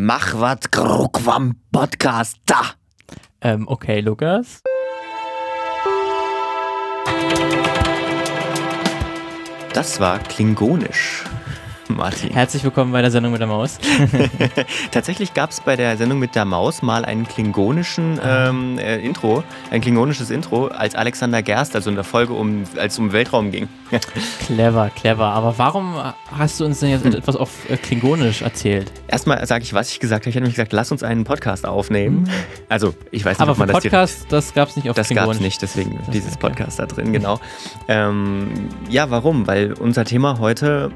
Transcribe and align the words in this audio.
Mach 0.00 0.38
wat 0.38 0.70
Grukwam 0.70 1.56
Podcast 1.72 2.36
da. 2.46 2.60
Ähm, 3.40 3.66
okay, 3.66 3.98
Lukas. 3.98 4.62
Das 9.72 9.98
war 9.98 10.20
Klingonisch. 10.20 11.24
Martin. 11.96 12.30
Herzlich 12.32 12.62
willkommen 12.64 12.92
bei 12.92 13.02
der 13.02 13.10
Sendung 13.10 13.32
mit 13.32 13.40
der 13.40 13.48
Maus. 13.48 13.78
Tatsächlich 14.90 15.34
gab 15.34 15.50
es 15.50 15.60
bei 15.60 15.76
der 15.76 15.96
Sendung 15.96 16.18
mit 16.18 16.34
der 16.34 16.44
Maus 16.44 16.82
mal 16.82 17.04
einen 17.04 17.26
klingonischen 17.26 18.20
ähm, 18.22 18.78
äh, 18.78 18.98
Intro, 18.98 19.42
ein 19.70 19.80
klingonisches 19.80 20.30
Intro 20.30 20.66
als 20.66 20.94
Alexander 20.94 21.42
Gerst, 21.42 21.74
also 21.74 21.90
in 21.90 21.96
der 21.96 22.04
Folge, 22.04 22.34
um, 22.34 22.64
als 22.76 22.94
es 22.94 22.98
um 22.98 23.12
Weltraum 23.12 23.50
ging. 23.50 23.68
clever, 24.46 24.90
clever. 24.94 25.26
Aber 25.26 25.56
warum 25.58 25.96
hast 26.36 26.60
du 26.60 26.64
uns 26.64 26.80
denn 26.80 26.90
jetzt 26.90 27.04
hm. 27.04 27.14
etwas 27.14 27.36
auf 27.36 27.68
äh, 27.70 27.76
Klingonisch 27.76 28.42
erzählt? 28.42 28.92
Erstmal 29.08 29.44
sage 29.46 29.64
ich, 29.64 29.72
was 29.72 29.90
ich 29.90 30.00
gesagt 30.00 30.24
habe. 30.24 30.30
Ich 30.30 30.34
hätte 30.34 30.42
nämlich 30.42 30.56
gesagt, 30.56 30.72
lass 30.72 30.92
uns 30.92 31.02
einen 31.02 31.24
Podcast 31.24 31.66
aufnehmen. 31.66 32.26
Hm. 32.26 32.34
Also, 32.68 32.94
ich 33.10 33.24
weiß 33.24 33.38
nicht, 33.38 33.42
Aber 33.42 33.52
ob 33.52 33.58
man 33.58 33.68
Podcast, 33.68 34.26
das 34.30 34.48
das 34.48 34.54
gab 34.54 34.68
es 34.68 34.76
nicht 34.76 34.90
auf 34.90 34.96
Das 34.96 35.08
gab 35.08 35.28
es 35.30 35.40
nicht, 35.40 35.62
deswegen 35.62 35.98
das 35.98 36.10
dieses 36.10 36.36
Podcast 36.36 36.78
da 36.78 36.86
drin, 36.86 37.12
genau. 37.12 37.40
Ähm, 37.88 38.68
ja, 38.88 39.10
warum? 39.10 39.46
Weil 39.46 39.72
unser 39.72 40.04
Thema 40.04 40.38
heute 40.38 40.90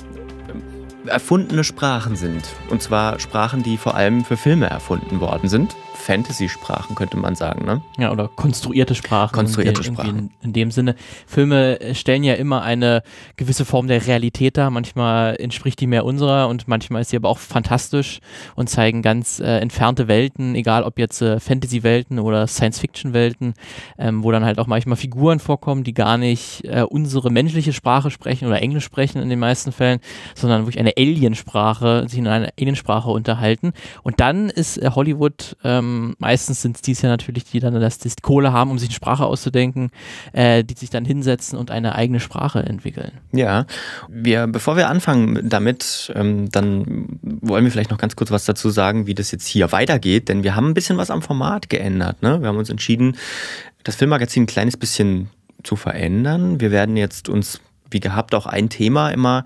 erfundene 1.07 1.65
Sprachen 1.65 2.17
sind. 2.17 2.45
Und 2.71 2.83
zwar 2.83 3.19
Sprachen, 3.19 3.63
die 3.63 3.77
vor 3.77 3.95
allem 3.95 4.25
für 4.25 4.37
Filme 4.37 4.67
erfunden 4.69 5.21
worden 5.21 5.49
sind. 5.49 5.75
Fantasy-Sprachen, 6.03 6.97
könnte 6.97 7.17
man 7.17 7.37
sagen, 7.37 7.65
ne? 7.65 7.81
Ja, 7.97 8.11
oder 8.11 8.29
konstruierte 8.29 8.95
Sprachen. 8.95 9.35
Konstruierte 9.35 9.85
Sprachen. 9.85 10.19
In, 10.19 10.31
in, 10.43 10.53
dem 10.53 10.71
Sinne. 10.73 10.97
Filme 11.27 11.79
stellen 11.95 12.25
ja 12.25 12.35
immer 12.35 12.63
eine 12.63 13.03
gewisse 13.37 13.65
Form 13.65 13.87
der 13.87 14.05
Realität 14.07 14.57
dar. 14.57 14.71
Manchmal 14.71 15.37
entspricht 15.37 15.81
die 15.81 15.87
mehr 15.87 16.05
unserer 16.05 16.49
und 16.49 16.67
manchmal 16.67 17.03
ist 17.03 17.11
sie 17.11 17.17
aber 17.17 17.29
auch 17.29 17.39
fantastisch 17.39 18.19
und 18.57 18.69
zeigen 18.69 19.03
ganz 19.03 19.39
äh, 19.39 19.59
entfernte 19.59 20.09
Welten, 20.09 20.57
egal 20.57 20.83
ob 20.83 20.99
jetzt 20.99 21.23
äh, 21.23 21.39
Fantasy-Welten 21.39 22.19
oder 22.19 22.49
Science-Fiction-Welten, 22.49 23.55
ähm, 23.99 24.25
wo 24.25 24.33
dann 24.33 24.45
halt 24.45 24.59
auch 24.59 24.67
manchmal 24.67 24.97
Figuren 24.97 25.39
vorkommen, 25.39 25.85
die 25.85 25.95
gar 25.95 26.19
nicht 26.19 26.65
äh, 26.65 26.83
unsere 26.83 27.31
menschliche 27.31 27.73
Sprache 27.73 28.11
sprechen 28.11 28.49
oder 28.49 28.61
Englisch 28.61 28.85
sprechen 28.85 29.23
in 29.23 29.29
den 29.29 29.39
meisten 29.39 29.71
Fällen, 29.71 30.01
sondern 30.35 30.63
wirklich 30.63 30.81
eine 30.81 30.95
Aliensprache, 30.97 32.07
sich 32.09 32.19
in 32.19 32.27
einer 32.27 32.49
Aliensprache 32.59 33.11
unterhalten. 33.11 33.73
Und 34.03 34.19
dann 34.19 34.51
ist 34.51 34.79
äh, 34.79 34.91
Hollywood 34.91 35.57
ähm, 35.63 35.92
ähm, 35.93 36.17
meistens 36.19 36.63
sind 36.63 36.77
es 36.77 36.83
dies 36.83 37.03
ja 37.03 37.09
natürlich, 37.09 37.45
die 37.45 37.61
dann 37.61 37.75
das, 37.81 37.99
das 37.99 38.17
Kohle 38.23 38.53
haben, 38.53 38.71
um 38.71 38.79
sich 38.79 38.89
eine 38.89 38.95
Sprache 38.95 39.25
auszudenken, 39.25 39.91
äh, 40.33 40.65
die 40.65 40.75
sich 40.75 40.91
dann 40.91 41.05
hinsetzen 41.05 41.59
und 41.59 41.71
eine 41.71 41.95
eigene 41.95 42.21
Sprache 42.21 42.61
entwickeln. 42.61 43.13
Ja, 43.33 43.67
wir, 44.09 44.47
bevor 44.47 44.77
wir 44.77 44.89
anfangen 44.89 45.49
damit, 45.49 46.13
ähm, 46.15 46.51
dann 46.51 47.19
wollen 47.23 47.65
wir 47.65 47.71
vielleicht 47.71 47.91
noch 47.91 47.99
ganz 47.99 48.17
kurz 48.17 48.31
was 48.31 48.45
dazu 48.45 48.71
sagen, 48.71 49.07
wie 49.07 49.15
das 49.15 49.31
jetzt 49.31 49.47
hier 49.47 49.73
weitergeht, 49.73 50.29
denn 50.29 50.43
wir 50.43 50.55
haben 50.55 50.69
ein 50.69 50.75
bisschen 50.75 50.97
was 50.97 51.11
am 51.11 51.23
Format 51.23 51.69
geändert. 51.69 52.23
Ne? 52.23 52.41
Wir 52.41 52.49
haben 52.49 52.59
uns 52.59 52.71
entschieden, 52.71 53.17
das 53.85 53.97
Filmmagazin 53.97 54.45
ein 54.45 54.47
kleines 54.47 54.77
bisschen 54.77 55.31
zu 55.63 55.77
verändern. 55.77 56.61
Wir 56.61 56.71
werden 56.71 56.97
jetzt 56.97 57.29
uns 57.29 57.61
wie 57.91 58.01
gehabt 58.01 58.35
auch 58.35 58.47
ein 58.47 58.71
Thema 58.71 59.11
immer 59.11 59.45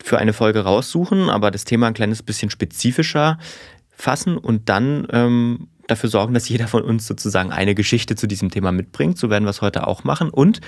für 0.00 0.18
eine 0.18 0.32
Folge 0.32 0.60
raussuchen, 0.60 1.28
aber 1.28 1.50
das 1.50 1.64
Thema 1.64 1.88
ein 1.88 1.94
kleines 1.94 2.22
bisschen 2.22 2.48
spezifischer 2.48 3.36
fassen 3.90 4.38
und 4.38 4.68
dann 4.68 5.08
ähm, 5.10 5.68
dafür 5.90 6.08
sorgen, 6.08 6.34
dass 6.34 6.48
jeder 6.48 6.68
von 6.68 6.82
uns 6.82 7.06
sozusagen 7.06 7.52
eine 7.52 7.74
Geschichte 7.74 8.16
zu 8.16 8.26
diesem 8.26 8.50
Thema 8.50 8.72
mitbringt. 8.72 9.18
So 9.18 9.30
werden 9.30 9.44
wir 9.44 9.50
es 9.50 9.60
heute 9.60 9.86
auch 9.86 10.04
machen. 10.04 10.30
Und 10.30 10.60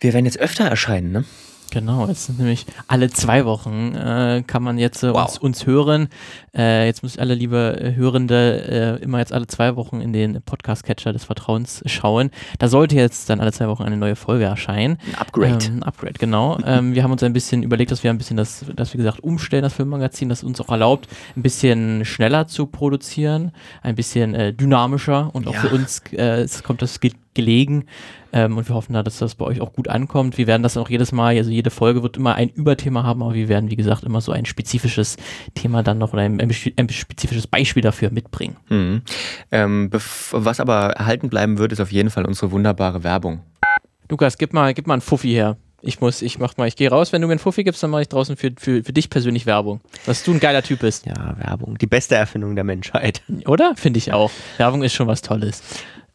wir 0.00 0.12
werden 0.12 0.26
jetzt 0.26 0.38
öfter 0.38 0.64
erscheinen, 0.64 1.12
ne? 1.12 1.24
Genau, 1.70 2.06
es 2.06 2.26
sind 2.26 2.38
nämlich 2.38 2.66
alle 2.88 3.10
zwei 3.10 3.44
Wochen 3.44 3.94
äh, 3.94 4.42
kann 4.46 4.62
man 4.62 4.78
jetzt 4.78 5.02
äh, 5.02 5.12
wow. 5.12 5.24
uns, 5.26 5.38
uns, 5.38 5.66
hören. 5.66 6.08
Äh, 6.56 6.86
jetzt 6.86 7.02
müssen 7.02 7.20
alle 7.20 7.34
liebe 7.34 7.78
äh, 7.80 7.94
Hörende 7.94 8.98
äh, 9.00 9.02
immer 9.02 9.18
jetzt 9.18 9.32
alle 9.32 9.46
zwei 9.46 9.76
Wochen 9.76 10.00
in 10.00 10.12
den 10.12 10.42
Podcast-Catcher 10.42 11.12
des 11.12 11.24
Vertrauens 11.24 11.82
schauen. 11.86 12.30
Da 12.58 12.68
sollte 12.68 12.96
jetzt 12.96 13.28
dann 13.30 13.40
alle 13.40 13.52
zwei 13.52 13.68
Wochen 13.68 13.82
eine 13.82 13.96
neue 13.96 14.16
Folge 14.16 14.44
erscheinen. 14.44 14.98
Ein 15.06 15.14
Upgrade. 15.16 15.66
Ähm, 15.66 15.76
ein 15.78 15.82
Upgrade, 15.82 16.14
genau. 16.14 16.58
ähm, 16.64 16.94
wir 16.94 17.02
haben 17.02 17.12
uns 17.12 17.22
ein 17.22 17.32
bisschen 17.32 17.62
überlegt, 17.62 17.90
dass 17.90 18.02
wir 18.02 18.10
ein 18.10 18.18
bisschen 18.18 18.36
das, 18.36 18.64
dass 18.74 18.92
wir 18.92 18.98
gesagt 18.98 19.20
umstellen, 19.20 19.62
das 19.62 19.74
Filmmagazin, 19.74 20.28
das 20.28 20.44
uns 20.44 20.60
auch 20.60 20.68
erlaubt, 20.68 21.08
ein 21.36 21.42
bisschen 21.42 22.04
schneller 22.04 22.46
zu 22.46 22.66
produzieren, 22.66 23.52
ein 23.82 23.94
bisschen 23.94 24.34
äh, 24.34 24.52
dynamischer 24.52 25.30
und 25.34 25.48
auch 25.48 25.54
ja. 25.54 25.60
für 25.60 25.68
uns 25.68 26.02
es 26.16 26.62
kommt 26.62 26.82
das 26.82 27.00
gelegen. 27.36 27.84
Ähm, 28.32 28.56
und 28.56 28.68
wir 28.68 28.74
hoffen 28.74 28.92
da, 28.92 29.04
dass 29.04 29.18
das 29.18 29.36
bei 29.36 29.44
euch 29.44 29.60
auch 29.60 29.72
gut 29.72 29.86
ankommt. 29.88 30.36
Wir 30.36 30.48
werden 30.48 30.64
das 30.64 30.76
auch 30.76 30.90
jedes 30.90 31.12
Mal, 31.12 31.36
also 31.36 31.50
jede 31.50 31.70
Folge 31.70 32.02
wird 32.02 32.16
immer 32.16 32.34
ein 32.34 32.48
Überthema 32.48 33.04
haben, 33.04 33.22
aber 33.22 33.34
wir 33.34 33.48
werden, 33.48 33.70
wie 33.70 33.76
gesagt, 33.76 34.02
immer 34.02 34.20
so 34.20 34.32
ein 34.32 34.44
spezifisches 34.44 35.16
Thema 35.54 35.84
dann 35.84 35.98
noch 35.98 36.12
oder 36.12 36.22
ein, 36.22 36.40
ein, 36.40 36.50
spezifisches 36.90 37.46
Beispiel 37.46 37.82
dafür 37.82 38.10
mitbringen. 38.10 38.56
Mhm. 38.68 39.02
Ähm, 39.52 39.90
was 39.92 40.58
aber 40.58 40.90
erhalten 40.96 41.28
bleiben 41.28 41.58
wird, 41.58 41.72
ist 41.72 41.80
auf 41.80 41.92
jeden 41.92 42.10
Fall 42.10 42.26
unsere 42.26 42.50
wunderbare 42.50 43.04
Werbung. 43.04 43.40
Lukas, 44.08 44.38
gib 44.38 44.52
mal, 44.52 44.74
gib 44.74 44.86
mal 44.86 44.94
einen 44.94 45.02
Fuffi 45.02 45.30
her. 45.30 45.56
Ich 45.82 46.00
muss, 46.00 46.22
ich 46.22 46.38
mach 46.38 46.56
mal, 46.56 46.66
ich 46.66 46.74
gehe 46.74 46.90
raus, 46.90 47.12
wenn 47.12 47.22
du 47.22 47.28
mir 47.28 47.34
einen 47.34 47.38
Fuffi 47.38 47.62
gibst, 47.62 47.82
dann 47.82 47.90
mache 47.90 48.02
ich 48.02 48.08
draußen 48.08 48.36
für, 48.36 48.50
für, 48.58 48.82
für 48.82 48.92
dich 48.92 49.10
persönlich 49.10 49.46
Werbung. 49.46 49.80
Dass 50.04 50.24
du 50.24 50.32
ein 50.32 50.40
geiler 50.40 50.62
Typ 50.62 50.80
bist. 50.80 51.06
Ja, 51.06 51.36
Werbung. 51.38 51.78
Die 51.78 51.86
beste 51.86 52.16
Erfindung 52.16 52.54
der 52.54 52.64
Menschheit. 52.64 53.22
Oder? 53.46 53.74
Finde 53.76 53.98
ich 53.98 54.12
auch. 54.12 54.30
Werbung 54.56 54.82
ist 54.82 54.94
schon 54.94 55.06
was 55.06 55.22
Tolles. 55.22 55.62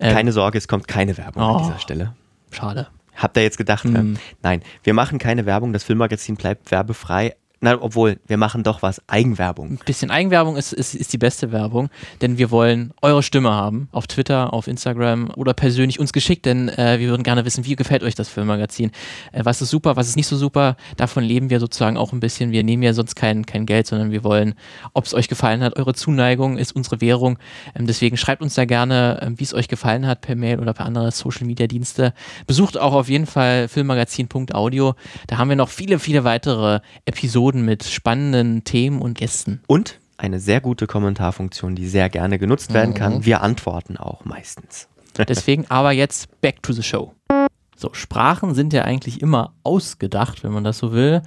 Ähm, 0.01 0.15
keine 0.15 0.31
Sorge, 0.31 0.57
es 0.57 0.67
kommt 0.67 0.87
keine 0.87 1.17
Werbung 1.17 1.43
oh, 1.43 1.57
an 1.57 1.63
dieser 1.63 1.79
Stelle. 1.79 2.13
Schade. 2.51 2.87
Habt 3.15 3.37
ihr 3.37 3.43
jetzt 3.43 3.57
gedacht? 3.57 3.85
Mm. 3.85 4.15
Äh, 4.15 4.19
nein, 4.41 4.61
wir 4.83 4.93
machen 4.93 5.19
keine 5.19 5.45
Werbung. 5.45 5.73
Das 5.73 5.83
Filmmagazin 5.83 6.35
bleibt 6.35 6.71
werbefrei. 6.71 7.35
Na, 7.63 7.79
obwohl, 7.79 8.19
wir 8.25 8.37
machen 8.37 8.63
doch 8.63 8.81
was. 8.81 8.99
Eigenwerbung. 9.07 9.73
Ein 9.73 9.79
bisschen 9.85 10.09
Eigenwerbung 10.09 10.57
ist, 10.57 10.73
ist, 10.73 10.95
ist 10.95 11.13
die 11.13 11.19
beste 11.19 11.51
Werbung, 11.51 11.91
denn 12.19 12.39
wir 12.39 12.49
wollen 12.49 12.91
eure 13.03 13.21
Stimme 13.21 13.51
haben. 13.51 13.87
Auf 13.91 14.07
Twitter, 14.07 14.51
auf 14.51 14.67
Instagram 14.67 15.29
oder 15.35 15.53
persönlich 15.53 15.99
uns 15.99 16.11
geschickt, 16.11 16.47
denn 16.47 16.69
äh, 16.69 16.97
wir 16.97 17.09
würden 17.09 17.21
gerne 17.21 17.45
wissen, 17.45 17.63
wie 17.63 17.75
gefällt 17.75 18.01
euch 18.01 18.15
das 18.15 18.29
Filmmagazin? 18.29 18.89
Äh, 19.31 19.45
was 19.45 19.61
ist 19.61 19.69
super, 19.69 19.95
was 19.95 20.07
ist 20.07 20.15
nicht 20.15 20.25
so 20.25 20.37
super? 20.37 20.75
Davon 20.97 21.23
leben 21.23 21.51
wir 21.51 21.59
sozusagen 21.59 21.97
auch 21.97 22.13
ein 22.13 22.19
bisschen. 22.19 22.51
Wir 22.51 22.63
nehmen 22.63 22.81
ja 22.81 22.93
sonst 22.93 23.13
kein, 23.13 23.45
kein 23.45 23.67
Geld, 23.67 23.85
sondern 23.85 24.09
wir 24.09 24.23
wollen, 24.23 24.55
ob 24.93 25.05
es 25.05 25.13
euch 25.13 25.27
gefallen 25.27 25.61
hat. 25.61 25.77
Eure 25.77 25.93
Zuneigung 25.93 26.57
ist 26.57 26.75
unsere 26.75 26.99
Währung. 26.99 27.37
Ähm, 27.75 27.85
deswegen 27.85 28.17
schreibt 28.17 28.41
uns 28.41 28.55
da 28.55 28.65
gerne, 28.65 29.21
äh, 29.21 29.39
wie 29.39 29.43
es 29.43 29.53
euch 29.53 29.67
gefallen 29.67 30.07
hat, 30.07 30.21
per 30.21 30.35
Mail 30.35 30.59
oder 30.59 30.73
per 30.73 30.87
andere 30.87 31.11
Social 31.11 31.45
Media 31.45 31.67
Dienste. 31.67 32.15
Besucht 32.47 32.79
auch 32.79 32.93
auf 32.93 33.07
jeden 33.07 33.27
Fall 33.27 33.67
filmmagazin.audio. 33.67 34.95
Da 35.27 35.37
haben 35.37 35.49
wir 35.49 35.55
noch 35.55 35.69
viele, 35.69 35.99
viele 35.99 36.23
weitere 36.23 36.79
Episoden 37.05 37.50
Episoden 37.51 37.65
mit 37.65 37.83
spannenden 37.83 38.63
Themen 38.63 39.01
und 39.01 39.17
Gästen. 39.17 39.61
Und 39.67 39.99
eine 40.17 40.39
sehr 40.39 40.61
gute 40.61 40.87
Kommentarfunktion, 40.87 41.75
die 41.75 41.87
sehr 41.87 42.09
gerne 42.09 42.39
genutzt 42.39 42.73
werden 42.73 42.93
kann. 42.93 43.15
Mhm. 43.15 43.25
Wir 43.25 43.41
antworten 43.41 43.97
auch 43.97 44.23
meistens. 44.23 44.87
Deswegen 45.27 45.65
aber 45.69 45.91
jetzt 45.91 46.39
back 46.41 46.63
to 46.63 46.71
the 46.71 46.83
show. 46.83 47.13
So, 47.75 47.89
Sprachen 47.93 48.53
sind 48.53 48.73
ja 48.73 48.83
eigentlich 48.83 49.21
immer 49.21 49.53
ausgedacht, 49.63 50.43
wenn 50.43 50.51
man 50.51 50.63
das 50.63 50.77
so 50.77 50.93
will. 50.93 51.23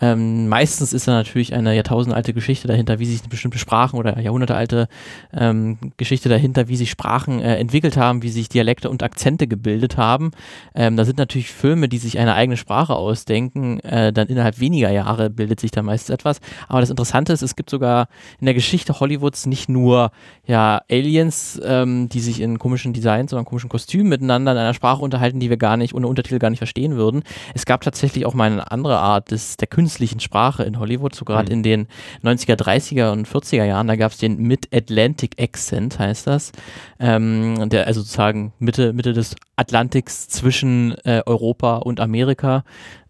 Ähm, 0.00 0.48
meistens 0.48 0.92
ist 0.92 1.08
da 1.08 1.12
natürlich 1.12 1.54
eine 1.54 1.74
jahrtausendalte 1.74 2.32
Geschichte 2.32 2.68
dahinter, 2.68 2.98
wie 3.00 3.06
sich 3.06 3.22
bestimmte 3.22 3.58
Sprachen 3.58 3.98
oder 3.98 4.18
jahrhundertealte 4.20 4.88
ähm, 5.32 5.78
Geschichte 5.96 6.28
dahinter, 6.28 6.68
wie 6.68 6.76
sich 6.76 6.90
Sprachen 6.90 7.40
äh, 7.40 7.56
entwickelt 7.56 7.96
haben, 7.96 8.22
wie 8.22 8.28
sich 8.28 8.48
Dialekte 8.48 8.90
und 8.90 9.02
Akzente 9.02 9.48
gebildet 9.48 9.96
haben. 9.96 10.30
Ähm, 10.74 10.96
da 10.96 11.04
sind 11.04 11.18
natürlich 11.18 11.50
Filme, 11.50 11.88
die 11.88 11.98
sich 11.98 12.18
eine 12.18 12.34
eigene 12.34 12.56
Sprache 12.56 12.94
ausdenken, 12.94 13.80
äh, 13.80 14.12
dann 14.12 14.28
innerhalb 14.28 14.60
weniger 14.60 14.90
Jahre 14.90 15.30
bildet 15.30 15.58
sich 15.58 15.72
da 15.72 15.82
meistens 15.82 16.14
etwas. 16.14 16.38
Aber 16.68 16.80
das 16.80 16.90
Interessante 16.90 17.32
ist, 17.32 17.42
es 17.42 17.56
gibt 17.56 17.70
sogar 17.70 18.08
in 18.38 18.46
der 18.46 18.54
Geschichte 18.54 19.00
Hollywoods 19.00 19.46
nicht 19.46 19.68
nur 19.68 20.12
ja, 20.46 20.80
Aliens, 20.88 21.60
ähm, 21.64 22.08
die 22.08 22.20
sich 22.20 22.40
in 22.40 22.60
komischen 22.60 22.92
Designs 22.92 23.32
oder 23.32 23.40
in 23.40 23.46
komischen 23.46 23.68
Kostümen 23.68 24.08
miteinander 24.08 24.52
in 24.52 24.58
einer 24.58 24.74
Sprache 24.74 25.02
unterhalten, 25.02 25.40
die 25.40 25.50
wir 25.50 25.56
gar 25.56 25.76
nicht 25.76 25.92
ohne 25.94 26.06
Untertitel 26.06 26.38
gar 26.38 26.50
nicht 26.50 26.58
verstehen 26.58 26.94
würden. 26.94 27.24
Es 27.54 27.66
gab 27.66 27.80
tatsächlich 27.80 28.26
auch 28.26 28.34
mal 28.34 28.50
eine 28.50 28.70
andere 28.70 28.98
Art 28.98 29.32
des, 29.32 29.56
der 29.56 29.66
Künstler 29.66 29.87
künstlichen 29.88 30.20
Sprache 30.20 30.64
in 30.64 30.78
Hollywood, 30.78 31.14
so 31.14 31.24
gerade 31.24 31.46
mhm. 31.46 31.58
in 31.58 31.62
den 31.62 31.86
90er, 32.22 32.56
30er 32.56 33.10
und 33.10 33.26
40er 33.26 33.64
Jahren. 33.64 33.88
Da 33.88 33.96
gab 33.96 34.12
es 34.12 34.18
den 34.18 34.36
Mid-Atlantic 34.36 35.40
Accent, 35.40 35.98
heißt 35.98 36.26
das. 36.26 36.52
Ähm, 37.00 37.70
der, 37.70 37.86
also 37.86 38.02
sozusagen 38.02 38.52
Mitte, 38.58 38.92
Mitte 38.92 39.14
des 39.14 39.34
Atlantiks 39.56 40.28
zwischen 40.28 40.94
äh, 41.04 41.22
Europa 41.24 41.76
und 41.78 42.00
Amerika 42.00 42.64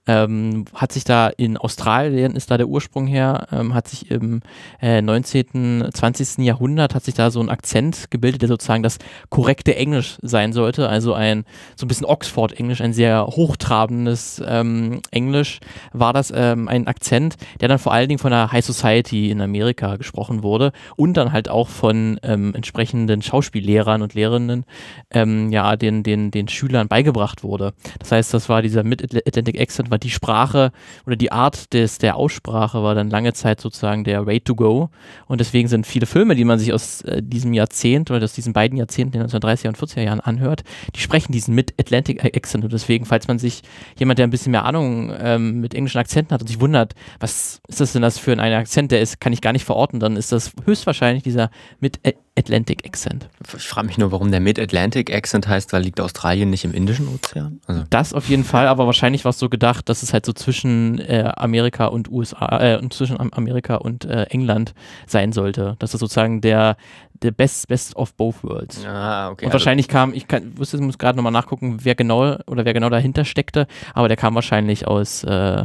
ähm, 0.09 0.65
hat 0.75 0.91
sich 0.91 1.05
da 1.05 1.29
in 1.29 1.59
Australien, 1.59 2.35
ist 2.35 2.51
da 2.51 2.57
der 2.57 2.67
Ursprung 2.67 3.07
her, 3.07 3.47
ähm, 3.53 3.75
hat 3.75 3.89
sich 3.89 4.11
im 4.11 4.41
äh, 4.81 5.03
19., 5.03 5.91
20. 5.93 6.39
Jahrhundert, 6.39 6.95
hat 6.95 7.05
sich 7.05 7.15
da 7.15 7.31
so 7.31 7.41
ein 7.41 7.51
Akzent 7.51 8.11
gebildet, 8.11 8.41
der 8.43 8.49
sozusagen 8.49 8.83
das 8.83 8.99
korrekte 9.29 9.77
Englisch 9.77 10.17
sein 10.23 10.53
sollte, 10.55 10.89
also 10.89 11.13
ein 11.13 11.45
so 11.77 11.85
ein 11.85 11.89
bisschen 11.89 12.07
Oxford-Englisch, 12.07 12.81
ein 12.81 12.95
sehr 12.95 13.27
hochtrabendes 13.27 14.43
ähm, 14.47 15.03
Englisch, 15.11 15.61
war 15.93 16.15
das 16.15 16.33
ähm, 16.35 16.69
ein 16.69 16.87
Akzent, 16.87 17.37
der 17.61 17.69
dann 17.69 17.79
vor 17.79 17.93
allen 17.93 18.09
Dingen 18.09 18.19
von 18.19 18.31
der 18.31 18.51
High 18.51 18.65
Society 18.65 19.31
in 19.31 19.43
Amerika 19.43 19.97
gesprochen 19.97 20.43
wurde 20.43 20.73
und 20.97 21.19
dann 21.19 21.33
halt 21.33 21.51
auch 21.51 21.69
von 21.69 22.19
ähm, 22.23 22.55
entsprechenden 22.55 23.21
Schauspiellehrern 23.21 24.01
und 24.01 24.15
Lehrerinnen, 24.15 24.65
ähm, 25.11 25.53
ja, 25.53 25.77
den, 25.77 26.03
den, 26.03 26.31
den 26.31 26.49
Schülern 26.49 26.89
beigebracht 26.89 27.45
wurde. 27.45 27.75
Das 27.99 28.11
heißt, 28.11 28.33
das 28.33 28.49
war 28.49 28.63
dieser 28.63 28.85
Mid-Atlantic 28.85 29.61
Accent, 29.61 29.91
war 29.91 29.98
aber 29.99 30.05
die 30.05 30.11
Sprache 30.11 30.73
oder 31.07 31.17
die 31.17 31.33
Art 31.33 31.73
des, 31.73 31.99
der 31.99 32.17
Aussprache 32.17 32.83
war 32.83 32.95
dann 32.95 33.11
lange 33.11 33.33
Zeit 33.33 33.61
sozusagen 33.61 34.05
der 34.05 34.27
Way 34.27 34.41
to 34.41 34.55
go. 34.55 34.91
Und 35.27 35.41
deswegen 35.41 35.69
sind 35.69 35.87
viele 35.87 36.07
Filme, 36.07 36.35
die 36.35 36.45
man 36.45 36.59
sich 36.59 36.73
aus 36.73 37.03
äh, 37.03 37.23
diesem 37.23 37.53
Jahrzehnt 37.53 38.11
oder 38.11 38.23
aus 38.23 38.33
diesen 38.33 38.53
beiden 38.53 38.79
Jahrzehnten, 38.79 39.13
den 39.13 39.27
1930er 39.27 39.69
und 39.69 39.79
40er 39.79 40.03
Jahren 40.03 40.21
anhört, 40.21 40.63
die 40.95 41.01
sprechen 41.01 41.33
diesen 41.33 41.55
mit 41.55 41.75
Atlantic 41.79 42.25
Accent. 42.25 42.65
Und 42.65 42.73
deswegen, 42.73 43.05
falls 43.05 43.29
man 43.29 43.39
sich 43.39 43.63
jemand, 43.99 44.19
der 44.19 44.27
ein 44.27 44.31
bisschen 44.31 44.53
mehr 44.53 44.65
Ahnung 44.65 45.13
ähm, 45.19 45.61
mit 45.61 45.75
englischen 45.75 45.99
Akzenten 45.99 46.33
hat 46.33 46.41
und 46.41 46.47
sich 46.47 46.61
wundert, 46.61 46.95
was 47.21 47.61
ist 47.69 47.81
das 47.81 47.93
denn 47.93 48.03
das 48.03 48.19
für 48.19 48.33
ein 48.33 48.41
Akzent, 48.41 48.93
der 48.93 49.01
ist, 49.01 49.21
kann 49.21 49.33
ich 49.33 49.41
gar 49.41 49.53
nicht 49.53 49.65
verorten, 49.65 50.01
dann 50.01 50.17
ist 50.17 50.33
das 50.33 50.53
höchstwahrscheinlich 50.65 51.23
dieser 51.23 51.51
mit 51.81 52.01
Atlantic 52.39 52.87
Accent. 52.87 53.29
Ich 53.57 53.67
frage 53.67 53.89
mich 53.89 53.99
nur, 53.99 54.13
warum 54.13 54.31
der 54.31 54.41
Mid-Atlantic 54.41 55.13
Accent 55.13 55.49
heißt, 55.49 55.73
weil 55.73 55.83
liegt 55.83 56.01
Australien 56.01 56.51
nicht 56.51 56.65
im 56.65 56.73
Indischen 56.73 57.09
Ozean? 57.09 57.61
Also. 57.67 57.85
Das 57.91 58.13
auf 58.15 58.29
jeden 58.29 58.45
Fall, 58.45 58.69
aber 58.69 58.87
wahrscheinlich 58.87 59.25
war 59.25 59.31
es 59.31 59.39
so 59.39 59.49
gedacht, 59.49 59.89
dass 59.89 60.03
es 60.03 60.13
halt 60.13 60.25
so 60.25 60.33
zwischen 60.33 61.01
äh, 61.01 61.33
Amerika 61.37 61.87
und 61.87 62.11
USA, 62.11 62.59
äh, 62.61 62.89
zwischen 62.91 63.19
Amerika 63.33 63.77
und 63.77 64.05
äh, 64.05 64.25
England 64.25 64.75
sein 65.07 65.33
sollte. 65.33 65.77
Dass 65.81 65.91
das 65.91 66.01
sozusagen 66.01 66.41
der, 66.41 66.77
the 67.23 67.31
best, 67.31 67.69
best 67.69 67.97
of 67.97 68.15
both 68.15 68.43
worlds. 68.45 68.85
Ah, 68.87 69.31
okay. 69.31 69.47
Und 69.47 69.53
wahrscheinlich 69.53 69.87
also, 69.89 69.99
kam, 69.99 70.15
ich 70.15 70.29
kann, 70.29 70.57
wusste, 70.57 70.79
muss 70.79 70.99
gerade 70.99 71.17
nochmal 71.17 71.33
nachgucken, 71.33 71.79
wer 71.83 71.95
genau 71.95 72.37
oder 72.47 72.65
wer 72.65 72.75
genau 72.75 72.89
dahinter 72.91 73.25
steckte, 73.25 73.67
aber 73.95 74.09
der 74.09 74.17
kam 74.17 74.35
wahrscheinlich 74.35 74.87
aus 74.87 75.25
äh, 75.25 75.65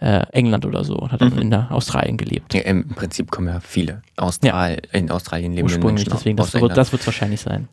äh, 0.00 0.26
England 0.32 0.66
oder 0.66 0.84
so 0.84 0.96
und 0.96 1.12
hat 1.12 1.20
dann 1.20 1.34
mhm. 1.34 1.40
in 1.40 1.54
Australien 1.54 2.16
gelebt. 2.16 2.54
Ja, 2.54 2.62
Im 2.62 2.88
Prinzip 2.90 3.30
kommen 3.30 3.48
ja 3.48 3.60
viele 3.60 4.02
Austral 4.20 4.72
ja. 4.72 4.98
in 4.98 5.10
Australien 5.10 5.52
leben 5.52 5.66
Ursprünglich, 5.66 6.06
Menschen 6.06 6.12
deswegen, 6.12 6.36
das, 6.36 6.54
wird, 6.54 6.76
wird 6.92 7.06
wahrscheinlich 7.06 7.40
sein. 7.40 7.68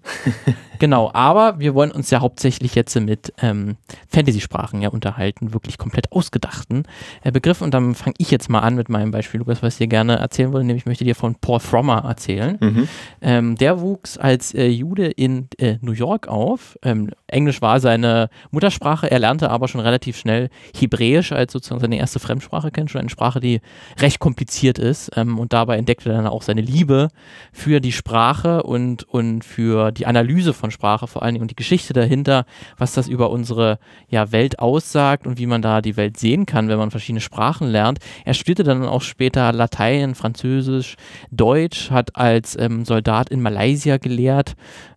genau, 0.80 1.12
aber 1.14 1.60
wir 1.60 1.74
wollen 1.74 1.92
uns 1.92 2.10
ja 2.10 2.20
hauptsächlich 2.20 2.76
jetzt 2.76 2.96
mit 3.00 3.34
ähm, 3.42 3.78
Fantasy-Sprachen 4.10 4.82
ja 4.82 4.90
unterhalten, 4.90 5.54
wirklich 5.54 5.78
komplett 5.78 6.12
ausgedachten 6.12 6.84
äh, 7.24 7.32
Begriffen 7.32 7.66
und 7.66 7.74
dann 7.74 7.96
fange 7.96 8.16
ich 8.18 8.32
jetzt 8.32 8.50
mal 8.50 8.60
an 8.60 8.76
mit 8.76 8.90
meinem 8.90 9.12
Beispiel, 9.12 9.40
Lukas, 9.40 9.62
was 9.62 9.76
ich 9.76 9.80
dir 9.80 9.88
gerne 9.88 10.18
erzählen 10.18 10.52
wollte, 10.52 10.66
nämlich 10.66 10.84
ich 10.84 10.86
möchte 10.86 11.04
dir 11.04 11.16
von 11.16 11.36
Paul 11.36 11.60
Frommer 11.60 12.04
erzählen. 12.06 12.58
Mhm. 12.60 12.88
Ähm, 13.22 13.56
der 13.56 13.82
wuchs 13.82 14.18
als 14.18 14.54
äh, 14.54 14.68
Jude 14.68 15.08
in 15.08 15.48
äh, 15.58 15.78
New 15.82 15.92
York 15.92 16.28
auf. 16.28 16.78
Ähm, 16.84 17.12
Englisch 17.28 17.62
war 17.62 17.80
seine 17.80 18.30
Muttersprache. 18.52 19.10
Er 19.12 19.20
lernte 19.20 19.50
aber 19.50 19.68
schon 19.68 19.82
relativ 19.82 20.18
schnell 20.18 20.50
Hebräisch 20.78 21.32
als 21.32 21.54
sozusagen 21.54 21.82
seine 21.82 21.98
erste 21.98 22.20
Fremdsprache 22.20 22.72
kennen, 22.72 22.88
schon 22.88 23.02
eine 23.02 23.10
Sprache, 23.10 23.40
die 23.40 23.62
recht 24.00 24.20
kompliziert 24.20 24.80
ist. 24.80 25.12
Ähm, 25.16 25.40
und 25.40 25.54
dabei 25.54 25.78
entdeckte 25.78 26.10
er 26.10 26.18
dann 26.18 26.28
auch 26.28 26.42
seine 26.42 26.62
Liebe 26.62 27.10
für 27.52 27.80
die 27.82 27.92
Sprache 27.92 28.64
und, 28.64 29.04
und 29.04 29.44
für 29.44 29.92
die 29.92 30.06
Analyse 30.06 30.54
von 30.54 30.67
Sprache 30.72 31.08
vor 31.08 31.24
allen 31.24 31.34
Dingen 31.34 31.44
und 31.44 31.52
die 31.52 31.56
Geschichte 31.56 31.94
dahinter, 31.94 32.46
was 32.78 32.94
das 32.94 33.08
über 33.08 33.30
unsere 33.30 33.80
ja, 34.10 34.32
Welt 34.32 34.60
aussagt 34.60 35.28
und 35.28 35.38
wie 35.38 35.48
man 35.48 35.62
da 35.62 35.82
die 35.82 35.98
Welt 35.98 36.18
sehen 36.18 36.46
kann, 36.46 36.70
wenn 36.70 36.78
man 36.78 36.92
verschiedene 36.92 37.22
Sprachen 37.22 37.68
lernt. 37.68 38.00
Er 38.26 38.34
studierte 38.34 38.64
dann 38.64 38.86
auch 38.86 39.02
später 39.02 39.52
Latein, 39.52 40.16
Französisch, 40.16 40.96
Deutsch, 41.32 41.92
hat 41.92 42.16
als 42.16 42.58
ähm, 42.60 42.86
Soldat 42.86 43.08
Soldat 43.08 43.30
in 43.30 43.42
Malaysia 43.42 43.98
gelehrt, 43.98 44.56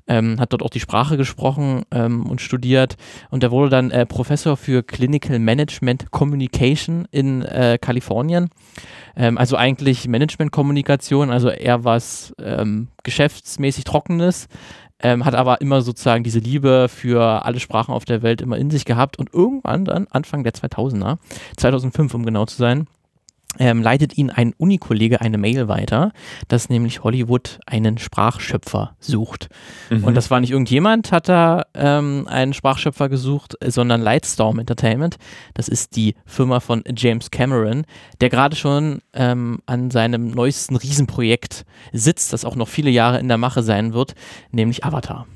ähm, 0.09 0.41
hat 0.41 0.53
dort 0.53 0.63
auch 0.63 0.71
die 0.71 0.81
Sprache 0.81 1.17
gesprochen 1.17 1.85
ähm, 1.91 2.27
und 2.27 2.41
studiert 2.41 2.97
und 3.31 3.43
er 3.43 3.51
wurde 3.51 3.71
dann 3.71 3.91
äh, 3.91 4.05
Professor 4.05 4.57
für 4.57 4.83
Clinical 4.83 5.39
Management 5.39 6.11
Communication 6.11 7.07
in 7.11 7.43
äh, 7.43 7.79
Kalifornien. 7.81 8.51
Ähm, 9.17 9.39
also 9.39 9.57
eigentlich 9.57 10.09
Management-Kommunikation, 10.09 11.31
also 11.31 11.51
eher 11.51 11.85
was 11.85 12.35
ähm, 12.43 12.89
geschäftsmäßig 13.05 13.85
Trockenes. 13.85 14.49
Ähm, 15.02 15.25
hat 15.25 15.35
aber 15.35 15.61
immer 15.61 15.82
sozusagen 15.82 16.25
diese 16.25 16.41
Liebe 16.41 16.88
für 16.88 17.44
alle 17.44 17.61
Sprachen 17.61 17.94
auf 17.94 18.05
der 18.05 18.23
Welt 18.23 18.41
immer 18.41 18.58
in 18.58 18.70
sich 18.70 18.85
gehabt. 18.85 19.19
Und 19.19 19.32
irgendwann 19.32 19.85
dann, 19.85 20.06
Anfang 20.11 20.44
der 20.44 20.52
2000er, 20.52 21.19
2005 21.56 22.14
um 22.14 22.25
genau 22.25 22.47
zu 22.47 22.56
sein, 22.56 22.87
ähm, 23.58 23.82
leitet 23.82 24.17
Ihnen 24.17 24.31
ein 24.31 24.55
Unikollege 24.56 25.20
eine 25.20 25.38
Mail 25.38 25.69
weiter, 25.69 26.12
dass 26.49 26.69
nämlich 26.69 27.02
Hollywood 27.02 27.58
einen 27.67 27.99
Sprachschöpfer 27.99 28.94
sucht. 29.00 29.49
Mhm. 29.91 30.05
Und 30.05 30.14
das 30.14 30.31
war 30.31 30.41
nicht 30.41 30.52
irgendjemand, 30.52 31.12
hat 31.12 31.29
da 31.29 31.64
ähm, 31.75 32.26
einen 32.29 32.52
Sprachschöpfer 32.52 33.08
gesucht, 33.08 33.56
sondern 33.64 34.00
Lightstorm 34.00 34.58
Entertainment. 34.58 35.17
Das 35.55 35.69
ist 35.69 35.97
die 35.97 36.14
Firma 36.25 36.61
von 36.61 36.85
James 36.97 37.31
Cameron, 37.31 37.85
der 38.20 38.31
gerade 38.31 38.56
schon 38.56 39.00
ähm, 39.12 39.61
an 39.67 39.91
seinem 39.91 40.31
neuesten 40.31 40.76
Riesenprojekt 40.76 41.64
sitzt, 41.93 42.32
das 42.32 42.44
auch 42.44 42.56
noch 42.56 42.69
viele 42.69 42.91
Jahre 42.91 43.19
in 43.19 43.29
der 43.29 43.38
Mache 43.38 43.62
sein 43.62 43.93
wird, 43.93 44.14
nämlich 44.52 44.85
Avatar 44.85 45.26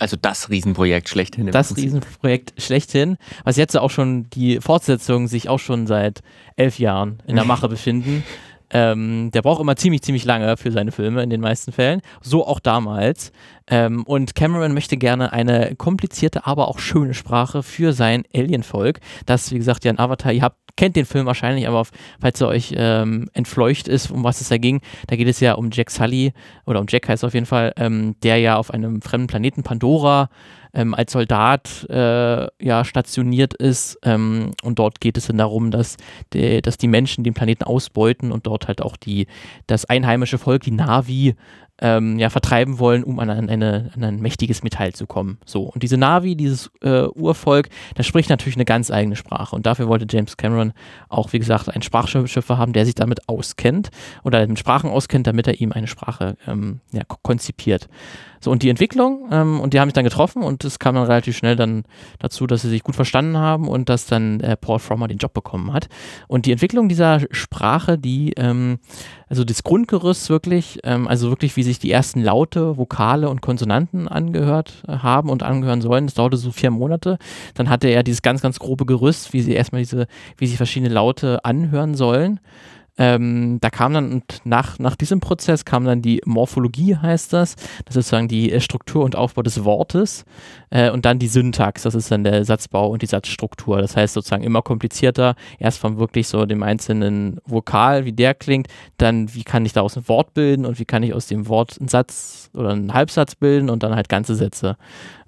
also 0.00 0.16
das 0.20 0.50
Riesenprojekt 0.50 1.08
schlechthin. 1.08 1.50
Das. 1.50 1.76
Riesenprojekt 1.76 2.54
schlechthin, 2.60 3.16
was 3.44 3.56
jetzt 3.56 3.76
auch 3.76 3.90
schon 3.90 4.28
die 4.30 4.60
Fortsetzungen 4.60 5.28
sich 5.28 5.48
auch 5.48 5.58
schon 5.58 5.86
seit 5.86 6.22
elf 6.56 6.78
Jahren 6.78 7.22
in 7.26 7.36
der 7.36 7.44
Mache 7.44 7.68
befinden. 7.68 8.24
Ähm, 8.70 9.30
der 9.32 9.42
braucht 9.42 9.60
immer 9.60 9.76
ziemlich, 9.76 10.02
ziemlich 10.02 10.24
lange 10.24 10.56
für 10.56 10.72
seine 10.72 10.92
Filme 10.92 11.22
in 11.22 11.30
den 11.30 11.40
meisten 11.40 11.72
Fällen. 11.72 12.00
So 12.22 12.46
auch 12.46 12.60
damals. 12.60 13.32
Ähm, 13.68 14.02
und 14.04 14.34
Cameron 14.34 14.74
möchte 14.74 14.96
gerne 14.96 15.32
eine 15.32 15.74
komplizierte, 15.76 16.46
aber 16.46 16.68
auch 16.68 16.78
schöne 16.78 17.14
Sprache 17.14 17.62
für 17.62 17.92
sein 17.92 18.24
Alien-Volk. 18.34 19.00
Das, 19.26 19.52
wie 19.52 19.58
gesagt, 19.58 19.84
ja 19.84 19.92
ein 19.92 19.98
Avatar. 19.98 20.32
Ihr 20.32 20.42
habt, 20.42 20.58
kennt 20.76 20.96
den 20.96 21.06
Film 21.06 21.26
wahrscheinlich, 21.26 21.68
aber 21.68 21.84
falls 22.20 22.40
er 22.40 22.48
euch 22.48 22.74
ähm, 22.76 23.28
entfleucht 23.32 23.88
ist, 23.88 24.10
um 24.10 24.24
was 24.24 24.40
es 24.40 24.48
da 24.48 24.58
ging, 24.58 24.80
da 25.06 25.16
geht 25.16 25.28
es 25.28 25.40
ja 25.40 25.54
um 25.54 25.70
Jack 25.72 25.90
Sully, 25.90 26.32
oder 26.66 26.80
um 26.80 26.86
Jack 26.88 27.08
heißt 27.08 27.22
es 27.22 27.26
auf 27.26 27.34
jeden 27.34 27.46
Fall, 27.46 27.72
ähm, 27.76 28.16
der 28.22 28.38
ja 28.38 28.56
auf 28.56 28.72
einem 28.72 29.00
fremden 29.00 29.28
Planeten 29.28 29.62
Pandora 29.62 30.28
ähm, 30.74 30.94
als 30.94 31.12
Soldat 31.12 31.86
äh, 31.88 32.46
ja 32.64 32.84
stationiert 32.84 33.54
ist. 33.54 33.98
Ähm, 34.02 34.50
und 34.62 34.78
dort 34.78 35.00
geht 35.00 35.16
es 35.16 35.28
dann 35.28 35.38
darum, 35.38 35.70
dass, 35.70 35.96
die, 36.32 36.60
dass 36.60 36.76
die 36.76 36.88
Menschen 36.88 37.24
den 37.24 37.34
Planeten 37.34 37.64
ausbeuten 37.64 38.32
und 38.32 38.46
dort 38.46 38.68
halt 38.68 38.82
auch 38.82 38.96
die, 38.96 39.26
das 39.66 39.84
einheimische 39.84 40.38
Volk, 40.38 40.62
die 40.62 40.72
Navi, 40.72 41.34
ähm, 41.84 42.18
ja, 42.18 42.30
vertreiben 42.30 42.78
wollen, 42.78 43.04
um 43.04 43.18
an, 43.18 43.28
eine, 43.28 43.90
an 43.94 44.02
ein 44.02 44.18
mächtiges 44.18 44.62
Metall 44.62 44.94
zu 44.94 45.06
kommen. 45.06 45.36
So. 45.44 45.64
Und 45.64 45.82
diese 45.82 45.98
Navi, 45.98 46.34
dieses 46.34 46.70
äh, 46.80 47.02
Urvolk, 47.08 47.68
das 47.94 48.06
spricht 48.06 48.30
natürlich 48.30 48.56
eine 48.56 48.64
ganz 48.64 48.90
eigene 48.90 49.16
Sprache. 49.16 49.54
Und 49.54 49.66
dafür 49.66 49.86
wollte 49.86 50.06
James 50.08 50.38
Cameron 50.38 50.72
auch, 51.10 51.34
wie 51.34 51.38
gesagt, 51.38 51.68
einen 51.68 51.82
Sprachschöpfer 51.82 52.56
haben, 52.56 52.72
der 52.72 52.86
sich 52.86 52.94
damit 52.94 53.28
auskennt 53.28 53.90
oder 54.22 54.46
mit 54.46 54.58
Sprachen 54.58 54.88
auskennt, 54.88 55.26
damit 55.26 55.46
er 55.46 55.60
ihm 55.60 55.72
eine 55.72 55.86
Sprache 55.86 56.38
ähm, 56.46 56.80
ja, 56.90 57.02
konzipiert. 57.06 57.88
So, 58.40 58.50
und 58.50 58.62
die 58.62 58.68
Entwicklung, 58.68 59.28
ähm, 59.30 59.60
und 59.60 59.72
die 59.72 59.80
haben 59.80 59.88
sich 59.88 59.94
dann 59.94 60.04
getroffen 60.04 60.42
und 60.42 60.64
es 60.64 60.78
kam 60.78 60.94
dann 60.94 61.04
relativ 61.04 61.34
schnell 61.34 61.56
dann 61.56 61.84
dazu, 62.18 62.46
dass 62.46 62.60
sie 62.60 62.68
sich 62.68 62.82
gut 62.82 62.94
verstanden 62.94 63.38
haben 63.38 63.68
und 63.68 63.88
dass 63.88 64.04
dann 64.04 64.40
äh, 64.40 64.54
Paul 64.56 64.78
Frommer 64.78 65.08
den 65.08 65.16
Job 65.16 65.32
bekommen 65.32 65.72
hat. 65.72 65.88
Und 66.28 66.44
die 66.44 66.52
Entwicklung 66.52 66.90
dieser 66.90 67.20
Sprache, 67.30 67.96
die, 67.96 68.34
ähm, 68.36 68.80
also 69.28 69.44
das 69.44 69.62
Grundgerüst 69.62 70.28
wirklich, 70.30 70.80
ähm, 70.84 71.08
also 71.08 71.30
wirklich, 71.30 71.56
wie 71.56 71.62
sich 71.62 71.78
die 71.78 71.90
ersten 71.90 72.22
Laute, 72.22 72.76
Vokale 72.76 73.28
und 73.28 73.40
Konsonanten 73.40 74.08
angehört 74.08 74.82
äh, 74.86 74.98
haben 74.98 75.30
und 75.30 75.42
angehören 75.42 75.80
sollen, 75.80 76.06
das 76.06 76.14
dauerte 76.14 76.36
so 76.36 76.50
vier 76.50 76.70
Monate. 76.70 77.18
Dann 77.54 77.70
hatte 77.70 77.88
er 77.88 78.02
dieses 78.02 78.22
ganz, 78.22 78.42
ganz 78.42 78.58
grobe 78.58 78.86
Gerüst, 78.86 79.32
wie 79.32 79.40
sie 79.40 79.52
erstmal 79.52 79.82
diese, 79.82 80.06
wie 80.36 80.46
sich 80.46 80.56
verschiedene 80.56 80.92
Laute 80.92 81.44
anhören 81.44 81.94
sollen. 81.94 82.40
Ähm, 82.96 83.58
da 83.60 83.70
kam 83.70 83.92
dann, 83.92 84.12
und 84.12 84.40
nach, 84.44 84.78
nach 84.78 84.94
diesem 84.94 85.18
Prozess 85.18 85.64
kam 85.64 85.84
dann 85.84 86.00
die 86.00 86.20
Morphologie, 86.24 86.96
heißt 86.96 87.32
das. 87.32 87.56
Das 87.84 87.96
ist 87.96 88.06
sozusagen 88.06 88.28
die 88.28 88.52
äh, 88.52 88.60
Struktur 88.60 89.04
und 89.04 89.16
Aufbau 89.16 89.42
des 89.42 89.64
Wortes. 89.64 90.24
Äh, 90.70 90.90
und 90.90 91.04
dann 91.04 91.18
die 91.18 91.26
Syntax, 91.26 91.82
das 91.82 91.96
ist 91.96 92.10
dann 92.10 92.22
der 92.22 92.44
Satzbau 92.44 92.88
und 92.88 93.02
die 93.02 93.06
Satzstruktur. 93.06 93.80
Das 93.80 93.96
heißt 93.96 94.14
sozusagen 94.14 94.44
immer 94.44 94.62
komplizierter. 94.62 95.34
Erst 95.58 95.78
von 95.78 95.98
wirklich 95.98 96.28
so 96.28 96.46
dem 96.46 96.62
einzelnen 96.62 97.40
Vokal, 97.46 98.04
wie 98.04 98.12
der 98.12 98.34
klingt, 98.34 98.68
dann 98.96 99.34
wie 99.34 99.42
kann 99.42 99.66
ich 99.66 99.72
daraus 99.72 99.96
ein 99.96 100.08
Wort 100.08 100.34
bilden 100.34 100.64
und 100.64 100.78
wie 100.78 100.84
kann 100.84 101.02
ich 101.02 101.14
aus 101.14 101.26
dem 101.26 101.48
Wort 101.48 101.76
einen 101.80 101.88
Satz 101.88 102.50
oder 102.54 102.70
einen 102.70 102.94
Halbsatz 102.94 103.34
bilden 103.34 103.70
und 103.70 103.82
dann 103.82 103.96
halt 103.96 104.08
ganze 104.08 104.36
Sätze 104.36 104.76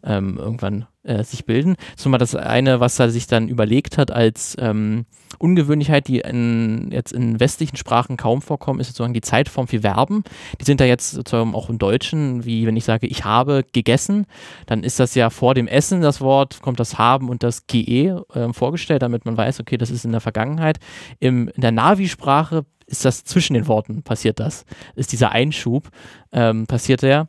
ähm, 0.04 0.38
irgendwann 0.38 0.86
äh, 1.02 1.22
sich 1.24 1.46
bilden. 1.46 1.76
Zumal 1.96 2.18
das 2.18 2.34
eine, 2.34 2.80
was 2.80 2.98
er 2.98 3.10
sich 3.10 3.26
dann 3.26 3.48
überlegt 3.48 3.98
hat 3.98 4.10
als 4.10 4.56
ähm, 4.58 5.06
Ungewöhnlichkeit, 5.38 6.08
die 6.08 6.20
in, 6.20 6.90
jetzt 6.92 7.12
in 7.12 7.40
westlichen 7.40 7.76
Sprachen 7.76 8.16
kaum 8.16 8.42
vorkommen, 8.42 8.80
ist 8.80 8.88
sozusagen 8.88 9.14
die 9.14 9.20
Zeitform 9.20 9.68
für 9.68 9.80
Verben. 9.80 10.24
Die 10.60 10.64
sind 10.64 10.80
da 10.80 10.84
jetzt 10.84 11.12
sozusagen 11.12 11.54
auch 11.54 11.70
im 11.70 11.78
Deutschen, 11.78 12.44
wie 12.44 12.66
wenn 12.66 12.76
ich 12.76 12.84
sage, 12.84 13.06
ich 13.06 13.24
habe 13.24 13.64
gegessen, 13.72 14.26
dann 14.66 14.82
ist 14.82 14.98
das 15.00 15.14
ja 15.14 15.30
vor 15.30 15.54
dem 15.54 15.68
Essen 15.68 16.00
das 16.00 16.20
Wort, 16.20 16.60
kommt 16.62 16.80
das 16.80 16.98
haben 16.98 17.28
und 17.28 17.42
das 17.42 17.66
ge 17.66 18.08
äh, 18.08 18.52
vorgestellt, 18.52 19.02
damit 19.02 19.24
man 19.24 19.36
weiß, 19.36 19.60
okay, 19.60 19.76
das 19.76 19.90
ist 19.90 20.04
in 20.04 20.12
der 20.12 20.20
Vergangenheit. 20.20 20.78
Im, 21.20 21.48
in 21.48 21.60
der 21.60 21.72
Navi-Sprache 21.72 22.64
ist 22.86 23.04
das 23.04 23.24
zwischen 23.24 23.54
den 23.54 23.66
Worten 23.66 24.02
passiert 24.02 24.38
das, 24.40 24.64
ist 24.94 25.12
dieser 25.12 25.32
Einschub 25.32 25.90
ähm, 26.32 26.66
passiert 26.66 27.02
der. 27.02 27.28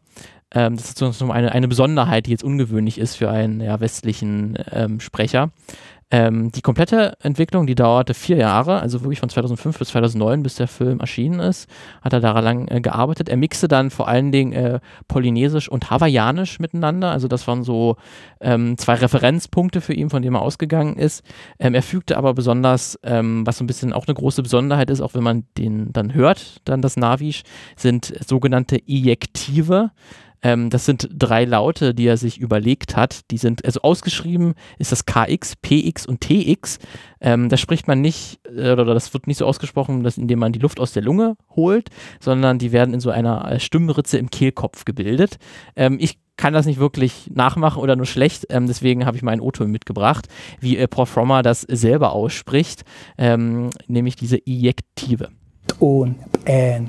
Ähm, 0.54 0.78
das 0.78 0.90
ist 0.90 0.98
so 0.98 1.32
eine, 1.32 1.52
eine 1.52 1.68
Besonderheit, 1.68 2.26
die 2.26 2.32
jetzt 2.32 2.44
ungewöhnlich 2.44 2.98
ist 2.98 3.16
für 3.16 3.30
einen 3.30 3.62
ja, 3.62 3.80
westlichen 3.80 4.58
ähm, 4.72 5.00
Sprecher. 5.00 5.52
Ähm, 6.10 6.54
die 6.54 6.62
komplette 6.62 7.18
Entwicklung, 7.22 7.68
die 7.68 7.76
dauerte 7.76 8.14
vier 8.14 8.38
Jahre, 8.38 8.80
also 8.80 9.02
wirklich 9.02 9.20
von 9.20 9.28
2005 9.28 9.78
bis 9.78 9.90
2009, 9.90 10.42
bis 10.42 10.56
der 10.56 10.70
Film 10.70 11.02
erschienen 11.02 11.42
ist, 11.42 11.70
hat 12.02 12.14
er 12.14 12.22
daran 12.22 12.46
lang 12.46 12.68
äh, 12.70 12.80
gearbeitet. 12.80 13.28
Er 13.28 13.36
mixte 13.36 13.68
dann 13.68 13.90
vor 13.90 14.08
allen 14.08 14.32
Dingen 14.32 14.54
äh, 14.54 14.80
Polynesisch 15.10 15.68
und 15.68 15.92
Hawaiianisch 15.92 16.60
miteinander, 16.60 17.12
also 17.12 17.28
das 17.28 17.46
waren 17.46 17.64
so 17.64 17.98
ähm, 18.40 18.78
zwei 18.78 18.94
Referenzpunkte 18.94 19.82
für 19.82 19.94
ihn, 19.94 20.10
von 20.10 20.22
denen 20.22 20.36
er 20.36 20.44
ausgegangen 20.44 20.96
ist. 20.96 21.26
Ähm, 21.60 21.74
er 21.74 21.84
fügte 21.84 22.18
aber 22.18 22.34
besonders, 22.34 22.98
ähm, 23.04 23.46
was 23.46 23.58
so 23.58 23.66
ein 23.66 23.68
bisschen 23.68 23.92
auch 23.92 24.08
eine 24.08 24.16
große 24.16 24.44
Besonderheit 24.44 24.90
ist, 24.90 25.02
auch 25.02 25.14
wenn 25.14 25.24
man 25.24 25.44
den 25.58 25.92
dann 25.92 26.14
hört, 26.14 26.62
dann 26.64 26.82
das 26.82 26.96
Navisch, 26.96 27.44
sind 27.76 28.14
sogenannte 28.26 28.78
Ejektive. 28.88 29.92
Ähm, 30.42 30.70
das 30.70 30.86
sind 30.86 31.10
drei 31.12 31.46
Laute, 31.46 31.94
die 31.94 32.06
er 32.06 32.18
sich 32.18 32.40
überlegt 32.40 32.96
hat. 32.96 33.22
Die 33.32 33.38
sind, 33.38 33.66
also 33.66 33.82
ausgeschrieben 33.82 34.54
ist 34.78 34.92
das 34.92 35.06
KX, 35.06 35.56
PX 35.58 36.06
und 36.06 36.22
TX. 36.22 36.80
Ähm, 37.20 37.50
da 37.50 37.58
spricht 37.58 37.88
man 37.88 38.02
nicht, 38.02 38.40
äh, 38.46 38.72
oder 38.72 38.86
das 38.86 39.14
wird 39.14 39.28
nicht 39.28 39.38
so 39.38 39.46
ausgesprochen, 39.46 40.04
dass, 40.04 40.18
indem 40.18 40.40
man 40.40 40.52
die 40.52 40.60
Luft 40.60 40.80
aus 40.80 40.94
der 40.94 41.04
Lunge 41.04 41.36
holt, 41.56 41.90
sondern 42.20 42.60
die 42.60 42.72
werden 42.72 42.94
in 42.94 43.00
so 43.00 43.10
einer 43.10 43.52
äh, 43.52 43.60
Stimmritze 43.60 44.18
im 44.18 44.30
Kehlkopf 44.30 44.86
gebildet. 44.86 45.38
Ähm, 45.76 45.98
ich 46.00 46.20
kann 46.38 46.54
das 46.54 46.68
nicht 46.68 46.80
wirklich 46.80 47.32
nachmachen 47.34 47.82
oder 47.82 47.96
nur 47.96 48.06
schlecht. 48.06 48.46
Ähm, 48.50 48.68
deswegen 48.68 49.06
habe 49.06 49.18
ich 49.18 49.24
meinen 49.24 49.42
O-Ton 49.42 49.72
mitgebracht, 49.72 50.28
wie 50.60 50.78
äh, 50.78 50.88
Paul 50.88 51.08
Frommer 51.08 51.42
das 51.42 51.62
selber 51.62 52.14
ausspricht, 52.14 52.86
ähm, 53.18 53.72
nämlich 53.88 54.16
diese 54.16 54.38
Ejektive. 54.46 55.30
Ton, 55.68 56.16
Ä. 56.46 56.82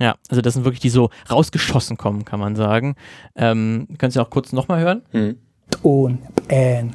Ja, 0.00 0.16
also 0.30 0.40
das 0.40 0.54
sind 0.54 0.64
wirklich, 0.64 0.80
die 0.80 0.88
so 0.88 1.10
rausgeschossen 1.30 1.96
kommen, 1.96 2.24
kann 2.24 2.40
man 2.40 2.56
sagen. 2.56 2.96
Ähm, 3.36 3.86
könnt 3.98 4.16
ihr 4.16 4.22
auch 4.22 4.30
kurz 4.30 4.52
nochmal 4.52 4.80
hören? 4.80 5.02
Hm. 5.12 5.36
Ton, 5.70 6.18
N, 6.48 6.88
Ä. 6.88 6.90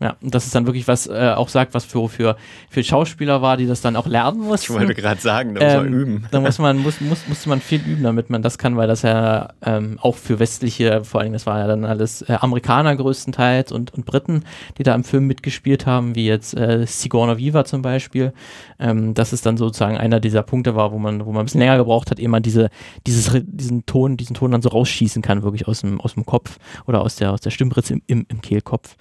Ja, 0.00 0.16
und 0.20 0.34
das 0.34 0.44
ist 0.44 0.54
dann 0.54 0.66
wirklich 0.66 0.88
was, 0.88 1.06
äh, 1.06 1.32
auch 1.36 1.48
sagt, 1.48 1.72
was 1.72 1.84
für, 1.84 2.08
für, 2.08 2.36
für 2.68 2.82
Schauspieler 2.82 3.42
war, 3.42 3.56
die 3.56 3.66
das 3.66 3.80
dann 3.80 3.94
auch 3.94 4.08
lernen 4.08 4.40
mussten. 4.40 4.72
Ich 4.72 4.78
wollte 4.78 4.94
gerade 4.94 5.20
sagen, 5.20 5.54
da 5.54 5.64
muss 5.64 5.74
man 5.74 5.86
Ähm, 5.86 5.92
üben. 5.94 6.26
Da 6.32 6.40
muss 6.40 6.58
man, 6.58 6.78
muss, 6.78 7.00
muss, 7.00 7.28
musste 7.28 7.48
man 7.48 7.60
viel 7.60 7.80
üben, 7.80 8.02
damit 8.02 8.28
man 8.28 8.42
das 8.42 8.58
kann, 8.58 8.76
weil 8.76 8.88
das 8.88 9.02
ja 9.02 9.50
ähm, 9.64 9.98
auch 10.02 10.16
für 10.16 10.40
westliche, 10.40 11.04
vor 11.04 11.20
allem 11.20 11.32
das 11.32 11.46
war 11.46 11.60
ja 11.60 11.68
dann 11.68 11.84
alles 11.84 12.22
äh, 12.22 12.36
Amerikaner 12.40 12.96
größtenteils 12.96 13.70
und, 13.70 13.94
und 13.94 14.04
Briten, 14.04 14.42
die 14.78 14.82
da 14.82 14.94
im 14.96 15.04
Film 15.04 15.26
mitgespielt 15.28 15.86
haben, 15.86 16.16
wie 16.16 16.26
jetzt 16.26 16.54
äh, 16.54 16.84
Sigourney 16.86 17.38
Weaver 17.38 17.64
zum 17.64 17.80
Beispiel. 17.82 18.32
Ähm, 18.80 19.14
das 19.14 19.32
ist 19.32 19.46
dann 19.46 19.56
sozusagen 19.56 19.96
einer 19.96 20.18
dieser 20.18 20.42
Punkte 20.42 20.74
war, 20.74 20.90
wo 20.90 20.98
man, 20.98 21.24
wo 21.24 21.30
man 21.30 21.42
ein 21.42 21.44
bisschen 21.44 21.60
länger 21.60 21.78
gebraucht 21.78 22.10
hat, 22.10 22.18
ehe 22.18 22.28
man 22.28 22.42
diese, 22.42 22.68
dieses, 23.06 23.30
diesen 23.44 23.86
Ton, 23.86 24.16
diesen 24.16 24.34
Ton 24.34 24.50
dann 24.50 24.60
so 24.60 24.70
rausschießen 24.70 25.22
kann, 25.22 25.44
wirklich 25.44 25.68
aus 25.68 25.82
dem, 25.82 26.00
aus 26.00 26.14
dem 26.14 26.26
Kopf 26.26 26.58
oder 26.86 27.00
aus 27.00 27.14
der, 27.14 27.32
aus 27.32 27.40
der 27.40 27.50
Stimmritze 27.50 27.94
im, 27.94 28.02
im, 28.08 28.26
im 28.28 28.40
Kehlkopf. 28.40 28.96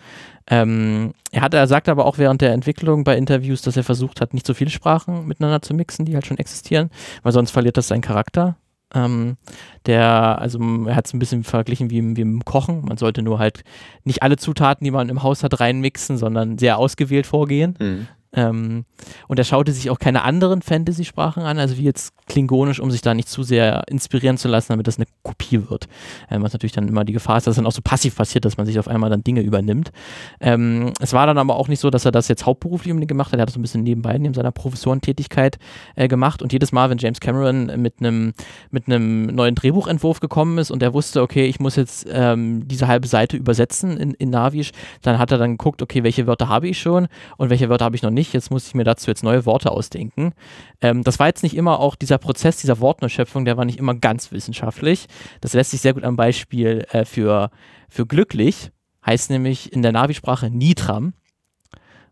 Ähm, 0.47 1.13
er 1.31 1.41
hat, 1.41 1.53
er 1.53 1.67
sagt 1.67 1.89
aber 1.89 2.05
auch 2.05 2.17
während 2.17 2.41
der 2.41 2.51
Entwicklung 2.51 3.03
bei 3.03 3.17
Interviews, 3.17 3.61
dass 3.61 3.77
er 3.77 3.83
versucht 3.83 4.21
hat, 4.21 4.33
nicht 4.33 4.45
so 4.45 4.53
viele 4.53 4.69
Sprachen 4.69 5.25
miteinander 5.25 5.61
zu 5.61 5.73
mixen, 5.73 6.05
die 6.05 6.15
halt 6.15 6.25
schon 6.25 6.37
existieren, 6.37 6.89
weil 7.21 7.31
sonst 7.31 7.51
verliert 7.51 7.77
das 7.77 7.87
seinen 7.87 8.01
Charakter. 8.01 8.57
Ähm, 8.93 9.37
der, 9.85 10.39
also 10.39 10.59
er 10.85 10.95
hat 10.95 11.07
es 11.07 11.13
ein 11.13 11.19
bisschen 11.19 11.43
verglichen 11.43 11.89
wie, 11.89 12.15
wie 12.15 12.21
im 12.21 12.45
Kochen. 12.45 12.83
Man 12.85 12.97
sollte 12.97 13.21
nur 13.21 13.39
halt 13.39 13.63
nicht 14.03 14.21
alle 14.21 14.37
Zutaten, 14.37 14.85
die 14.85 14.91
man 14.91 15.09
im 15.09 15.23
Haus 15.23 15.43
hat, 15.43 15.59
reinmixen, 15.59 16.17
sondern 16.17 16.57
sehr 16.57 16.77
ausgewählt 16.77 17.25
vorgehen. 17.25 17.75
Hm. 17.79 18.07
Ähm, 18.33 18.85
und 19.27 19.39
er 19.39 19.45
schaute 19.45 19.71
sich 19.71 19.89
auch 19.89 19.99
keine 19.99 20.23
anderen 20.23 20.61
Fantasy-Sprachen 20.61 21.43
an, 21.43 21.59
also 21.59 21.77
wie 21.77 21.83
jetzt 21.83 22.13
Klingonisch, 22.25 22.79
um 22.79 22.89
sich 22.89 23.01
da 23.01 23.13
nicht 23.13 23.27
zu 23.27 23.43
sehr 23.43 23.83
inspirieren 23.87 24.37
zu 24.37 24.47
lassen, 24.47 24.71
damit 24.71 24.87
das 24.87 24.97
eine 24.97 25.05
Kopie 25.23 25.69
wird. 25.69 25.87
Ähm, 26.31 26.41
was 26.41 26.53
natürlich 26.53 26.71
dann 26.71 26.87
immer 26.87 27.03
die 27.03 27.13
Gefahr 27.13 27.37
ist, 27.37 27.47
dass 27.47 27.57
dann 27.57 27.65
auch 27.65 27.73
so 27.73 27.81
passiv 27.83 28.15
passiert, 28.15 28.45
dass 28.45 28.57
man 28.57 28.65
sich 28.65 28.79
auf 28.79 28.87
einmal 28.87 29.09
dann 29.09 29.23
Dinge 29.23 29.41
übernimmt. 29.41 29.91
Ähm, 30.39 30.93
es 31.01 31.11
war 31.11 31.27
dann 31.27 31.37
aber 31.37 31.57
auch 31.57 31.67
nicht 31.67 31.81
so, 31.81 31.89
dass 31.89 32.05
er 32.05 32.11
das 32.11 32.29
jetzt 32.29 32.45
hauptberuflich 32.45 32.93
gemacht 33.07 33.31
hat. 33.31 33.39
Er 33.39 33.41
hat 33.41 33.49
das 33.49 33.57
ein 33.57 33.61
bisschen 33.61 33.83
nebenbei 33.83 34.17
neben 34.17 34.33
seiner 34.33 34.51
Professorentätigkeit 34.51 35.57
äh, 35.95 36.07
gemacht. 36.07 36.41
Und 36.41 36.53
jedes 36.53 36.71
Mal, 36.71 36.89
wenn 36.89 36.97
James 36.97 37.19
Cameron 37.19 37.65
mit 37.81 37.95
einem 37.99 38.33
mit 38.71 38.87
neuen 38.87 39.55
Drehbuchentwurf 39.55 40.19
gekommen 40.21 40.57
ist 40.57 40.71
und 40.71 40.81
er 40.81 40.93
wusste, 40.93 41.21
okay, 41.21 41.45
ich 41.45 41.59
muss 41.59 41.75
jetzt 41.75 42.07
ähm, 42.09 42.67
diese 42.67 42.87
halbe 42.87 43.07
Seite 43.07 43.35
übersetzen 43.35 43.97
in, 43.97 44.11
in 44.13 44.29
Navisch, 44.29 44.71
dann 45.01 45.19
hat 45.19 45.31
er 45.31 45.37
dann 45.37 45.57
geguckt, 45.57 45.81
okay, 45.81 46.03
welche 46.03 46.25
Wörter 46.25 46.47
habe 46.47 46.69
ich 46.69 46.79
schon 46.79 47.07
und 47.37 47.49
welche 47.49 47.69
Wörter 47.69 47.85
habe 47.85 47.95
ich 47.95 48.01
noch 48.01 48.11
nicht. 48.11 48.22
Jetzt 48.31 48.51
muss 48.51 48.67
ich 48.67 48.75
mir 48.75 48.85
dazu 48.85 49.09
jetzt 49.11 49.23
neue 49.23 49.45
Worte 49.45 49.71
ausdenken. 49.71 50.33
Ähm, 50.81 51.03
das 51.03 51.19
war 51.19 51.27
jetzt 51.27 51.43
nicht 51.43 51.57
immer 51.57 51.79
auch 51.79 51.95
dieser 51.95 52.17
Prozess 52.19 52.57
dieser 52.57 52.79
Wortneuschöpfung, 52.79 53.43
der 53.43 53.57
war 53.57 53.65
nicht 53.65 53.79
immer 53.79 53.95
ganz 53.95 54.31
wissenschaftlich. 54.31 55.07
Das 55.41 55.53
lässt 55.53 55.71
sich 55.71 55.81
sehr 55.81 55.93
gut 55.93 56.03
am 56.05 56.15
Beispiel 56.15 56.85
äh, 56.91 57.03
für, 57.03 57.49
für 57.89 58.05
glücklich, 58.05 58.71
heißt 59.05 59.29
nämlich 59.31 59.73
in 59.73 59.81
der 59.81 59.91
Navi-Sprache 59.91 60.49
Nitram. 60.49 61.13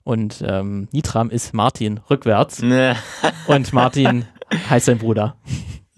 Und 0.03 0.43
ähm, 0.45 0.89
Nitram 0.91 1.29
ist 1.29 1.53
Martin 1.53 1.99
rückwärts 2.09 2.61
Ne. 2.61 2.95
und 3.47 3.71
Martin 3.71 4.25
heißt 4.69 4.87
sein 4.87 4.97
Bruder. 4.97 5.35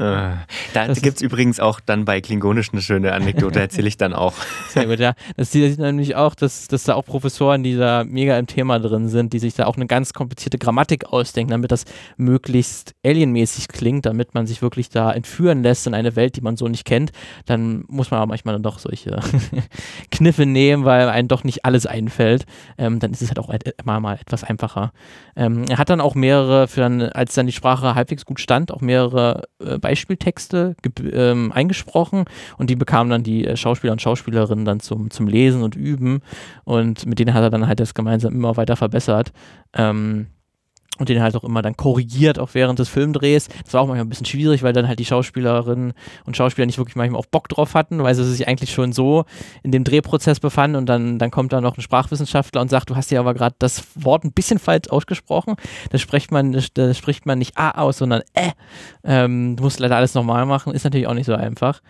Äh, 0.04 0.36
Da 0.74 0.88
gibt 0.88 1.18
es 1.18 1.22
übrigens 1.22 1.60
auch 1.60 1.80
dann 1.80 2.06
bei 2.06 2.22
Klingonisch 2.22 2.72
eine 2.72 2.82
schöne 2.82 3.14
Anekdote, 3.14 3.60
erzähle 3.60 3.88
ich 3.88 3.98
dann 3.98 4.14
auch. 4.14 4.34
Sehr 4.70 4.86
gut, 4.86 5.00
ja. 5.00 5.14
Das 5.38 5.52
sieht 5.52 5.80
nämlich 5.80 6.16
auch, 6.16 6.36
dass, 6.36 6.68
dass 6.68 6.84
da 6.84 6.96
auch 6.96 7.06
Professoren, 7.06 7.64
die 7.64 7.76
da 7.76 8.04
mega 8.04 8.38
im 8.38 8.48
Thema 8.48 8.80
drin 8.80 9.08
sind, 9.10 9.34
die 9.34 9.40
sich 9.40 9.54
da 9.54 9.66
auch 9.66 9.76
eine 9.76 9.88
ganz 9.88 10.14
komplizierte 10.14 10.58
Grammatik 10.58 11.06
ausdenken, 11.06 11.52
damit 11.52 11.72
das 11.72 11.86
möglichst 12.18 12.94
alienmäßig 13.06 13.68
klingt, 13.68 14.06
damit 14.06 14.34
man 14.34 14.48
sich 14.48 14.62
wirklich 14.62 14.90
da 14.90 15.12
entführen 15.12 15.64
lässt 15.64 15.88
in 15.88 15.94
eine 15.94 16.16
Welt, 16.16 16.36
die 16.36 16.42
man 16.42 16.58
so 16.58 16.68
nicht 16.68 16.86
kennt. 16.86 17.12
Dann 17.46 17.84
muss 17.88 18.12
man 18.12 18.20
aber 18.20 18.28
manchmal 18.28 18.56
dann 18.56 18.64
doch 18.64 18.80
solche 18.80 19.20
Kniffe 20.12 20.46
nehmen, 20.46 20.86
weil 20.86 21.10
einem 21.10 21.28
doch 21.28 21.44
nicht 21.44 21.66
alles 21.66 21.86
einfällt. 21.86 22.46
Ähm, 22.78 23.00
dann 23.00 23.12
ist 23.12 23.22
es 23.22 23.30
halt 23.30 23.40
auch 23.40 23.54
mal, 23.84 24.00
mal 24.00 24.18
etwas 24.20 24.44
einfacher. 24.44 24.92
Ähm, 25.36 25.66
er 25.70 25.78
hat 25.78 25.90
dann 25.90 26.02
auch 26.02 26.16
mehrere, 26.16 26.68
für 26.68 26.82
dann, 26.82 27.02
als 27.02 27.34
dann 27.34 27.46
die 27.46 27.52
Sprache 27.52 27.96
halbwegs 27.96 28.26
gut 28.26 28.40
stand, 28.40 28.72
auch 28.72 28.82
mehrere 28.82 29.44
äh, 29.60 29.80
Beispieltexte 29.94 30.76
ähm, 31.12 31.52
eingesprochen 31.52 32.26
und 32.58 32.72
die 32.72 32.76
bekamen 32.76 33.12
dann 33.12 33.22
die 33.22 33.46
äh, 33.46 33.56
Schauspieler 33.56 33.94
und 33.94 34.02
Schauspielerinnen 34.02 34.66
dann 34.66 34.80
zum, 34.80 35.12
zum 35.12 35.28
Lesen 35.28 35.62
und 35.62 35.76
Üben 35.76 36.22
und 36.64 37.06
mit 37.06 37.20
denen 37.20 37.36
hat 37.36 37.44
er 37.44 37.52
dann 37.52 37.68
halt 37.68 37.80
das 37.80 37.94
gemeinsam 37.94 38.34
immer 38.34 38.58
weiter 38.58 38.76
verbessert. 38.76 39.32
Ähm, 39.74 40.28
und 41.00 41.10
den 41.10 41.22
halt 41.22 41.36
auch 41.36 41.44
immer 41.44 41.62
dann 41.62 41.76
korrigiert, 41.76 42.40
auch 42.40 42.50
während 42.54 42.80
des 42.80 42.90
Filmdrehs. 42.90 43.48
Das 43.64 43.74
war 43.74 43.82
auch 43.82 43.88
manchmal 43.88 44.06
ein 44.06 44.10
bisschen 44.10 44.26
schwierig, 44.26 44.64
weil 44.64 44.74
dann 44.74 44.88
halt 44.88 45.00
die 45.00 45.06
Schauspielerinnen 45.06 45.94
und 46.26 46.38
Schauspieler 46.38 46.66
nicht 46.66 46.78
wirklich 46.78 46.96
manchmal 46.96 47.20
auch 47.20 47.26
Bock 47.26 47.50
drauf 47.50 47.74
hatten, 47.74 48.04
weil 48.04 48.16
sie 48.16 48.24
sich 48.24 48.48
eigentlich 48.48 48.74
schon 48.74 48.94
so 48.94 49.26
in 49.64 49.72
dem 49.72 49.84
Drehprozess 49.84 50.40
befanden 50.40 50.76
und 50.78 50.88
dann, 50.88 51.20
dann 51.20 51.32
kommt 51.32 51.54
da 51.54 51.62
noch 51.62 51.78
ein 51.78 51.82
Sprachwissenschaftler 51.82 52.62
und 52.62 52.70
sagt, 52.70 52.90
du 52.90 52.96
hast 52.96 53.12
ja 53.12 53.20
aber 53.20 53.34
gerade 53.34 53.56
das 53.60 53.84
Wort 53.96 54.24
ein 54.24 54.34
bisschen 54.34 54.60
falsch 54.60 54.90
ausgesprochen. 54.90 55.56
Das 55.90 56.02
spricht 56.02 56.32
man, 56.32 56.52
das, 56.52 56.98
spricht 56.98 57.26
man 57.26 57.40
nicht 57.40 57.58
A 57.58 57.72
aus, 57.72 57.98
sondern 57.98 58.22
Ä. 58.38 58.52
Ähm, 59.04 59.56
du 59.56 59.64
musst 59.64 59.80
leider 59.80 59.98
alles 59.98 60.14
nochmal 60.14 60.46
machen, 60.46 60.74
ist 60.74 60.84
natürlich 60.84 61.08
auch 61.08 61.14
nicht 61.14 61.26
so 61.26 61.36
einfach. 61.36 61.82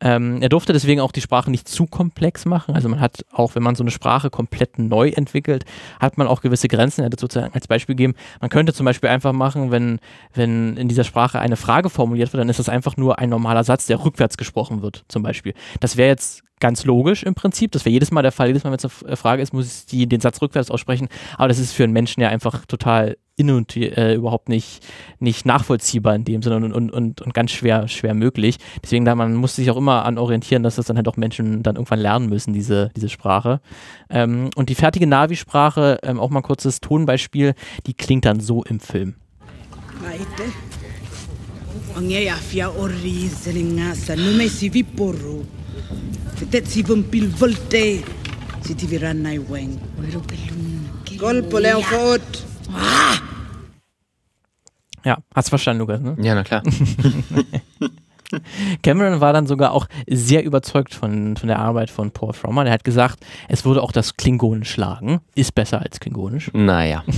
Ähm, 0.00 0.42
er 0.42 0.50
durfte 0.50 0.74
deswegen 0.74 1.00
auch 1.00 1.12
die 1.12 1.22
Sprache 1.22 1.50
nicht 1.50 1.68
zu 1.68 1.86
komplex 1.86 2.44
machen. 2.44 2.74
Also 2.74 2.88
man 2.88 3.00
hat 3.00 3.24
auch, 3.32 3.54
wenn 3.54 3.62
man 3.62 3.76
so 3.76 3.82
eine 3.82 3.90
Sprache 3.90 4.28
komplett 4.28 4.78
neu 4.78 5.08
entwickelt, 5.08 5.64
hat 5.98 6.18
man 6.18 6.26
auch 6.26 6.42
gewisse 6.42 6.68
Grenzen. 6.68 7.00
Er 7.00 7.06
hat 7.06 7.18
sozusagen 7.18 7.54
als 7.54 7.66
Beispiel 7.66 7.94
gegeben, 7.94 8.14
man 8.40 8.50
könnte 8.50 8.74
zum 8.74 8.84
Beispiel 8.84 9.08
einfach 9.08 9.32
machen, 9.32 9.70
wenn, 9.70 9.98
wenn 10.34 10.76
in 10.76 10.88
dieser 10.88 11.04
Sprache 11.04 11.38
eine 11.38 11.56
Frage 11.56 11.88
formuliert 11.88 12.32
wird, 12.32 12.42
dann 12.42 12.50
ist 12.50 12.58
das 12.58 12.68
einfach 12.68 12.98
nur 12.98 13.18
ein 13.18 13.30
normaler 13.30 13.64
Satz, 13.64 13.86
der 13.86 14.04
rückwärts 14.04 14.36
gesprochen 14.36 14.82
wird, 14.82 15.04
zum 15.08 15.22
Beispiel. 15.22 15.54
Das 15.80 15.96
wäre 15.96 16.08
jetzt 16.08 16.42
ganz 16.60 16.84
logisch 16.84 17.22
im 17.22 17.34
Prinzip. 17.34 17.72
Das 17.72 17.84
wäre 17.84 17.92
jedes 17.92 18.10
Mal 18.10 18.22
der 18.22 18.32
Fall. 18.32 18.48
Jedes 18.48 18.64
Mal, 18.64 18.70
wenn 18.70 18.78
es 18.78 19.04
eine 19.04 19.16
Frage 19.16 19.42
ist, 19.42 19.52
muss 19.52 19.66
ich 19.66 19.86
die, 19.86 20.06
den 20.06 20.20
Satz 20.20 20.40
rückwärts 20.40 20.70
aussprechen. 20.70 21.08
Aber 21.36 21.48
das 21.48 21.58
ist 21.58 21.72
für 21.72 21.84
einen 21.84 21.92
Menschen 21.92 22.20
ja 22.20 22.28
einfach 22.28 22.64
total 22.66 23.16
in 23.36 23.50
und 23.50 23.76
äh, 23.76 24.14
überhaupt 24.14 24.48
nicht, 24.48 24.82
nicht 25.18 25.44
nachvollziehbar 25.44 26.14
in 26.14 26.24
dem 26.24 26.40
Sinne 26.42 26.56
und, 26.56 26.72
und, 26.72 26.90
und, 26.90 27.20
und 27.20 27.34
ganz 27.34 27.50
schwer, 27.50 27.86
schwer 27.86 28.14
möglich. 28.14 28.56
Deswegen 28.82 29.04
da 29.04 29.14
man 29.14 29.34
muss 29.34 29.56
sich 29.56 29.70
auch 29.70 29.76
immer 29.76 30.06
an 30.06 30.16
orientieren, 30.16 30.62
dass 30.62 30.76
das 30.76 30.86
dann 30.86 30.96
halt 30.96 31.06
auch 31.06 31.18
Menschen 31.18 31.62
dann 31.62 31.76
irgendwann 31.76 31.98
lernen 31.98 32.30
müssen, 32.30 32.54
diese, 32.54 32.90
diese 32.96 33.10
Sprache. 33.10 33.60
Ähm, 34.08 34.48
und 34.56 34.70
die 34.70 34.74
fertige 34.74 35.06
Navi-Sprache, 35.06 35.98
ähm, 36.02 36.18
auch 36.18 36.30
mal 36.30 36.40
ein 36.40 36.44
kurzes 36.44 36.80
Tonbeispiel, 36.80 37.54
die 37.86 37.92
klingt 37.92 38.24
dann 38.24 38.40
so 38.40 38.64
im 38.64 38.80
Film. 38.80 39.16
Maite. 40.00 40.44
Zelingasa 46.36 46.82
nume 46.86 48.02
si 48.66 48.74
ti 48.74 48.86
viranai 48.86 49.38
weng. 49.38 49.78
Golpo 51.18 51.58
leo 51.58 51.80
fort. 51.80 52.44
Ja, 55.04 55.18
hast 55.34 55.50
verstanden, 55.50 55.80
Lukas, 55.80 56.00
ne? 56.00 56.16
Ja, 56.20 56.34
na 56.34 56.42
klar. 56.42 56.62
Cameron 58.82 59.20
war 59.20 59.32
dann 59.32 59.46
sogar 59.46 59.70
auch 59.70 59.86
sehr 60.08 60.42
überzeugt 60.42 60.94
von, 60.94 61.36
von 61.36 61.46
der 61.46 61.60
Arbeit 61.60 61.90
von 61.90 62.10
Paul 62.10 62.32
Frommer. 62.32 62.64
Der 62.64 62.72
hat 62.72 62.82
gesagt, 62.82 63.24
es 63.48 63.64
würde 63.64 63.82
auch 63.82 63.92
das 63.92 64.16
Klingonisch 64.16 64.72
schlagen. 64.72 65.20
Ist 65.36 65.54
besser 65.54 65.80
als 65.80 66.00
Klingonisch. 66.00 66.50
Naja. 66.52 67.04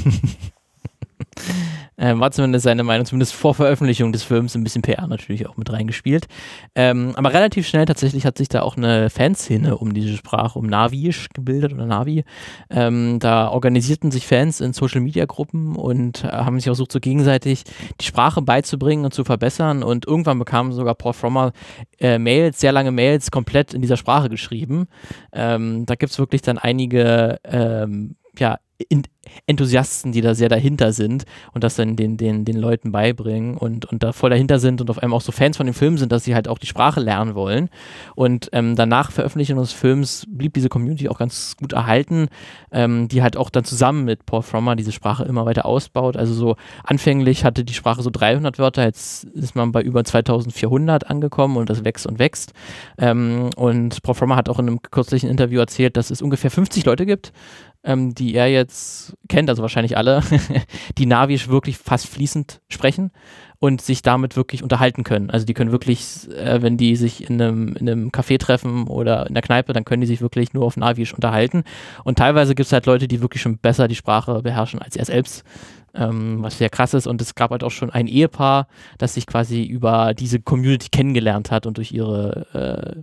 Ähm, 1.99 2.21
war 2.21 2.31
zumindest 2.31 2.64
seine 2.64 2.85
Meinung, 2.85 3.07
zumindest 3.07 3.35
vor 3.35 3.55
Veröffentlichung 3.55 4.12
des 4.12 4.23
Films, 4.23 4.55
ein 4.55 4.64
bisschen 4.64 4.83
PR 4.83 5.07
natürlich 5.07 5.47
auch 5.47 5.57
mit 5.57 5.73
reingespielt. 5.73 6.26
Ähm, 6.75 7.12
aber 7.17 7.33
relativ 7.33 7.67
schnell 7.67 7.85
tatsächlich 7.85 8.25
hat 8.25 8.38
sich 8.38 8.49
da 8.49 8.62
auch 8.62 8.76
eine 8.76 9.11
Fanszene 9.11 9.76
um 9.76 9.93
diese 9.93 10.17
Sprache, 10.17 10.59
um 10.59 10.67
Naviisch 10.67 11.28
gebildet 11.35 11.73
oder 11.73 11.87
Navi. 11.87 12.25
Ähm, 12.71 13.19
da 13.19 13.49
organisierten 13.49 14.11
sich 14.11 14.26
Fans 14.26 14.61
in 14.61 14.73
Social 14.73 15.00
Media 15.00 15.26
Gruppen 15.26 15.76
und 15.76 16.25
äh, 16.25 16.28
haben 16.28 16.59
sich 16.59 16.71
auch 16.71 16.78
versucht, 16.78 16.93
so 16.93 17.00
gegenseitig 17.00 17.64
die 18.00 18.05
Sprache 18.05 18.40
beizubringen 18.40 19.05
und 19.05 19.12
zu 19.12 19.25
verbessern. 19.25 19.83
Und 19.83 20.07
irgendwann 20.07 20.38
bekam 20.38 20.73
sogar 20.73 20.95
Paul 20.95 21.12
Frommer 21.12 21.52
äh, 21.99 22.19
Mails, 22.19 22.61
sehr 22.61 22.73
lange 22.73 22.93
Mails, 22.93 23.33
komplett 23.33 23.75
in 23.75 23.83
dieser 23.83 23.97
Sprache 23.97 24.28
geschrieben. 24.28 24.87
Ähm, 25.33 25.85
da 25.87 25.97
gibt 25.97 26.12
es 26.12 26.19
wirklich 26.19 26.43
dann 26.43 26.59
einige 26.59 27.40
ähm, 27.45 28.14
ja, 28.38 28.59
in, 28.88 29.02
Enthusiasten, 29.47 30.12
die 30.12 30.20
da 30.20 30.35
sehr 30.35 30.49
dahinter 30.49 30.92
sind 30.92 31.25
und 31.52 31.64
das 31.64 31.76
dann 31.76 31.97
den, 31.97 32.16
den, 32.16 32.44
den 32.44 32.56
Leuten 32.56 32.92
beibringen 32.92 33.56
und, 33.56 33.85
und 33.87 34.02
da 34.02 34.12
voll 34.12 34.30
dahinter 34.30 34.58
sind 34.58 34.80
und 34.80 34.90
auf 34.90 34.99
einmal 34.99 35.16
auch 35.16 35.23
so 35.23 35.32
Fans 35.32 35.56
von 35.56 35.66
dem 35.66 35.75
Film 35.75 35.99
sind, 35.99 36.12
dass 36.12 36.25
sie 36.25 36.35
halt 36.35 36.49
auch 36.49 36.58
die 36.58 36.66
Sprache 36.66 37.00
lernen 37.00 37.35
wollen. 37.35 37.68
Und 38.14 38.49
ähm, 38.52 38.76
danach 38.76 39.11
Veröffentlichung 39.11 39.58
des 39.58 39.73
Films 39.73 40.25
blieb 40.28 40.54
diese 40.54 40.68
Community 40.68 41.08
auch 41.08 41.18
ganz 41.18 41.56
gut 41.56 41.73
erhalten, 41.73 42.28
ähm, 42.73 43.08
die 43.08 43.23
halt 43.23 43.37
auch 43.37 43.50
dann 43.50 43.64
zusammen 43.64 44.04
mit 44.04 44.26
Paul 44.26 44.42
Frommer 44.42 44.76
diese 44.76 44.92
Sprache 44.92 45.25
immer 45.25 45.47
weiter 45.47 45.66
ausbaut. 45.66 46.16
Also 46.16 46.35
so 46.35 46.56
anfänglich 46.85 47.44
hatte 47.44 47.64
die 47.64 47.75
Sprache 47.75 48.02
so 48.02 48.11
300 48.11 48.58
Wörter, 48.58 48.85
jetzt 48.85 49.25
ist 49.25 49.54
man 49.54 49.73
bei 49.73 49.82
über 49.82 50.04
2400 50.04 51.11
angekommen 51.11 51.56
und 51.56 51.70
das 51.70 51.85
wächst 51.85 52.06
und 52.06 52.18
wächst. 52.18 52.52
Ähm, 52.99 53.50
und 53.56 54.02
Paul 54.02 54.14
Frommer 54.14 54.37
hat 54.37 54.49
auch 54.49 54.58
in 54.58 54.68
einem 54.68 54.82
kürzlichen 54.82 55.30
Interview 55.30 55.61
erzählt, 55.61 55.97
dass 55.97 56.11
es 56.11 56.23
ungefähr 56.23 56.50
50 56.50 56.85
Leute 56.85 57.06
gibt, 57.06 57.32
ähm, 57.85 58.14
die 58.14 58.35
er 58.35 58.49
jetzt 58.49 59.16
kennt, 59.28 59.50
also 59.50 59.62
wahrscheinlich 59.62 59.96
alle, 59.96 60.22
die 60.98 61.06
Navisch 61.06 61.48
wirklich 61.48 61.78
fast 61.78 62.06
fließend 62.06 62.60
sprechen 62.68 63.10
und 63.58 63.80
sich 63.82 64.02
damit 64.02 64.37
wirklich 64.37 64.62
unterhalten 64.62 65.02
können. 65.02 65.30
Also 65.30 65.44
die 65.44 65.54
können 65.54 65.72
wirklich, 65.72 66.28
äh, 66.30 66.62
wenn 66.62 66.76
die 66.76 66.96
sich 66.96 67.28
in 67.28 67.40
einem, 67.40 67.76
in 67.76 67.88
einem 67.88 68.08
Café 68.10 68.38
treffen 68.38 68.87
oder 68.87 69.26
in 69.26 69.34
der 69.34 69.42
Kneipe, 69.42 69.72
dann 69.72 69.84
können 69.84 70.00
die 70.00 70.06
sich 70.06 70.20
wirklich 70.20 70.54
nur 70.54 70.64
auf 70.64 70.76
Navisch 70.76 71.12
unterhalten. 71.12 71.64
Und 72.04 72.18
teilweise 72.18 72.54
gibt 72.54 72.66
es 72.66 72.72
halt 72.72 72.87
Leute, 72.87 73.08
die 73.08 73.20
wirklich 73.20 73.42
schon 73.42 73.58
besser 73.58 73.88
die 73.88 73.96
Sprache 73.96 74.42
beherrschen 74.42 74.80
als 74.80 74.96
er 74.96 75.04
selbst 75.04 75.44
ähm, 75.95 76.42
was 76.42 76.59
sehr 76.59 76.71
krass 76.71 76.95
ist. 76.95 77.07
Und 77.07 77.21
es 77.21 77.35
gab 77.35 77.50
halt 77.50 77.64
auch 77.64 77.71
schon 77.71 77.90
ein 77.90 78.07
Ehepaar, 78.07 78.66
das 78.99 79.14
sich 79.14 79.26
quasi 79.26 79.62
über 79.64 80.14
diese 80.14 80.40
Community 80.40 80.88
kennengelernt 80.90 81.50
hat 81.50 81.66
und 81.66 81.76
durch 81.78 81.92
ihre 81.92 82.47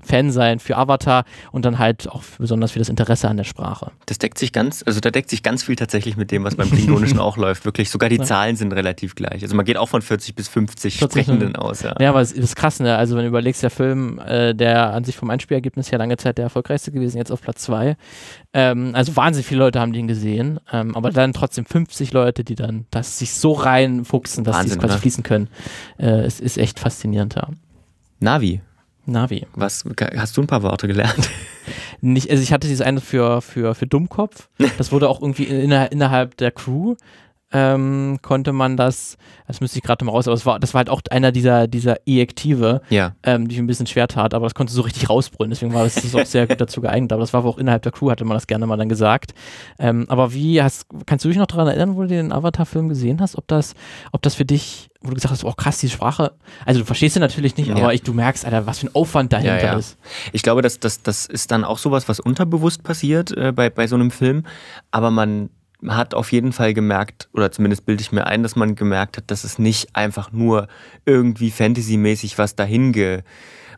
äh, 0.01 0.05
Fansein 0.05 0.59
für 0.59 0.77
Avatar 0.77 1.25
und 1.51 1.65
dann 1.65 1.79
halt 1.79 2.09
auch 2.09 2.23
besonders 2.37 2.71
für 2.71 2.79
das 2.79 2.89
Interesse 2.89 3.27
an 3.29 3.37
der 3.37 3.43
Sprache. 3.43 3.91
Das 4.05 4.17
deckt 4.17 4.37
sich 4.37 4.51
ganz, 4.51 4.83
also 4.85 4.99
da 4.99 5.11
deckt 5.11 5.29
sich 5.29 5.43
ganz 5.43 5.63
viel 5.63 5.75
tatsächlich 5.75 6.17
mit 6.17 6.31
dem, 6.31 6.43
was 6.43 6.55
beim 6.55 6.69
Klingonischen 6.69 7.19
auch 7.19 7.37
läuft. 7.37 7.65
Wirklich, 7.65 7.89
sogar 7.89 8.09
die 8.09 8.17
Ja. 8.17 8.23
Zahlen 8.23 8.55
sind 8.55 8.71
relativ 8.73 9.15
gleich. 9.15 9.43
Also 9.43 9.55
man 9.55 9.65
geht 9.65 9.77
auch 9.77 9.89
von 9.89 10.01
40 10.01 10.35
bis 10.35 10.47
50 10.47 10.97
40, 10.97 10.99
Sprechenden 10.99 11.55
aus, 11.55 11.81
ja. 11.81 11.95
Ja, 11.99 12.09
aber 12.09 12.21
es 12.21 12.31
ist 12.31 12.55
krass, 12.55 12.79
ne? 12.79 12.95
Also 12.95 13.15
wenn 13.15 13.23
du 13.23 13.29
überlegst, 13.29 13.61
der 13.63 13.69
Film, 13.69 14.19
äh, 14.19 14.53
der 14.53 14.93
an 14.93 15.03
sich 15.03 15.15
vom 15.15 15.29
Einspielergebnis 15.29 15.91
her 15.91 15.99
lange 15.99 16.17
Zeit 16.17 16.37
der 16.37 16.45
erfolgreichste 16.45 16.91
gewesen, 16.91 17.17
jetzt 17.17 17.31
auf 17.31 17.41
Platz 17.41 17.61
zwei. 17.63 17.97
Ähm, 18.57 18.91
also 18.93 19.17
wahnsinnig 19.17 19.45
viele 19.45 19.59
Leute 19.59 19.81
haben 19.81 19.91
den 19.91 20.07
gesehen, 20.07 20.61
ähm, 20.71 20.95
aber 20.95 21.11
dann 21.11 21.33
trotzdem 21.33 21.65
50 21.65 22.13
Leute, 22.13 22.45
die 22.45 22.55
dann 22.55 22.85
das 22.89 23.19
sich 23.19 23.33
so 23.33 23.51
reinfuchsen, 23.51 24.45
dass 24.45 24.61
sie 24.61 24.69
es 24.69 24.79
quasi 24.79 24.93
ne? 24.93 24.99
fließen 25.01 25.23
können. 25.23 25.49
Äh, 25.97 26.21
es 26.21 26.39
ist 26.39 26.57
echt 26.57 26.79
faszinierend, 26.79 27.35
ja. 27.35 27.49
Navi, 28.21 28.61
Navi. 29.05 29.45
was, 29.55 29.83
hast 30.15 30.37
du 30.37 30.41
ein 30.41 30.47
paar 30.47 30.63
Worte 30.63 30.87
gelernt? 30.87 31.29
Nicht, 31.99 32.31
also 32.31 32.41
ich 32.41 32.53
hatte 32.53 32.69
dieses 32.69 32.85
eine 32.85 33.01
für, 33.01 33.41
für, 33.41 33.75
für 33.75 33.87
Dummkopf. 33.87 34.47
Das 34.77 34.93
wurde 34.93 35.09
auch 35.09 35.21
irgendwie 35.21 35.43
inner, 35.43 35.91
innerhalb 35.91 36.37
der 36.37 36.51
Crew 36.51 36.95
ähm, 37.51 38.17
konnte 38.21 38.51
man 38.53 38.75
das, 38.75 39.17
das 39.47 39.61
müsste 39.61 39.77
ich 39.77 39.83
gerade 39.83 40.03
mal 40.03 40.11
raus, 40.11 40.27
aber 40.27 40.35
das 40.35 40.45
war, 40.45 40.59
das 40.59 40.73
war 40.73 40.79
halt 40.79 40.89
auch 40.89 41.01
einer 41.11 41.31
dieser, 41.31 41.67
dieser 41.67 41.97
Ejektive, 42.07 42.81
ja. 42.89 43.13
ähm, 43.23 43.47
die 43.47 43.55
ich 43.55 43.59
ein 43.59 43.67
bisschen 43.67 43.87
schwer 43.87 44.07
tat, 44.07 44.33
aber 44.33 44.45
das 44.47 44.55
konnte 44.55 44.73
so 44.73 44.81
richtig 44.81 45.09
rausbrüllen, 45.09 45.51
deswegen 45.51 45.73
war 45.73 45.83
das, 45.83 45.95
das 45.95 46.15
auch 46.15 46.25
sehr 46.25 46.47
gut 46.47 46.59
dazu 46.59 46.81
geeignet, 46.81 47.13
aber 47.13 47.21
das 47.21 47.33
war 47.33 47.45
auch 47.45 47.57
innerhalb 47.57 47.83
der 47.83 47.91
Crew, 47.91 48.09
hatte 48.09 48.25
man 48.25 48.35
das 48.35 48.47
gerne 48.47 48.65
mal 48.65 48.77
dann 48.77 48.89
gesagt. 48.89 49.33
Ähm, 49.77 50.05
aber 50.09 50.33
wie 50.33 50.61
hast, 50.61 50.87
kannst 51.05 51.23
du 51.23 51.29
dich 51.29 51.37
noch 51.37 51.45
daran 51.45 51.67
erinnern, 51.67 51.95
wo 51.95 52.01
du 52.01 52.07
den 52.07 52.31
Avatar-Film 52.31 52.89
gesehen 52.89 53.21
hast, 53.21 53.37
ob 53.37 53.47
das, 53.47 53.73
ob 54.11 54.21
das 54.23 54.35
für 54.35 54.45
dich, 54.45 54.89
wo 55.01 55.09
du 55.09 55.15
gesagt 55.15 55.31
hast, 55.31 55.45
oh 55.45 55.53
krass, 55.53 55.77
die 55.77 55.89
Sprache, 55.89 56.33
also 56.65 56.79
du 56.79 56.85
verstehst 56.85 57.13
sie 57.13 57.19
natürlich 57.19 57.57
nicht, 57.57 57.69
Ja. 57.69 57.75
aber 57.75 57.93
ich, 57.93 58.01
du 58.01 58.13
merkst, 58.13 58.43
Alter, 58.43 58.65
was 58.65 58.79
für 58.79 58.87
ein 58.87 58.95
Aufwand 58.95 59.31
dahinter 59.31 59.63
ja. 59.63 59.77
ist. 59.77 59.97
Ich 60.33 60.41
glaube, 60.41 60.63
das, 60.63 60.79
das, 60.79 61.03
das 61.03 61.27
ist 61.27 61.51
dann 61.51 61.63
auch 61.63 61.77
sowas, 61.77 62.09
was 62.09 62.19
unterbewusst 62.19 62.83
passiert 62.83 63.31
äh, 63.37 63.51
bei, 63.51 63.69
bei 63.69 63.85
so 63.87 63.95
einem 63.95 64.09
Film. 64.09 64.43
Aber 64.91 65.11
man 65.11 65.49
hat 65.89 66.13
auf 66.13 66.31
jeden 66.31 66.51
Fall 66.53 66.73
gemerkt, 66.73 67.29
oder 67.33 67.51
zumindest 67.51 67.85
bilde 67.85 68.01
ich 68.01 68.11
mir 68.11 68.25
ein, 68.27 68.43
dass 68.43 68.55
man 68.55 68.75
gemerkt 68.75 69.17
hat, 69.17 69.29
dass 69.31 69.43
es 69.43 69.59
nicht 69.59 69.95
einfach 69.95 70.31
nur 70.31 70.67
irgendwie 71.05 71.51
Fantasy-mäßig 71.51 72.37
was 72.37 72.55
dahin 72.55 72.91
ge. 72.91 73.21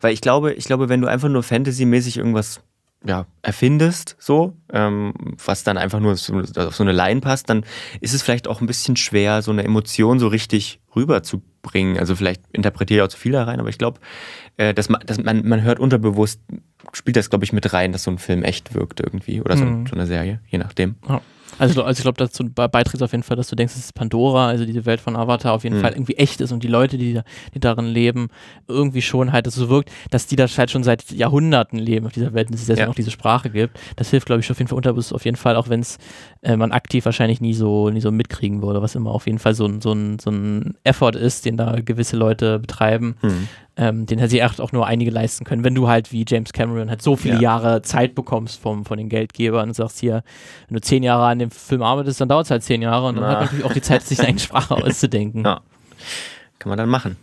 Weil 0.01 0.13
ich 0.13 0.21
glaube, 0.21 0.53
ich 0.53 0.65
glaube, 0.65 0.89
wenn 0.89 1.01
du 1.01 1.07
einfach 1.07 1.29
nur 1.29 1.43
Fantasy-mäßig 1.43 2.17
irgendwas 2.17 2.61
ja, 3.05 3.25
erfindest, 3.43 4.15
so, 4.19 4.53
ähm, 4.73 5.13
was 5.45 5.63
dann 5.63 5.77
einfach 5.77 5.99
nur 5.99 6.13
auf 6.13 6.19
so 6.19 6.83
eine 6.83 6.91
Line 6.91 7.21
passt, 7.21 7.49
dann 7.49 7.63
ist 8.01 8.13
es 8.13 8.23
vielleicht 8.23 8.47
auch 8.47 8.59
ein 8.59 8.65
bisschen 8.67 8.95
schwer, 8.95 9.41
so 9.43 9.51
eine 9.51 9.63
Emotion 9.63 10.17
so 10.19 10.27
richtig 10.27 10.79
rüberzubringen. 10.95 11.97
Also 11.99 12.15
vielleicht 12.15 12.41
interpretiere 12.53 12.99
ich 12.99 13.03
auch 13.03 13.09
zu 13.09 13.17
viel 13.17 13.31
da 13.33 13.43
rein, 13.43 13.59
aber 13.59 13.69
ich 13.69 13.77
glaube, 13.77 13.99
äh, 14.57 14.73
dass 14.73 14.89
man, 14.89 15.01
dass 15.05 15.21
man, 15.21 15.47
man 15.47 15.61
hört 15.61 15.79
unterbewusst, 15.79 16.41
spielt 16.93 17.17
das, 17.17 17.29
glaube 17.29 17.45
ich, 17.45 17.53
mit 17.53 17.71
rein, 17.71 17.91
dass 17.91 18.03
so 18.03 18.11
ein 18.11 18.17
Film 18.17 18.43
echt 18.43 18.73
wirkt 18.73 18.99
irgendwie. 18.99 19.41
Oder 19.41 19.57
so, 19.57 19.65
Mhm. 19.65 19.85
so 19.87 19.95
eine 19.95 20.07
Serie, 20.07 20.39
je 20.47 20.57
nachdem. 20.57 20.95
Also, 21.59 21.83
also 21.83 21.99
ich 21.99 22.03
glaube, 22.03 22.17
dazu 22.17 22.43
be- 22.43 22.69
beiträgt 22.69 23.01
auf 23.01 23.11
jeden 23.11 23.23
Fall, 23.23 23.37
dass 23.37 23.47
du 23.47 23.55
denkst, 23.55 23.73
dass 23.73 23.91
Pandora, 23.93 24.47
also 24.49 24.65
diese 24.65 24.85
Welt 24.85 24.99
von 25.01 25.15
Avatar, 25.15 25.53
auf 25.53 25.63
jeden 25.63 25.77
Mhm. 25.77 25.81
Fall 25.81 25.93
irgendwie 25.93 26.15
echt 26.15 26.39
ist 26.41 26.51
und 26.51 26.61
die 26.63 26.67
Leute, 26.67 26.97
die, 26.97 27.13
da- 27.13 27.23
die 27.53 27.59
darin 27.59 27.85
leben, 27.85 28.27
irgendwie 28.67 29.01
schon 29.01 29.31
halt, 29.31 29.47
dass 29.47 29.55
es 29.55 29.61
so 29.61 29.69
wirkt, 29.69 29.89
dass 30.11 30.27
die 30.27 30.35
da 30.35 30.45
halt 30.47 30.69
schon 30.71 30.83
seit 30.83 31.09
Jahrhunderten 31.11 31.79
leben 31.79 32.05
auf 32.05 32.11
dieser 32.13 32.33
Welt 32.33 32.47
und 32.49 32.53
dass 32.53 32.61
es 32.61 32.67
deswegen 32.67 32.85
Ja. 32.87 32.91
auch 32.91 32.95
diese 32.95 33.11
Sprache 33.11 33.49
gibt. 33.49 33.79
Das 33.95 34.09
hilft, 34.11 34.27
glaube 34.27 34.41
ich, 34.41 34.51
auf 34.51 34.57
jeden 34.59 34.67
Fall 34.67 34.77
unterbewusst 34.77 35.13
auf 35.13 35.25
jeden 35.25 35.37
Fall, 35.37 35.55
auch 35.55 35.69
wenn 35.69 35.79
es 35.79 35.97
äh, 36.41 36.55
man 36.57 36.71
aktiv 36.71 37.05
wahrscheinlich 37.05 37.41
nie 37.41 37.53
so, 37.53 37.89
nie 37.89 38.01
so 38.01 38.11
mitkriegen 38.11 38.61
würde, 38.61 38.81
was 38.81 38.95
immer 38.95 39.11
auf 39.11 39.25
jeden 39.25 39.39
Fall 39.39 39.53
so 39.53 39.65
ein, 39.65 39.81
so 39.81 39.91
ein, 39.91 40.19
so 40.19 40.29
ein 40.31 40.75
Effort 40.83 41.15
ist, 41.15 41.45
den 41.45 41.57
da 41.57 41.79
gewisse 41.81 42.17
Leute 42.17 42.59
betreiben 42.59 43.15
Hm. 43.21 43.47
ähm, 43.77 44.05
den 44.05 44.19
hätte 44.19 44.31
sich 44.31 44.41
echt 44.43 44.59
auch 44.61 44.71
nur 44.71 44.85
einige 44.87 45.11
leisten 45.11 45.45
können, 45.45 45.63
wenn 45.63 45.75
du 45.75 45.87
halt 45.87 46.11
wie 46.11 46.25
James 46.27 46.53
Cameron 46.53 46.89
halt 46.89 47.01
so 47.01 47.15
viele 47.15 47.35
Ja. 47.35 47.41
Jahre 47.41 47.81
Zeit 47.81 48.15
bekommst 48.15 48.59
vom, 48.59 48.85
von 48.85 48.97
den 48.97 49.09
Geldgebern 49.09 49.69
und 49.69 49.73
sagst 49.75 49.99
hier, 49.99 50.23
wenn 50.67 50.75
du 50.75 50.81
zehn 50.81 51.03
Jahre 51.03 51.25
an 51.27 51.39
dem 51.39 51.51
Film 51.51 51.81
arbeitest, 51.81 52.21
dann 52.21 52.29
dauert 52.29 52.45
es 52.45 52.51
halt 52.51 52.63
zehn 52.63 52.81
Jahre 52.81 53.07
und 53.07 53.15
dann 53.15 53.23
Na. 53.23 53.29
hat 53.29 53.35
man 53.37 53.43
natürlich 53.45 53.65
auch 53.65 53.73
die 53.73 53.81
Zeit, 53.81 54.03
sich 54.03 54.19
eine 54.19 54.39
Sprache 54.39 54.75
auszudenken. 54.83 55.43
Ja. 55.45 55.61
Kann 56.59 56.69
man 56.69 56.77
dann 56.77 56.89
machen. 56.89 57.17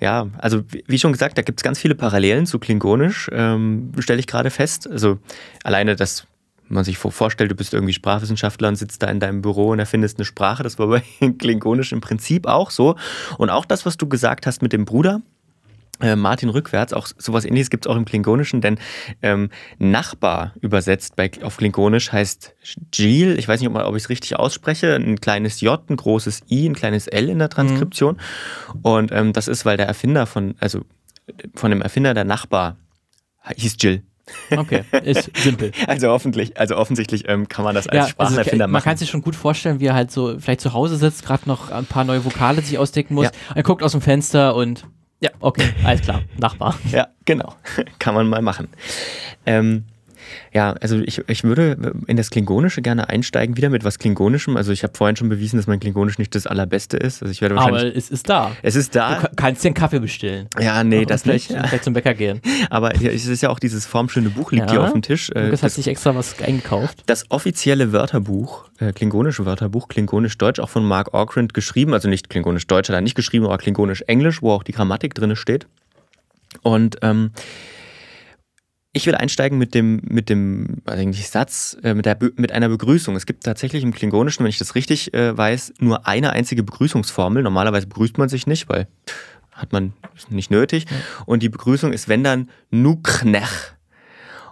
Ja, 0.00 0.26
also 0.38 0.62
wie 0.72 0.82
wie 0.88 0.98
schon 0.98 1.12
gesagt, 1.12 1.38
da 1.38 1.42
gibt 1.42 1.60
es 1.60 1.62
ganz 1.62 1.78
viele 1.78 1.94
Parallelen 1.94 2.44
zu 2.46 2.58
Klingonisch, 2.58 3.28
ähm, 3.32 3.92
stelle 4.00 4.18
ich 4.18 4.26
gerade 4.26 4.50
fest. 4.50 4.88
Also 4.90 5.18
alleine, 5.62 5.94
dass 5.94 6.26
man 6.72 6.84
sich 6.84 6.98
vor- 6.98 7.12
vorstellt, 7.12 7.50
du 7.50 7.54
bist 7.54 7.74
irgendwie 7.74 7.92
Sprachwissenschaftler 7.94 8.68
und 8.68 8.76
sitzt 8.76 9.02
da 9.02 9.08
in 9.08 9.20
deinem 9.20 9.42
Büro 9.42 9.68
und 9.68 9.78
erfindest 9.78 10.18
eine 10.18 10.24
Sprache. 10.24 10.62
Das 10.62 10.78
war 10.78 10.88
bei 10.88 11.02
Klingonisch 11.38 11.92
im 11.92 12.00
Prinzip 12.00 12.46
auch 12.46 12.70
so. 12.70 12.96
Und 13.38 13.50
auch 13.50 13.64
das, 13.64 13.86
was 13.86 13.96
du 13.96 14.08
gesagt 14.08 14.46
hast 14.46 14.62
mit 14.62 14.72
dem 14.72 14.84
Bruder, 14.84 15.22
äh, 16.00 16.16
Martin 16.16 16.48
rückwärts, 16.48 16.92
auch 16.92 17.06
sowas 17.16 17.44
ähnliches 17.44 17.70
gibt 17.70 17.86
es 17.86 17.90
auch 17.90 17.96
im 17.96 18.04
Klingonischen, 18.04 18.60
denn 18.60 18.78
ähm, 19.22 19.50
Nachbar 19.78 20.52
übersetzt 20.60 21.14
bei, 21.16 21.30
auf 21.42 21.58
Klingonisch 21.58 22.10
heißt 22.10 22.54
Gil, 22.90 23.38
ich 23.38 23.46
weiß 23.46 23.60
nicht, 23.60 23.70
ob, 23.70 23.96
ich 23.96 24.02
es 24.02 24.08
richtig 24.08 24.36
ausspreche, 24.36 24.96
ein 24.96 25.20
kleines 25.20 25.60
J, 25.60 25.80
ein 25.88 25.96
großes 25.96 26.42
I, 26.50 26.66
ein 26.68 26.74
kleines 26.74 27.06
L 27.06 27.28
in 27.28 27.38
der 27.38 27.50
Transkription. 27.50 28.18
Und 28.82 29.12
ähm, 29.12 29.32
das 29.32 29.46
ist, 29.48 29.64
weil 29.64 29.76
der 29.76 29.86
Erfinder 29.86 30.26
von, 30.26 30.54
also 30.58 30.80
von 31.54 31.70
dem 31.70 31.82
Erfinder 31.82 32.14
der 32.14 32.24
Nachbar 32.24 32.76
hieß 33.54 33.76
Jill. 33.78 34.02
Okay, 34.56 34.82
ist 35.04 35.30
simpel. 35.36 35.72
Also 35.86 36.08
hoffentlich, 36.08 36.58
also 36.58 36.76
offensichtlich 36.76 37.28
ähm, 37.28 37.48
kann 37.48 37.64
man 37.64 37.74
das 37.74 37.86
als 37.86 37.94
Ja, 37.96 38.00
also 38.02 38.10
Sprachenerfinder 38.12 38.66
man 38.66 38.72
machen. 38.72 38.84
kann 38.84 38.96
sich 38.96 39.10
schon 39.10 39.22
gut 39.22 39.36
vorstellen, 39.36 39.80
wie 39.80 39.86
er 39.86 39.94
halt 39.94 40.10
so 40.10 40.38
vielleicht 40.38 40.60
zu 40.60 40.72
Hause 40.72 40.96
sitzt, 40.96 41.24
gerade 41.24 41.48
noch 41.48 41.70
ein 41.70 41.86
paar 41.86 42.04
neue 42.04 42.24
Vokale 42.24 42.60
sich 42.62 42.78
ausdenken 42.78 43.14
muss. 43.14 43.26
Ja. 43.26 43.30
Er 43.54 43.62
guckt 43.62 43.82
aus 43.82 43.92
dem 43.92 44.00
Fenster 44.00 44.54
und 44.54 44.84
ja, 45.20 45.30
okay, 45.40 45.68
alles 45.84 46.00
klar, 46.02 46.22
Nachbar. 46.36 46.76
Ja, 46.90 47.08
genau. 47.24 47.54
Kann 47.98 48.14
man 48.14 48.28
mal 48.28 48.42
machen. 48.42 48.68
Ähm, 49.46 49.84
ja, 50.52 50.72
also 50.80 50.98
ich, 50.98 51.22
ich 51.28 51.44
würde 51.44 51.92
in 52.06 52.16
das 52.16 52.30
Klingonische 52.30 52.82
gerne 52.82 53.08
einsteigen, 53.08 53.56
wieder 53.56 53.70
mit 53.70 53.84
was 53.84 53.98
Klingonischem. 53.98 54.56
Also 54.56 54.72
ich 54.72 54.82
habe 54.82 54.92
vorhin 54.96 55.16
schon 55.16 55.28
bewiesen, 55.28 55.56
dass 55.56 55.66
mein 55.66 55.80
Klingonisch 55.80 56.18
nicht 56.18 56.34
das 56.34 56.46
allerbeste 56.46 56.96
ist. 56.96 57.22
Also 57.22 57.30
ich 57.32 57.40
werde 57.40 57.56
wahrscheinlich. 57.56 57.82
Aber 57.82 57.96
es 57.96 58.10
ist 58.10 58.28
da. 58.28 58.52
es 58.62 58.76
ist 58.76 58.94
Du 58.94 58.98
da. 58.98 59.14
ka- 59.16 59.30
kannst 59.36 59.64
dir 59.64 59.68
einen 59.68 59.74
Kaffee 59.74 60.00
bestellen. 60.00 60.48
Ja, 60.60 60.84
nee, 60.84 61.00
Und 61.00 61.10
das 61.10 61.22
vielleicht, 61.22 61.50
nicht. 61.50 61.66
vielleicht 61.68 61.84
zum 61.84 61.94
Bäcker 61.94 62.14
gehen. 62.14 62.40
Aber 62.70 62.94
es 62.94 63.26
ist 63.26 63.42
ja 63.42 63.50
auch 63.50 63.58
dieses 63.58 63.86
formschöne 63.86 64.30
Buch 64.30 64.52
liegt 64.52 64.66
Ja. 64.66 64.70
hier 64.72 64.82
auf 64.82 64.92
dem 64.92 65.02
Tisch. 65.02 65.30
Äh, 65.30 65.44
Lukas 65.46 65.62
hat 65.62 65.66
das, 65.68 65.74
sich 65.76 65.88
extra 65.88 66.14
was 66.14 66.40
eingekauft. 66.40 67.02
das 67.06 67.30
offizielle 67.30 67.92
Wörterbuch, 67.92 68.68
äh, 68.78 68.92
klingonische 68.92 69.46
Wörterbuch, 69.46 69.88
klingonisch-deutsch, 69.88 70.60
auch 70.60 70.68
von 70.70 70.84
Mark 70.84 71.14
Orkrent 71.14 71.54
geschrieben. 71.54 71.94
Also 71.94 72.08
nicht 72.08 72.30
klingonisch-deutsch 72.30 72.88
hat 72.88 72.94
er 72.94 73.00
nicht 73.00 73.14
geschrieben, 73.14 73.44
aber 73.46 73.58
klingonisch-englisch, 73.58 74.42
wo 74.42 74.52
auch 74.52 74.62
die 74.62 74.72
Grammatik 74.72 75.14
drin 75.14 75.34
steht. 75.36 75.66
Und 76.62 76.98
ähm, 77.02 77.30
ich 78.92 79.06
will 79.06 79.14
einsteigen 79.14 79.58
mit 79.58 79.74
dem, 79.74 80.02
mit 80.04 80.28
dem 80.28 80.82
eigentlich 80.84 81.28
Satz, 81.28 81.76
äh, 81.82 81.94
mit, 81.94 82.04
der, 82.04 82.18
mit 82.36 82.52
einer 82.52 82.68
Begrüßung. 82.68 83.16
Es 83.16 83.24
gibt 83.24 83.44
tatsächlich 83.44 83.82
im 83.82 83.94
Klingonischen, 83.94 84.44
wenn 84.44 84.50
ich 84.50 84.58
das 84.58 84.74
richtig 84.74 85.14
äh, 85.14 85.36
weiß, 85.36 85.74
nur 85.78 86.06
eine 86.06 86.30
einzige 86.30 86.62
Begrüßungsformel. 86.62 87.42
Normalerweise 87.42 87.86
begrüßt 87.86 88.18
man 88.18 88.28
sich 88.28 88.46
nicht, 88.46 88.68
weil 88.68 88.86
hat 89.52 89.72
man 89.72 89.92
nicht 90.28 90.50
nötig. 90.50 90.86
Ja. 90.90 90.96
Und 91.24 91.42
die 91.42 91.48
Begrüßung 91.48 91.92
ist, 91.92 92.08
wenn 92.08 92.22
dann, 92.22 92.50
Nuknech. 92.70 93.72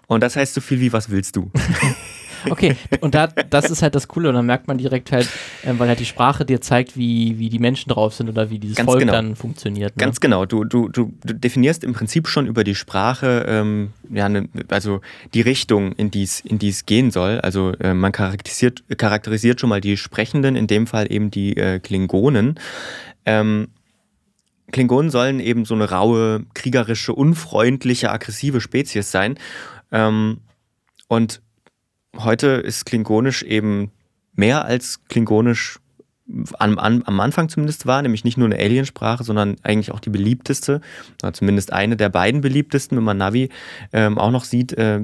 Und 0.07 0.23
das 0.23 0.37
heißt 0.37 0.55
so 0.55 0.61
viel 0.61 0.81
wie, 0.81 0.93
was 0.93 1.11
willst 1.11 1.37
du? 1.37 1.51
Okay, 2.49 2.77
und 3.01 3.15
da, 3.15 3.27
das 3.27 3.71
ist 3.71 3.83
halt 3.83 3.95
das 3.95 4.09
Coole 4.09 4.29
und 4.29 4.35
dann 4.35 4.47
merkt 4.47 4.69
man 4.69 4.79
direkt 4.79 5.13
halt, 5.13 5.29
äh, 5.63 5.73
weil 5.77 5.89
halt 5.89 6.01
die 6.01 6.05
Sprache 6.05 6.45
dir 6.45 6.61
zeigt, 6.61 6.97
wie, 6.97 7.39
wie 7.39 7.49
die 7.49 7.59
Menschen 7.59 7.91
drauf 7.91 8.15
sind 8.15 8.29
oder 8.29 8.51
wie 8.51 8.59
dieses 8.59 8.77
Ganz 8.77 8.89
Volk 8.89 9.01
genau. 9.01 9.13
dann 9.13 9.37
funktioniert. 9.37 9.97
Ne? 9.97 10.01
Ganz 10.01 10.21
genau, 10.21 10.47
du, 10.47 10.65
du, 10.65 10.89
du, 10.89 11.13
definierst 11.25 11.85
im 11.85 11.93
Prinzip 11.93 12.29
schon 12.29 12.47
über 12.47 12.65
die 12.65 12.75
Sprache, 12.75 13.45
ähm, 13.49 13.91
ja, 14.11 14.29
ne, 14.29 14.49
also 14.69 15.01
die 15.35 15.41
Richtung, 15.41 15.93
in 15.93 16.11
die 16.11 16.23
es 16.23 16.41
in 16.41 16.59
die's 16.59 16.87
gehen 16.87 17.11
soll. 17.11 17.41
Also 17.41 17.73
äh, 17.81 17.95
man 17.95 18.13
charakterisiert, 18.13 18.83
charakterisiert 18.97 19.61
schon 19.61 19.69
mal 19.69 19.81
die 19.81 19.97
Sprechenden, 19.97 20.57
in 20.57 20.67
dem 20.67 20.87
Fall 20.87 21.13
eben 21.13 21.31
die 21.31 21.57
äh, 21.57 21.79
Klingonen. 21.79 22.59
Ähm, 23.27 23.69
Klingonen 24.73 25.11
sollen 25.11 25.41
eben 25.41 25.65
so 25.65 25.75
eine 25.75 25.91
raue, 25.91 26.45
kriegerische, 26.55 27.13
unfreundliche, 27.13 28.11
aggressive 28.11 28.61
Spezies 28.61 29.11
sein. 29.11 29.39
Ähm, 29.93 30.39
und 31.09 31.43
heute 32.17 32.49
ist 32.49 32.87
Klingonisch 32.87 33.43
eben 33.43 33.91
mehr 34.35 34.65
als 34.65 35.01
Klingonisch 35.09 35.81
am, 36.59 36.79
am, 36.79 37.21
Anfang 37.21 37.49
zumindest 37.49 37.87
war, 37.87 38.03
nämlich 38.03 38.25
nicht 38.25 38.39
nur 38.39 38.47
eine 38.47 38.57
Aliensprache, 38.57 39.25
sondern 39.25 39.57
eigentlich 39.63 39.93
auch 39.93 40.01
die 40.01 40.11
beliebteste, 40.11 40.81
zumindest 41.33 41.73
eine 41.73 41.97
der 41.97 42.09
beiden 42.09 42.41
beliebtesten, 42.41 42.97
wenn 42.97 43.05
man 43.05 43.17
Navi 43.17 43.49
ähm, 43.93 44.19
auch 44.19 44.31
noch 44.31 44.45
sieht, 44.45 44.73
äh, 44.75 45.01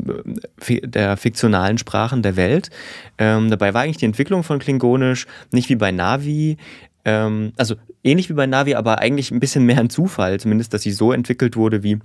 der 0.85 1.17
fiktionalen 1.17 1.79
Sprachen 1.79 2.23
der 2.23 2.37
Welt. 2.37 2.71
Ähm, 3.19 3.51
dabei 3.51 3.75
war 3.75 3.83
eigentlich 3.83 3.97
die 3.97 4.07
Entwicklung 4.07 4.45
von 4.45 4.59
Klingonisch 4.59 5.27
nicht 5.51 5.69
wie 5.69 5.77
bei 5.77 5.91
Navi, 5.91 6.57
ähm, 7.05 7.53
also 7.57 7.75
ähnlich 8.05 8.29
wie 8.29 8.35
bei 8.35 8.47
Navi, 8.47 8.75
aber 8.75 9.01
eigentlich 9.01 9.31
ein 9.31 9.41
bisschen 9.41 9.65
mehr 9.65 9.79
ein 9.79 9.91
Zufall, 9.91 10.39
zumindest, 10.39 10.75
dass 10.75 10.83
sie 10.83 10.93
so 10.93 11.13
entwickelt 11.13 11.57
wurde, 11.57 11.83
wie 11.83 11.99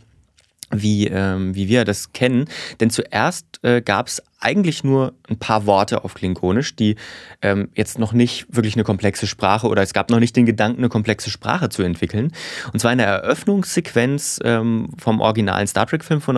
wie, 0.72 1.08
ähm, 1.08 1.56
wie 1.56 1.68
wir 1.68 1.86
das 1.86 2.14
kennen. 2.14 2.46
Denn 2.80 2.90
zuerst 2.90 3.60
äh, 3.64 3.82
gab 3.82 4.08
es 4.08 4.22
eigentlich 4.40 4.84
nur 4.84 5.14
ein 5.30 5.38
paar 5.38 5.66
Worte 5.66 6.04
auf 6.04 6.16
Klingonisch, 6.16 6.76
die 6.76 6.96
ähm, 7.42 7.70
jetzt 7.76 8.00
noch 8.00 8.12
nicht 8.12 8.48
wirklich 8.50 8.76
eine 8.76 8.84
komplexe 8.84 9.28
Sprache 9.28 9.68
oder 9.68 9.84
es 9.84 9.94
gab 9.94 10.10
noch 10.10 10.20
nicht 10.20 10.36
den 10.36 10.46
Gedanken, 10.46 10.80
eine 10.80 10.90
komplexe 10.90 11.30
Sprache 11.30 11.70
zu 11.70 11.84
entwickeln. 11.84 12.32
Und 12.74 12.80
zwar 12.80 12.92
in 12.92 12.98
der 12.98 13.08
Eröffnungssequenz 13.08 14.40
ähm, 14.44 14.90
vom 14.98 15.22
originalen 15.22 15.68
Star 15.68 15.86
Trek-Film 15.86 16.22
von 16.22 16.36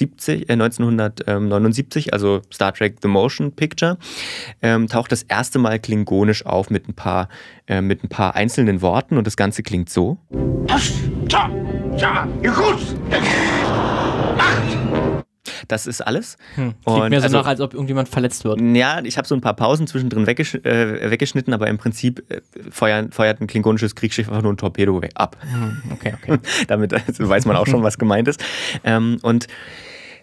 1970, 0.00 0.48
äh, 0.48 0.52
1979, 0.52 2.12
also 2.12 2.42
Star 2.52 2.72
Trek 2.72 2.96
The 3.02 3.08
Motion 3.08 3.52
Picture, 3.52 3.98
ähm, 4.62 4.88
taucht 4.88 5.12
das 5.12 5.22
erste 5.22 5.58
Mal 5.58 5.78
Klingonisch 5.78 6.44
auf 6.44 6.70
mit 6.70 6.88
ein 6.88 6.94
paar, 6.94 7.28
äh, 7.66 7.80
mit 7.80 8.04
ein 8.04 8.08
paar 8.08 8.34
einzelnen 8.34 8.82
Worten 8.82 9.16
und 9.16 9.26
das 9.26 9.36
Ganze 9.36 9.62
klingt 9.62 9.88
so. 9.90 10.18
Das 15.68 15.86
ist 15.86 16.00
alles. 16.00 16.36
Hm. 16.54 16.74
Klingt 16.84 17.10
mir 17.10 17.20
so 17.20 17.24
also, 17.24 17.38
nach, 17.38 17.46
als 17.46 17.60
ob 17.60 17.74
irgendjemand 17.74 18.08
verletzt 18.08 18.44
wird. 18.44 18.60
Ja, 18.60 19.02
ich 19.02 19.18
habe 19.18 19.26
so 19.26 19.34
ein 19.34 19.40
paar 19.40 19.54
Pausen 19.54 19.86
zwischendrin 19.86 20.26
weggesch 20.26 20.54
äh, 20.56 21.10
weggeschnitten, 21.10 21.52
aber 21.52 21.68
im 21.68 21.78
Prinzip 21.78 22.24
äh, 22.30 22.40
feuern, 22.70 23.12
feuert 23.12 23.40
ein 23.40 23.46
klingonisches 23.46 23.94
Kriegsschiff 23.94 24.28
einfach 24.28 24.42
nur 24.42 24.52
ein 24.52 24.56
Torpedo 24.56 25.00
ab. 25.14 25.36
Hm. 25.40 25.82
Okay, 25.92 26.14
okay. 26.22 26.38
Damit 26.68 26.92
also 26.92 27.28
weiß 27.28 27.46
man 27.46 27.56
auch 27.56 27.66
schon, 27.66 27.82
was 27.82 27.98
gemeint 27.98 28.28
ist. 28.28 28.42
Ähm, 28.84 29.18
und 29.22 29.46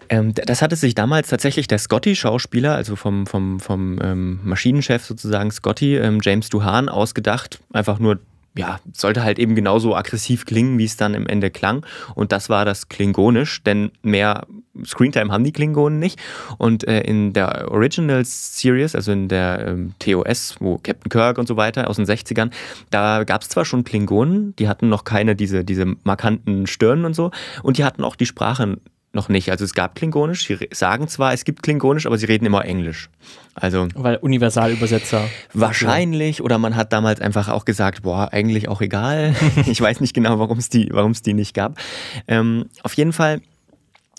ähm, 0.08 0.34
das 0.34 0.62
hatte 0.62 0.76
sich 0.76 0.94
damals 0.94 1.28
tatsächlich 1.28 1.66
der 1.66 1.78
Scotty-Schauspieler, 1.78 2.74
also 2.74 2.96
vom, 2.96 3.26
vom, 3.26 3.60
vom 3.60 3.98
ähm, 4.02 4.40
Maschinenchef 4.42 5.04
sozusagen 5.04 5.50
Scotty, 5.50 5.96
ähm, 5.96 6.18
James 6.22 6.48
Duhan, 6.50 6.88
ausgedacht. 6.88 7.60
Einfach 7.72 7.98
nur 7.98 8.18
ja, 8.56 8.78
sollte 8.92 9.24
halt 9.24 9.38
eben 9.38 9.54
genauso 9.54 9.96
aggressiv 9.96 10.44
klingen, 10.44 10.78
wie 10.78 10.84
es 10.84 10.96
dann 10.96 11.14
im 11.14 11.26
Ende 11.26 11.50
klang. 11.50 11.84
Und 12.14 12.30
das 12.30 12.48
war 12.48 12.64
das 12.64 12.88
Klingonisch, 12.88 13.62
denn 13.64 13.90
mehr 14.02 14.46
Screentime 14.84 15.32
haben 15.32 15.44
die 15.44 15.52
Klingonen 15.52 15.98
nicht. 15.98 16.20
Und 16.58 16.86
äh, 16.86 17.00
in 17.00 17.32
der 17.32 17.70
Original 17.70 18.24
Series, 18.24 18.94
also 18.94 19.12
in 19.12 19.28
der 19.28 19.66
ähm, 19.66 19.94
TOS, 19.98 20.56
wo 20.60 20.78
Captain 20.78 21.10
Kirk 21.10 21.38
und 21.38 21.48
so 21.48 21.56
weiter 21.56 21.88
aus 21.88 21.96
den 21.96 22.06
60ern, 22.06 22.50
da 22.90 23.24
gab 23.24 23.42
es 23.42 23.48
zwar 23.48 23.64
schon 23.64 23.82
Klingonen, 23.82 24.54
die 24.56 24.68
hatten 24.68 24.88
noch 24.88 25.04
keine 25.04 25.34
diese, 25.34 25.64
diese 25.64 25.86
markanten 26.04 26.66
Stirnen 26.66 27.04
und 27.04 27.14
so. 27.14 27.32
Und 27.62 27.78
die 27.78 27.84
hatten 27.84 28.04
auch 28.04 28.16
die 28.16 28.26
Sprache 28.26 28.78
noch 29.14 29.28
nicht. 29.28 29.50
Also 29.50 29.64
es 29.64 29.74
gab 29.74 29.94
Klingonisch, 29.94 30.46
sie 30.46 30.58
sagen 30.72 31.08
zwar, 31.08 31.32
es 31.32 31.44
gibt 31.44 31.62
Klingonisch, 31.62 32.06
aber 32.06 32.18
sie 32.18 32.26
reden 32.26 32.46
immer 32.46 32.64
Englisch. 32.64 33.08
Also 33.54 33.88
Weil 33.94 34.16
Universalübersetzer. 34.16 35.28
Wahrscheinlich, 35.52 36.42
oder 36.42 36.58
man 36.58 36.76
hat 36.76 36.92
damals 36.92 37.20
einfach 37.20 37.48
auch 37.48 37.64
gesagt, 37.64 38.02
boah, 38.02 38.32
eigentlich 38.32 38.68
auch 38.68 38.80
egal. 38.80 39.34
ich 39.66 39.80
weiß 39.80 40.00
nicht 40.00 40.14
genau, 40.14 40.38
warum 40.38 40.58
es 40.58 40.68
die, 40.68 40.90
die 41.24 41.34
nicht 41.34 41.54
gab. 41.54 41.78
Ähm, 42.26 42.66
auf 42.82 42.94
jeden 42.94 43.12
Fall 43.12 43.40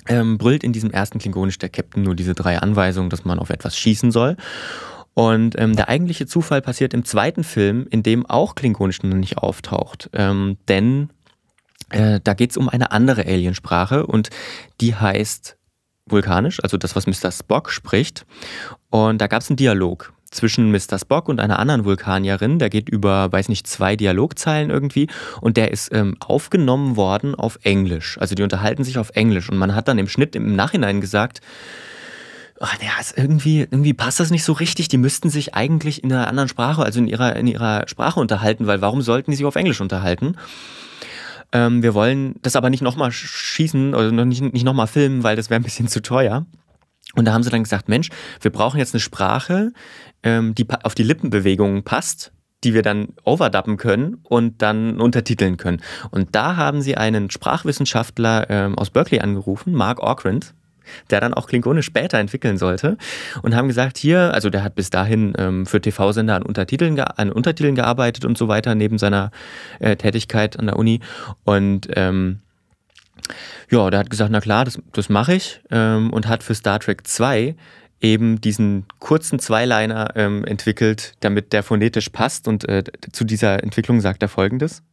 ähm, 0.08 0.38
brüllt 0.38 0.63
in 0.63 0.73
diesem 0.73 0.91
ersten 0.91 1.19
Klingonisch 1.19 1.58
der 1.58 1.69
Captain 1.69 2.03
nur 2.03 2.15
diese 2.15 2.34
drei 2.34 2.60
Anweisungen, 2.60 3.10
dass 3.10 3.25
man 3.25 3.39
auf 3.39 3.49
etwas 3.49 3.77
schießen 3.77 4.12
soll. 4.12 4.38
Und 5.13 5.58
ähm, 5.58 5.75
der 5.75 5.88
eigentliche 5.88 6.27
Zufall 6.27 6.62
passiert 6.62 6.93
im 6.93 7.05
zweiten 7.05 7.43
Film, 7.43 7.88
in 7.89 8.03
dem 8.03 8.25
auch 8.25 8.53
Klingonisch 8.53 9.01
noch 9.01 9.15
nicht 9.15 9.38
auftaucht. 9.38 10.10
Ähm, 10.13 10.58
denn 10.67 11.10
äh, 11.95 12.19
da 12.23 12.34
geht 12.34 12.51
es 12.51 12.58
um 12.58 12.67
eine 12.69 12.91
andere 12.91 13.25
Aliensprache 13.25 14.05
und 14.05 14.29
die 14.81 14.95
heißt 14.95 15.58
Vulkanisch, 16.08 16.62
also 16.62 16.77
das, 16.77 16.95
was 16.95 17.08
Mr. 17.08 17.31
Spock 17.31 17.71
spricht. 17.71 18.25
Und 18.91 19.19
da 19.19 19.27
gab 19.27 19.41
es 19.41 19.49
einen 19.49 19.58
Dialog 19.58 20.13
zwischen 20.29 20.71
Mr. 20.71 20.99
Spock 20.99 21.29
und 21.29 21.39
einer 21.39 21.58
anderen 21.58 21.86
Vulkanierin. 21.86 22.60
Der 22.60 22.69
geht 22.69 22.89
über, 22.89 23.31
weiß 23.31 23.49
nicht, 23.49 23.65
zwei 23.65 23.95
Dialogzeilen 23.95 24.69
irgendwie. 24.69 25.08
Und 25.41 25.58
der 25.58 25.71
ist 25.71 25.91
ähm, 25.93 26.15
aufgenommen 26.19 26.95
worden 26.95 27.34
auf 27.34 27.58
Englisch. 27.63 28.17
Also 28.19 28.36
die 28.36 28.43
unterhalten 28.43 28.84
sich 28.84 28.99
auf 28.99 29.12
Englisch. 29.15 29.49
Und 29.49 29.58
man 29.58 29.73
hat 29.73 29.88
dann 29.88 29.97
im 29.97 30.08
Schnitt 30.08 30.36
im 30.36 30.55
Nachhinein 30.55 31.01
gesagt, 31.01 31.41
ach, 32.60 32.75
ja, 32.81 32.99
ist 32.99 33.17
irgendwie, 33.17 33.62
irgendwie 33.62 33.93
passt 33.93 34.19
das 34.19 34.29
nicht 34.29 34.43
so 34.43 34.53
richtig. 34.53 34.89
Die 34.89 34.97
müssten 34.97 35.29
sich 35.29 35.55
eigentlich 35.55 36.03
in 36.03 36.12
einer 36.12 36.27
anderen 36.27 36.49
Sprache, 36.49 36.84
also 36.84 36.99
in 36.99 37.08
ihrer, 37.08 37.36
in 37.36 37.47
ihrer 37.47 37.88
Sprache 37.88 38.19
unterhalten, 38.19 38.67
weil 38.67 38.81
warum 38.81 39.01
sollten 39.01 39.31
die 39.31 39.38
sich 39.38 39.45
auf 39.45 39.55
Englisch 39.55 39.81
unterhalten? 39.81 40.36
Ähm, 41.55 41.81
wir 41.81 41.93
wollen 41.93 42.35
das 42.41 42.57
aber 42.57 42.69
nicht 42.69 42.83
nochmal 42.83 43.13
schießen 43.13 43.95
oder 43.95 44.11
nicht, 44.25 44.41
nicht 44.41 44.65
nochmal 44.65 44.87
filmen, 44.87 45.23
weil 45.23 45.37
das 45.37 45.49
wäre 45.49 45.57
ein 45.57 45.63
bisschen 45.63 45.87
zu 45.87 46.01
teuer. 46.01 46.45
Und 47.15 47.23
da 47.23 47.33
haben 47.33 47.43
sie 47.43 47.49
dann 47.49 47.63
gesagt, 47.63 47.87
Mensch, 47.87 48.09
wir 48.41 48.51
brauchen 48.51 48.77
jetzt 48.77 48.93
eine 48.93 48.99
Sprache, 48.99 49.71
ähm, 50.21 50.53
die 50.53 50.67
auf 50.83 50.95
die 50.95 51.03
Lippenbewegungen 51.03 51.83
passt, 51.83 52.33
die 52.65 52.73
wir 52.73 52.81
dann 52.81 53.13
overduppen 53.23 53.77
können 53.77 54.17
und 54.23 54.61
dann 54.61 54.99
untertiteln 54.99 55.55
können. 55.55 55.81
Und 56.11 56.35
da 56.35 56.57
haben 56.57 56.81
sie 56.81 56.97
einen 56.97 57.31
Sprachwissenschaftler 57.31 58.49
ähm, 58.49 58.77
aus 58.77 58.89
Berkeley 58.89 59.21
angerufen, 59.21 59.73
Mark 59.73 60.01
Orkrent, 60.01 60.53
der 61.10 61.21
dann 61.21 61.34
auch 61.34 61.48
Klingonisch 61.48 61.86
später 61.86 62.17
entwickeln 62.17 62.58
sollte 62.58 62.98
und 63.41 63.56
haben 63.56 63.67
gesagt, 63.67 63.98
hier, 63.98 64.34
also 64.34 64.50
der 64.50 64.63
hat 64.63 64.76
bis 64.76 64.89
dahin 64.89 65.34
ähm, 65.38 65.65
für 65.65 65.82
TV-Sender 65.82 66.36
an 66.36 66.43
Untertiteln, 66.43 67.00
an 67.00 67.32
Untertiteln 67.32 67.76
gearbeitet 67.76 68.26
und 68.26 68.38
so 68.38 68.48
weiter, 68.48 68.76
neben 68.76 68.98
seiner 68.98 69.32
äh, 69.80 69.95
Tätigkeit 69.95 70.60
an 70.60 70.67
der 70.67 70.78
Uni 70.78 71.00
und 71.43 71.88
ähm, 71.95 72.39
ja, 73.71 73.89
der 73.89 74.00
hat 74.00 74.10
gesagt, 74.10 74.32
na 74.32 74.39
klar, 74.39 74.65
das, 74.65 74.80
das 74.93 75.10
mache 75.10 75.34
ich 75.34 75.62
ähm, 75.71 76.12
und 76.12 76.28
hat 76.28 76.43
für 76.43 76.54
Star 76.54 76.80
Trek 76.80 77.08
2 77.08 77.56
eben 78.02 78.39
diesen 78.41 78.86
kurzen 79.00 79.39
Zweiliner 79.39 80.12
ähm, 80.15 80.45
entwickelt, 80.45 81.13
damit 81.21 81.54
der 81.54 81.63
phonetisch 81.63 82.10
passt. 82.10 82.48
Und 82.48 82.67
äh, 82.67 82.84
zu 83.12 83.24
dieser 83.24 83.63
Entwicklung 83.63 84.02
sagt 84.02 84.21
er 84.21 84.30
folgendes. 84.30 84.84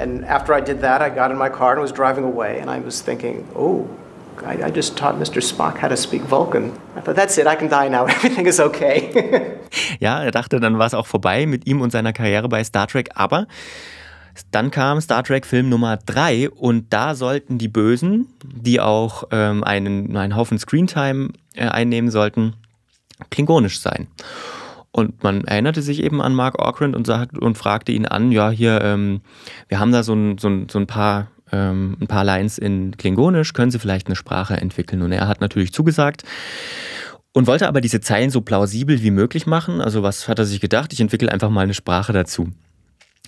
And 0.00 0.24
after 0.24 0.54
I 0.54 0.60
did 0.60 0.80
that, 0.80 1.00
I 1.00 1.10
got 1.10 1.30
in 1.30 1.38
my 1.38 1.48
car 1.48 1.72
and 1.72 1.80
was 1.80 1.92
driving 1.92 2.24
away, 2.24 2.60
and 2.60 2.70
I 2.70 2.80
was 2.80 3.00
thinking, 3.00 3.46
oh, 3.54 3.88
I, 4.44 4.66
I 4.66 4.70
just 4.70 4.96
taught 4.96 5.16
Mr. 5.16 5.40
Spock 5.40 5.78
how 5.78 5.88
to 5.88 5.96
speak 5.96 6.22
Vulcan. 6.22 6.72
I 6.96 7.00
thought, 7.00 7.16
that's 7.16 7.38
it, 7.38 7.46
I 7.46 7.56
can 7.56 7.68
die 7.68 7.88
now, 7.88 8.06
everything 8.16 8.46
is 8.46 8.60
okay. 8.60 9.10
ja, 10.00 10.22
er 10.22 10.30
dachte, 10.30 10.60
dann 10.60 10.78
war 10.78 10.86
es 10.86 10.94
auch 10.94 11.06
vorbei 11.06 11.46
mit 11.46 11.66
ihm 11.66 11.80
und 11.80 11.90
seiner 11.90 12.12
Karriere 12.12 12.48
bei 12.48 12.62
Star 12.64 12.86
Trek, 12.86 13.10
aber 13.14 13.46
dann 14.50 14.70
kam 14.70 15.00
Star 15.00 15.22
Trek 15.22 15.46
Film 15.46 15.68
Nummer 15.68 15.96
3 15.96 16.50
und 16.50 16.92
da 16.92 17.14
sollten 17.14 17.58
die 17.58 17.68
Bösen, 17.68 18.28
die 18.42 18.80
auch 18.80 19.24
ähm, 19.30 19.64
einen, 19.64 20.16
einen 20.16 20.36
Haufen 20.36 20.58
Screentime 20.58 21.30
äh, 21.54 21.68
einnehmen 21.68 22.10
sollten, 22.10 22.54
klingonisch 23.30 23.80
sein. 23.80 24.08
Und 24.96 25.22
man 25.22 25.44
erinnerte 25.44 25.82
sich 25.82 26.02
eben 26.02 26.22
an 26.22 26.34
Mark 26.34 26.58
Orkrent 26.58 26.96
und, 26.96 27.06
sagt, 27.06 27.36
und 27.36 27.58
fragte 27.58 27.92
ihn 27.92 28.06
an, 28.06 28.32
ja, 28.32 28.48
hier, 28.48 28.80
ähm, 28.80 29.20
wir 29.68 29.78
haben 29.78 29.92
da 29.92 30.02
so 30.02 30.14
ein, 30.14 30.38
so 30.38 30.48
ein, 30.48 30.70
so 30.70 30.78
ein 30.78 30.86
paar 30.86 31.26
ähm, 31.52 31.98
ein 32.00 32.06
paar 32.06 32.24
Lines 32.24 32.56
in 32.56 32.96
Klingonisch, 32.96 33.52
können 33.52 33.70
Sie 33.70 33.78
vielleicht 33.78 34.06
eine 34.06 34.16
Sprache 34.16 34.56
entwickeln? 34.56 35.02
Und 35.02 35.12
er 35.12 35.28
hat 35.28 35.42
natürlich 35.42 35.74
zugesagt 35.74 36.24
und 37.34 37.46
wollte 37.46 37.68
aber 37.68 37.82
diese 37.82 38.00
Zeilen 38.00 38.30
so 38.30 38.40
plausibel 38.40 39.02
wie 39.02 39.10
möglich 39.10 39.46
machen. 39.46 39.82
Also 39.82 40.02
was 40.02 40.28
hat 40.28 40.38
er 40.38 40.46
sich 40.46 40.62
gedacht? 40.62 40.94
Ich 40.94 41.00
entwickle 41.02 41.30
einfach 41.30 41.50
mal 41.50 41.60
eine 41.60 41.74
Sprache 41.74 42.14
dazu 42.14 42.48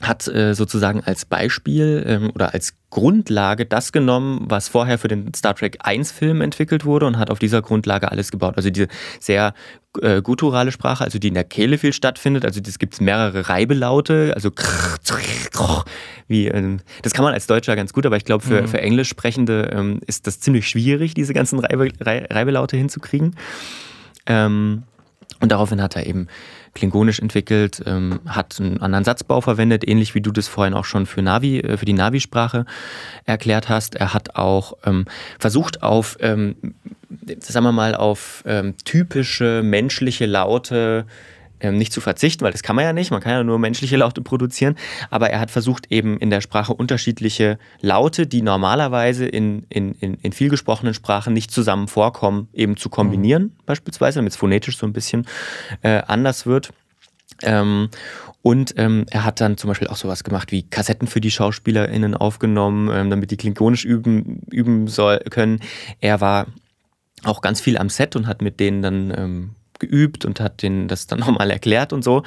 hat 0.00 0.28
äh, 0.28 0.54
sozusagen 0.54 1.02
als 1.04 1.24
Beispiel 1.24 2.04
ähm, 2.06 2.30
oder 2.34 2.54
als 2.54 2.74
Grundlage 2.90 3.66
das 3.66 3.92
genommen, 3.92 4.46
was 4.48 4.68
vorher 4.68 4.98
für 4.98 5.08
den 5.08 5.34
Star 5.34 5.54
Trek 5.54 5.78
1 5.80 6.10
Film 6.12 6.40
entwickelt 6.40 6.84
wurde 6.84 7.06
und 7.06 7.18
hat 7.18 7.30
auf 7.30 7.38
dieser 7.38 7.60
Grundlage 7.60 8.10
alles 8.10 8.30
gebaut. 8.30 8.54
Also 8.56 8.70
diese 8.70 8.88
sehr 9.20 9.52
äh, 10.00 10.22
gutturale 10.22 10.72
Sprache, 10.72 11.04
also 11.04 11.18
die 11.18 11.28
in 11.28 11.34
der 11.34 11.44
Kehle 11.44 11.78
viel 11.78 11.92
stattfindet. 11.92 12.44
Also 12.44 12.60
es 12.66 12.78
gibt 12.78 13.00
mehrere 13.00 13.48
Reibelaute, 13.48 14.32
also 14.34 14.50
wie, 16.28 16.48
äh, 16.48 16.76
das 17.02 17.12
kann 17.12 17.24
man 17.24 17.34
als 17.34 17.46
Deutscher 17.46 17.76
ganz 17.76 17.92
gut, 17.92 18.06
aber 18.06 18.16
ich 18.16 18.24
glaube 18.24 18.44
für, 18.44 18.62
mhm. 18.62 18.68
für 18.68 18.80
Englisch 18.80 19.08
Sprechende 19.08 19.70
ähm, 19.72 20.00
ist 20.06 20.26
das 20.26 20.40
ziemlich 20.40 20.68
schwierig, 20.68 21.14
diese 21.14 21.34
ganzen 21.34 21.58
Reibe, 21.58 21.90
Reibelaute 22.00 22.76
hinzukriegen. 22.76 23.36
Ähm, 24.26 24.84
und 25.40 25.52
daraufhin 25.52 25.82
hat 25.82 25.96
er 25.96 26.06
eben 26.06 26.28
Klingonisch 26.78 27.18
entwickelt, 27.18 27.82
ähm, 27.86 28.20
hat 28.26 28.58
einen 28.60 28.80
anderen 28.80 29.04
Satzbau 29.04 29.40
verwendet, 29.40 29.86
ähnlich 29.86 30.14
wie 30.14 30.20
du 30.20 30.30
das 30.30 30.48
vorhin 30.48 30.74
auch 30.74 30.84
schon 30.84 31.06
für 31.06 31.22
Navi, 31.22 31.58
äh, 31.58 31.76
für 31.76 31.84
die 31.84 31.92
Navi-Sprache 31.92 32.64
erklärt 33.24 33.68
hast. 33.68 33.96
Er 33.96 34.14
hat 34.14 34.36
auch 34.36 34.74
ähm, 34.84 35.04
versucht 35.38 35.82
auf, 35.82 36.16
ähm, 36.20 36.56
sagen 37.40 37.64
wir 37.64 37.72
mal, 37.72 37.94
auf 37.94 38.44
ähm, 38.46 38.74
typische 38.84 39.62
menschliche 39.64 40.26
Laute 40.26 41.00
ähm, 41.00 41.37
nicht 41.62 41.92
zu 41.92 42.00
verzichten, 42.00 42.44
weil 42.44 42.52
das 42.52 42.62
kann 42.62 42.76
man 42.76 42.84
ja 42.84 42.92
nicht, 42.92 43.10
man 43.10 43.20
kann 43.20 43.32
ja 43.32 43.44
nur 43.44 43.58
menschliche 43.58 43.96
Laute 43.96 44.20
produzieren, 44.22 44.76
aber 45.10 45.30
er 45.30 45.40
hat 45.40 45.50
versucht 45.50 45.90
eben 45.90 46.18
in 46.18 46.30
der 46.30 46.40
Sprache 46.40 46.72
unterschiedliche 46.72 47.58
Laute, 47.80 48.26
die 48.26 48.42
normalerweise 48.42 49.26
in, 49.26 49.64
in, 49.68 49.92
in, 49.94 50.14
in 50.14 50.32
viel 50.32 50.48
gesprochenen 50.48 50.94
Sprachen 50.94 51.32
nicht 51.32 51.50
zusammen 51.50 51.88
vorkommen, 51.88 52.48
eben 52.52 52.76
zu 52.76 52.88
kombinieren, 52.88 53.42
mhm. 53.44 53.52
beispielsweise, 53.66 54.18
damit 54.18 54.32
es 54.32 54.36
phonetisch 54.36 54.78
so 54.78 54.86
ein 54.86 54.92
bisschen 54.92 55.26
äh, 55.82 56.02
anders 56.06 56.46
wird. 56.46 56.70
Ähm, 57.42 57.88
und 58.42 58.74
ähm, 58.76 59.04
er 59.10 59.24
hat 59.24 59.40
dann 59.40 59.56
zum 59.56 59.68
Beispiel 59.68 59.88
auch 59.88 59.96
sowas 59.96 60.24
gemacht 60.24 60.52
wie 60.52 60.62
Kassetten 60.62 61.08
für 61.08 61.20
die 61.20 61.30
SchauspielerInnen 61.30 62.14
aufgenommen, 62.14 62.88
ähm, 62.92 63.10
damit 63.10 63.30
die 63.30 63.36
klingonisch 63.36 63.84
üben, 63.84 64.40
üben 64.50 64.86
soll, 64.86 65.18
können. 65.30 65.60
Er 66.00 66.20
war 66.20 66.46
auch 67.24 67.40
ganz 67.40 67.60
viel 67.60 67.76
am 67.76 67.90
Set 67.90 68.16
und 68.16 68.26
hat 68.26 68.42
mit 68.42 68.60
denen 68.60 68.82
dann 68.82 69.12
ähm, 69.16 69.50
geübt 69.78 70.24
und 70.24 70.40
hat 70.40 70.62
denen 70.62 70.88
das 70.88 71.06
dann 71.06 71.18
nochmal 71.20 71.50
erklärt 71.50 71.92
und 71.92 72.02
so. 72.02 72.22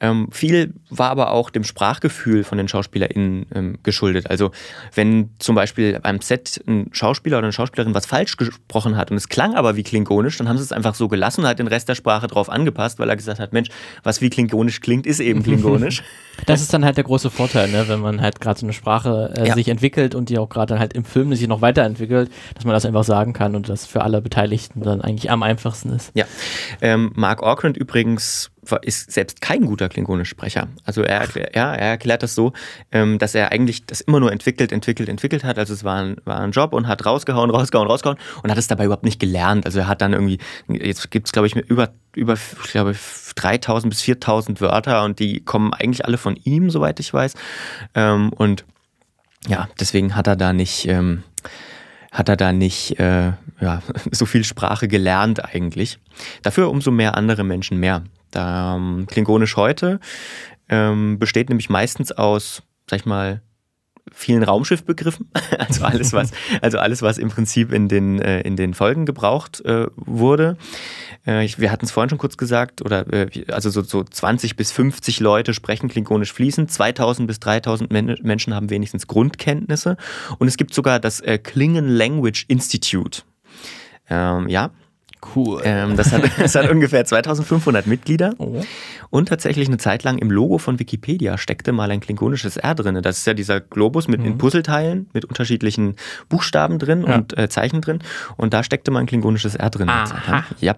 Ähm, 0.00 0.28
viel 0.30 0.74
war 0.90 1.10
aber 1.10 1.32
auch 1.32 1.50
dem 1.50 1.64
Sprachgefühl 1.64 2.44
von 2.44 2.58
den 2.58 2.68
SchauspielerInnen 2.68 3.46
ähm, 3.54 3.78
geschuldet. 3.82 4.30
Also 4.30 4.50
wenn 4.94 5.30
zum 5.38 5.54
Beispiel 5.54 5.98
beim 6.00 6.20
Set 6.20 6.62
ein 6.66 6.88
Schauspieler 6.92 7.38
oder 7.38 7.46
eine 7.46 7.52
Schauspielerin 7.52 7.94
was 7.94 8.06
falsch 8.06 8.36
gesprochen 8.36 8.96
hat 8.96 9.10
und 9.10 9.16
es 9.16 9.28
klang 9.28 9.54
aber 9.54 9.76
wie 9.76 9.82
klingonisch, 9.82 10.36
dann 10.38 10.48
haben 10.48 10.58
sie 10.58 10.64
es 10.64 10.72
einfach 10.72 10.94
so 10.94 11.08
gelassen 11.08 11.42
und 11.42 11.46
hat 11.48 11.58
den 11.58 11.68
Rest 11.68 11.88
der 11.88 11.94
Sprache 11.94 12.26
drauf 12.26 12.48
angepasst, 12.50 12.98
weil 12.98 13.08
er 13.08 13.16
gesagt 13.16 13.40
hat, 13.40 13.52
Mensch, 13.52 13.68
was 14.02 14.20
wie 14.20 14.30
klingonisch 14.30 14.80
klingt, 14.80 15.06
ist 15.06 15.20
eben 15.20 15.42
klingonisch. 15.42 16.02
Das 16.44 16.60
ist 16.60 16.74
dann 16.74 16.84
halt 16.84 16.98
der 16.98 17.04
große 17.04 17.30
Vorteil, 17.30 17.70
ne? 17.70 17.88
wenn 17.88 18.00
man 18.00 18.20
halt 18.20 18.42
gerade 18.42 18.60
so 18.60 18.66
eine 18.66 18.74
Sprache 18.74 19.32
äh, 19.36 19.48
ja. 19.48 19.54
sich 19.54 19.68
entwickelt 19.68 20.14
und 20.14 20.28
die 20.28 20.38
auch 20.38 20.50
gerade 20.50 20.78
halt 20.78 20.92
im 20.92 21.04
Film 21.04 21.34
sich 21.34 21.48
noch 21.48 21.62
weiterentwickelt, 21.62 22.30
dass 22.54 22.64
man 22.64 22.74
das 22.74 22.84
einfach 22.84 23.04
sagen 23.04 23.32
kann 23.32 23.56
und 23.56 23.70
das 23.70 23.86
für 23.86 24.02
alle 24.02 24.20
Beteiligten 24.20 24.82
dann 24.82 25.00
eigentlich 25.00 25.30
am 25.30 25.42
einfachsten 25.42 25.90
ist. 25.94 26.12
Ja. 26.14 26.26
Ähm, 26.86 27.10
Mark 27.16 27.42
Orkrand 27.42 27.76
übrigens 27.76 28.52
ist 28.82 29.10
selbst 29.10 29.40
kein 29.40 29.66
guter 29.66 29.88
Klingonisch-Sprecher. 29.88 30.68
Also 30.84 31.02
er, 31.02 31.26
ja, 31.52 31.74
er 31.74 31.90
erklärt 31.90 32.22
das 32.22 32.36
so, 32.36 32.52
ähm, 32.92 33.18
dass 33.18 33.34
er 33.34 33.50
eigentlich 33.50 33.86
das 33.86 34.00
immer 34.02 34.20
nur 34.20 34.30
entwickelt, 34.30 34.70
entwickelt, 34.70 35.08
entwickelt 35.08 35.42
hat. 35.42 35.58
Also 35.58 35.74
es 35.74 35.82
war 35.82 36.00
ein, 36.00 36.16
war 36.24 36.38
ein 36.38 36.52
Job 36.52 36.72
und 36.72 36.86
hat 36.86 37.04
rausgehauen, 37.04 37.50
rausgehauen, 37.50 37.88
rausgehauen 37.88 38.18
und 38.44 38.50
hat 38.52 38.58
es 38.58 38.68
dabei 38.68 38.84
überhaupt 38.84 39.02
nicht 39.02 39.18
gelernt. 39.18 39.66
Also 39.66 39.80
er 39.80 39.88
hat 39.88 40.00
dann 40.00 40.12
irgendwie, 40.12 40.38
jetzt 40.68 41.10
gibt 41.10 41.26
es 41.26 41.32
glaube 41.32 41.48
ich 41.48 41.56
über, 41.56 41.90
über 42.14 42.34
ich 42.34 42.70
glaube, 42.70 42.94
3000 43.34 43.90
bis 43.90 44.02
4000 44.02 44.60
Wörter 44.60 45.02
und 45.02 45.18
die 45.18 45.40
kommen 45.40 45.74
eigentlich 45.74 46.04
alle 46.04 46.18
von 46.18 46.36
ihm, 46.44 46.70
soweit 46.70 47.00
ich 47.00 47.12
weiß. 47.12 47.34
Ähm, 47.96 48.32
und 48.32 48.64
ja, 49.48 49.68
deswegen 49.80 50.14
hat 50.14 50.28
er 50.28 50.36
da 50.36 50.52
nicht... 50.52 50.86
Hat 52.16 52.30
er 52.30 52.36
da 52.36 52.50
nicht 52.50 52.98
äh, 52.98 53.32
ja, 53.60 53.82
so 54.10 54.24
viel 54.24 54.42
Sprache 54.42 54.88
gelernt 54.88 55.44
eigentlich. 55.44 55.98
Dafür 56.42 56.70
umso 56.70 56.90
mehr 56.90 57.14
andere 57.14 57.44
Menschen 57.44 57.78
mehr. 57.78 58.04
Da, 58.30 58.76
ähm, 58.76 59.06
Klingonisch 59.06 59.56
heute 59.56 60.00
ähm, 60.70 61.18
besteht 61.18 61.50
nämlich 61.50 61.68
meistens 61.68 62.12
aus, 62.12 62.62
sag 62.88 63.00
ich 63.00 63.06
mal, 63.06 63.42
vielen 64.12 64.42
Raumschiffbegriffen, 64.42 65.30
also 65.58 65.84
alles 65.84 66.12
was, 66.12 66.30
also 66.62 66.78
alles 66.78 67.02
was 67.02 67.18
im 67.18 67.28
Prinzip 67.28 67.72
in 67.72 67.88
den 67.88 68.20
äh, 68.20 68.40
in 68.42 68.56
den 68.56 68.74
Folgen 68.74 69.06
gebraucht 69.06 69.64
äh, 69.64 69.86
wurde. 69.96 70.56
Äh, 71.24 71.48
wir 71.56 71.70
hatten 71.70 71.84
es 71.84 71.90
vorhin 71.90 72.10
schon 72.10 72.18
kurz 72.18 72.36
gesagt, 72.36 72.82
oder 72.82 73.04
also 73.48 73.70
so, 73.70 73.82
so 73.82 74.04
20 74.04 74.56
bis 74.56 74.72
50 74.72 75.20
Leute 75.20 75.54
sprechen 75.54 75.88
klingonisch 75.88 76.32
fließend, 76.32 76.70
2000 76.70 77.26
bis 77.26 77.40
3000 77.40 77.90
Men 77.90 78.16
Menschen 78.22 78.54
haben 78.54 78.70
wenigstens 78.70 79.06
Grundkenntnisse 79.06 79.96
und 80.38 80.48
es 80.48 80.56
gibt 80.56 80.72
sogar 80.74 81.00
das 81.00 81.22
Klingon 81.42 81.88
Language 81.88 82.44
Institute. 82.48 83.22
Ähm, 84.08 84.48
ja, 84.48 84.70
Cool. 85.34 85.62
Ähm, 85.64 85.96
das, 85.96 86.12
hat, 86.12 86.22
das 86.38 86.54
hat 86.54 86.70
ungefähr 86.70 87.04
2500 87.04 87.86
Mitglieder. 87.86 88.34
Oh. 88.38 88.62
Und 89.10 89.28
tatsächlich 89.28 89.68
eine 89.68 89.78
Zeit 89.78 90.04
lang 90.04 90.18
im 90.18 90.30
Logo 90.30 90.58
von 90.58 90.78
Wikipedia 90.78 91.38
steckte 91.38 91.72
mal 91.72 91.90
ein 91.90 92.00
klingonisches 92.00 92.56
R 92.56 92.74
drin. 92.74 93.00
Das 93.02 93.18
ist 93.18 93.26
ja 93.26 93.34
dieser 93.34 93.60
Globus 93.60 94.08
mit 94.08 94.20
mhm. 94.20 94.26
in 94.26 94.38
Puzzleteilen 94.38 95.08
mit 95.12 95.24
unterschiedlichen 95.24 95.96
Buchstaben 96.28 96.78
drin 96.78 97.04
ja. 97.06 97.16
und 97.16 97.36
äh, 97.36 97.48
Zeichen 97.48 97.80
drin. 97.80 98.00
Und 98.36 98.52
da 98.54 98.62
steckte 98.62 98.90
mal 98.90 99.00
ein 99.00 99.06
klingonisches 99.06 99.54
R 99.54 99.70
drin. 99.70 99.88
Aha. 99.88 100.44
Ja. 100.60 100.74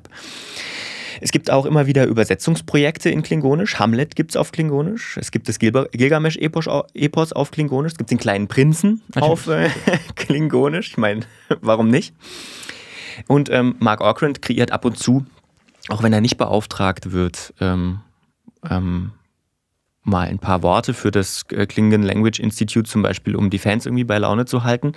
Es 1.20 1.32
gibt 1.32 1.50
auch 1.50 1.66
immer 1.66 1.86
wieder 1.86 2.06
Übersetzungsprojekte 2.06 3.10
in 3.10 3.22
Klingonisch. 3.22 3.78
Hamlet 3.78 4.14
gibt 4.14 4.30
es 4.32 4.36
auf 4.36 4.52
Klingonisch. 4.52 5.16
Es 5.16 5.30
gibt 5.30 5.48
das 5.48 5.58
Gilgamesch-Epos 5.58 7.32
auf 7.32 7.50
Klingonisch. 7.50 7.92
Es 7.92 7.98
gibt 7.98 8.10
den 8.10 8.18
kleinen 8.18 8.48
Prinzen 8.48 9.02
Natürlich. 9.14 9.32
auf 9.32 9.48
äh, 9.48 9.68
Klingonisch. 10.14 10.90
Ich 10.90 10.96
meine, 10.96 11.22
warum 11.60 11.88
nicht? 11.88 12.14
Und 13.26 13.50
ähm, 13.50 13.76
Mark 13.78 14.00
Orkrand 14.00 14.42
kreiert 14.42 14.72
ab 14.72 14.84
und 14.84 14.98
zu, 14.98 15.26
auch 15.88 16.02
wenn 16.02 16.12
er 16.12 16.20
nicht 16.20 16.36
beauftragt 16.36 17.12
wird, 17.12 17.54
ähm, 17.60 18.00
ähm, 18.68 19.12
mal 20.04 20.28
ein 20.28 20.38
paar 20.38 20.62
Worte 20.62 20.94
für 20.94 21.10
das 21.10 21.44
äh, 21.50 21.66
Klingon 21.66 22.02
Language 22.02 22.40
Institute 22.40 22.88
zum 22.88 23.02
Beispiel, 23.02 23.36
um 23.36 23.50
die 23.50 23.58
Fans 23.58 23.86
irgendwie 23.86 24.04
bei 24.04 24.18
Laune 24.18 24.46
zu 24.46 24.64
halten. 24.64 24.92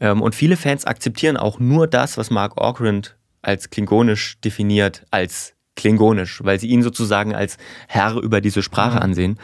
Ähm, 0.00 0.22
und 0.22 0.34
viele 0.34 0.56
Fans 0.56 0.84
akzeptieren 0.84 1.36
auch 1.36 1.58
nur 1.58 1.86
das, 1.86 2.16
was 2.16 2.30
Mark 2.30 2.60
Orkrand 2.60 3.16
als 3.42 3.70
klingonisch 3.70 4.40
definiert, 4.40 5.04
als 5.10 5.55
Klingonisch, 5.76 6.42
weil 6.42 6.58
sie 6.58 6.68
ihn 6.68 6.82
sozusagen 6.82 7.34
als 7.34 7.58
Herr 7.86 8.16
über 8.16 8.40
diese 8.40 8.62
Sprache 8.62 8.96
mhm. 8.96 9.02
ansehen. 9.02 9.38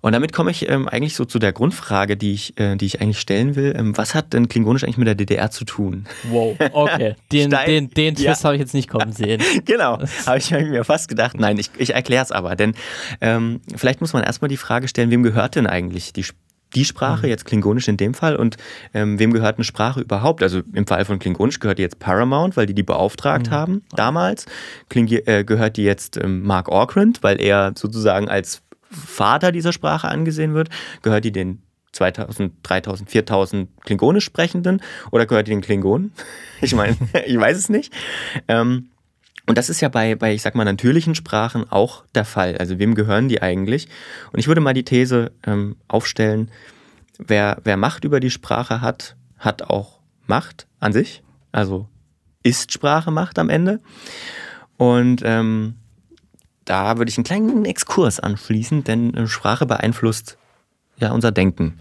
Und 0.00 0.12
damit 0.12 0.32
komme 0.32 0.50
ich 0.50 0.68
ähm, 0.68 0.88
eigentlich 0.88 1.14
so 1.14 1.24
zu 1.24 1.38
der 1.38 1.52
Grundfrage, 1.52 2.16
die 2.16 2.32
ich, 2.32 2.58
äh, 2.58 2.76
die 2.76 2.86
ich 2.86 3.00
eigentlich 3.00 3.18
stellen 3.18 3.56
will. 3.56 3.74
Ähm, 3.76 3.96
was 3.96 4.14
hat 4.14 4.32
denn 4.32 4.48
Klingonisch 4.48 4.84
eigentlich 4.84 4.98
mit 4.98 5.08
der 5.08 5.14
DDR 5.14 5.50
zu 5.50 5.64
tun? 5.64 6.06
Wow, 6.24 6.56
okay. 6.72 7.16
Den, 7.32 7.50
den, 7.50 7.90
den 7.90 8.14
Twist 8.14 8.42
ja. 8.42 8.44
habe 8.44 8.54
ich 8.54 8.60
jetzt 8.60 8.74
nicht 8.74 8.88
kommen 8.88 9.12
sehen. 9.12 9.42
genau, 9.64 9.98
habe 10.26 10.38
ich 10.38 10.50
mir 10.50 10.84
fast 10.84 11.08
gedacht. 11.08 11.38
Nein, 11.38 11.58
ich, 11.58 11.70
ich 11.78 11.94
erkläre 11.94 12.22
es 12.22 12.30
aber. 12.30 12.54
Denn 12.54 12.74
ähm, 13.20 13.60
vielleicht 13.74 14.00
muss 14.00 14.12
man 14.12 14.22
erstmal 14.22 14.48
die 14.48 14.56
Frage 14.56 14.88
stellen, 14.88 15.10
wem 15.10 15.22
gehört 15.22 15.56
denn 15.56 15.66
eigentlich 15.66 16.12
die 16.12 16.22
Sprache? 16.22 16.43
Die 16.74 16.84
Sprache, 16.84 17.26
mhm. 17.26 17.30
jetzt 17.30 17.44
Klingonisch 17.44 17.88
in 17.88 17.96
dem 17.96 18.14
Fall, 18.14 18.36
und 18.36 18.56
ähm, 18.92 19.18
wem 19.18 19.32
gehört 19.32 19.56
eine 19.56 19.64
Sprache 19.64 20.00
überhaupt? 20.00 20.42
Also 20.42 20.62
im 20.72 20.86
Fall 20.86 21.04
von 21.04 21.18
Klingonisch 21.18 21.60
gehört 21.60 21.78
die 21.78 21.82
jetzt 21.82 21.98
Paramount, 21.98 22.56
weil 22.56 22.66
die 22.66 22.74
die 22.74 22.82
beauftragt 22.82 23.48
mhm. 23.48 23.52
haben 23.52 23.82
damals. 23.96 24.46
Kling 24.88 25.08
äh, 25.08 25.44
gehört 25.44 25.76
die 25.76 25.84
jetzt 25.84 26.16
ähm, 26.16 26.42
Mark 26.42 26.68
Orkrand, 26.68 27.22
weil 27.22 27.40
er 27.40 27.72
sozusagen 27.76 28.28
als 28.28 28.62
Vater 28.90 29.52
dieser 29.52 29.72
Sprache 29.72 30.08
angesehen 30.08 30.54
wird. 30.54 30.68
Gehört 31.02 31.24
die 31.24 31.32
den 31.32 31.62
2000, 31.92 32.52
3000, 32.62 33.10
4000 33.10 33.68
Klingonisch 33.82 34.24
Sprechenden 34.24 34.82
oder 35.10 35.26
gehört 35.26 35.46
die 35.46 35.52
den 35.52 35.60
Klingonen? 35.60 36.12
ich 36.60 36.74
meine, 36.74 36.96
ich 37.26 37.38
weiß 37.38 37.56
es 37.56 37.68
nicht. 37.68 37.92
Ähm, 38.48 38.90
und 39.46 39.58
das 39.58 39.68
ist 39.68 39.80
ja 39.80 39.88
bei, 39.88 40.14
bei, 40.14 40.34
ich 40.34 40.42
sag 40.42 40.54
mal, 40.54 40.64
natürlichen 40.64 41.14
Sprachen 41.14 41.70
auch 41.70 42.04
der 42.14 42.24
Fall. 42.24 42.56
Also 42.56 42.78
wem 42.78 42.94
gehören 42.94 43.28
die 43.28 43.42
eigentlich? 43.42 43.88
Und 44.32 44.38
ich 44.38 44.48
würde 44.48 44.60
mal 44.60 44.72
die 44.72 44.84
These 44.84 45.32
ähm, 45.46 45.76
aufstellen, 45.86 46.50
wer, 47.18 47.58
wer 47.64 47.76
Macht 47.76 48.04
über 48.04 48.20
die 48.20 48.30
Sprache 48.30 48.80
hat, 48.80 49.16
hat 49.38 49.62
auch 49.62 50.00
Macht 50.26 50.66
an 50.80 50.92
sich. 50.92 51.22
Also 51.52 51.88
ist 52.42 52.72
Sprache 52.72 53.10
Macht 53.10 53.38
am 53.38 53.50
Ende. 53.50 53.80
Und 54.78 55.20
ähm, 55.24 55.74
da 56.64 56.96
würde 56.96 57.10
ich 57.10 57.18
einen 57.18 57.24
kleinen 57.24 57.64
Exkurs 57.66 58.20
anschließen, 58.20 58.84
denn 58.84 59.12
äh, 59.12 59.26
Sprache 59.26 59.66
beeinflusst 59.66 60.38
ja, 60.98 61.10
unser 61.10 61.32
Denken. 61.32 61.78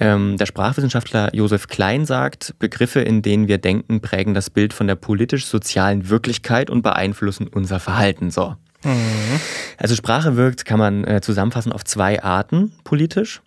Ähm, 0.00 0.36
der 0.38 0.46
Sprachwissenschaftler 0.46 1.34
Josef 1.34 1.68
Klein 1.68 2.06
sagt, 2.06 2.54
Begriffe, 2.58 3.00
in 3.00 3.22
denen 3.22 3.48
wir 3.48 3.58
denken, 3.58 4.00
prägen 4.00 4.34
das 4.34 4.50
Bild 4.50 4.72
von 4.72 4.86
der 4.86 4.94
politisch-sozialen 4.94 6.08
Wirklichkeit 6.08 6.70
und 6.70 6.82
beeinflussen 6.82 7.48
unser 7.48 7.80
Verhalten. 7.80 8.30
So. 8.30 8.56
Mhm. 8.82 9.40
Also 9.76 9.94
Sprache 9.94 10.36
wirkt, 10.36 10.64
kann 10.64 10.78
man 10.78 11.04
äh, 11.04 11.20
zusammenfassen, 11.20 11.72
auf 11.72 11.84
zwei 11.84 12.22
Arten 12.22 12.72
politisch. 12.84 13.42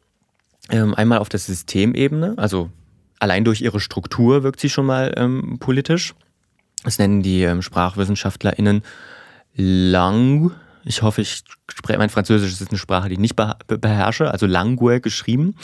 Ähm, 0.69 0.93
einmal 0.93 1.17
auf 1.17 1.29
der 1.29 1.39
Systemebene, 1.39 2.35
also 2.37 2.69
allein 3.17 3.43
durch 3.43 3.61
ihre 3.61 3.79
Struktur 3.79 4.43
wirkt 4.43 4.59
sie 4.59 4.69
schon 4.69 4.85
mal 4.85 5.13
ähm, 5.17 5.57
politisch. 5.59 6.13
Das 6.83 6.99
nennen 6.99 7.23
die 7.23 7.41
ähm, 7.41 7.61
SprachwissenschaftlerInnen 7.61 8.83
Lang 9.55 10.51
Ich 10.85 11.01
hoffe, 11.01 11.21
ich 11.21 11.43
spreche 11.71 11.99
mein 11.99 12.09
Französisch 12.09 12.51
ist 12.53 12.69
eine 12.69 12.77
Sprache, 12.77 13.09
die 13.09 13.13
ich 13.13 13.19
nicht 13.19 13.35
beherrsche, 13.35 14.31
also 14.31 14.45
Langue 14.45 15.01
geschrieben. 15.01 15.55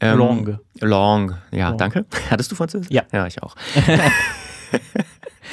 Ähm, 0.00 0.18
Langue. 0.18 0.60
Lang, 0.80 1.38
ja, 1.50 1.68
Lang. 1.68 1.78
danke. 1.78 2.06
Hattest 2.30 2.50
du 2.50 2.56
Französisch? 2.56 2.90
Ja. 2.90 3.04
Ja, 3.12 3.26
ich 3.26 3.42
auch. 3.42 3.54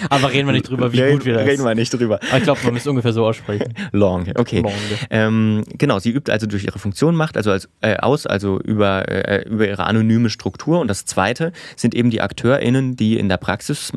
Aber 0.09 0.31
reden 0.31 0.47
wir 0.47 0.53
nicht 0.53 0.69
drüber, 0.69 0.91
wie 0.93 1.11
gut 1.11 1.25
wir 1.25 1.35
das 1.35 1.45
Reden 1.45 1.63
wir 1.63 1.75
nicht 1.75 1.93
drüber. 1.93 2.19
Aber 2.29 2.37
ich 2.37 2.43
glaube, 2.43 2.59
man 2.63 2.73
müsste 2.73 2.89
ungefähr 2.89 3.13
so 3.13 3.25
aussprechen. 3.25 3.73
Long, 3.91 4.27
okay. 4.35 4.61
Long. 4.61 4.73
Ähm, 5.09 5.63
genau, 5.77 5.99
sie 5.99 6.11
übt 6.11 6.31
also 6.31 6.47
durch 6.47 6.63
ihre 6.65 6.79
Funktion 6.79 7.15
Macht, 7.15 7.37
also 7.37 7.51
als, 7.51 7.69
äh, 7.81 7.97
aus, 7.97 8.25
also 8.25 8.59
über, 8.59 9.07
äh, 9.09 9.47
über 9.47 9.67
ihre 9.67 9.85
anonyme 9.85 10.29
Struktur. 10.29 10.79
Und 10.79 10.87
das 10.87 11.05
Zweite 11.05 11.51
sind 11.75 11.95
eben 11.95 12.09
die 12.09 12.21
AkteurInnen, 12.21 12.95
die 12.95 13.17
in 13.17 13.29
der 13.29 13.37
Praxis 13.37 13.91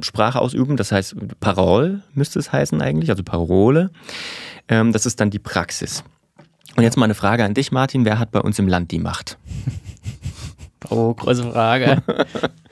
Sprache 0.00 0.40
ausüben. 0.40 0.76
Das 0.76 0.92
heißt, 0.92 1.16
Parole 1.40 2.02
müsste 2.14 2.38
es 2.38 2.52
heißen 2.52 2.80
eigentlich, 2.80 3.10
also 3.10 3.22
Parole. 3.22 3.90
Ähm, 4.68 4.92
das 4.92 5.06
ist 5.06 5.20
dann 5.20 5.30
die 5.30 5.38
Praxis. 5.38 6.04
Und 6.76 6.84
jetzt 6.84 6.96
mal 6.96 7.04
eine 7.04 7.14
Frage 7.14 7.44
an 7.44 7.54
dich, 7.54 7.72
Martin. 7.72 8.04
Wer 8.04 8.18
hat 8.18 8.30
bei 8.30 8.40
uns 8.40 8.58
im 8.58 8.68
Land 8.68 8.90
die 8.90 8.98
Macht? 8.98 9.38
Oh, 10.90 11.14
große 11.14 11.50
Frage. 11.52 12.02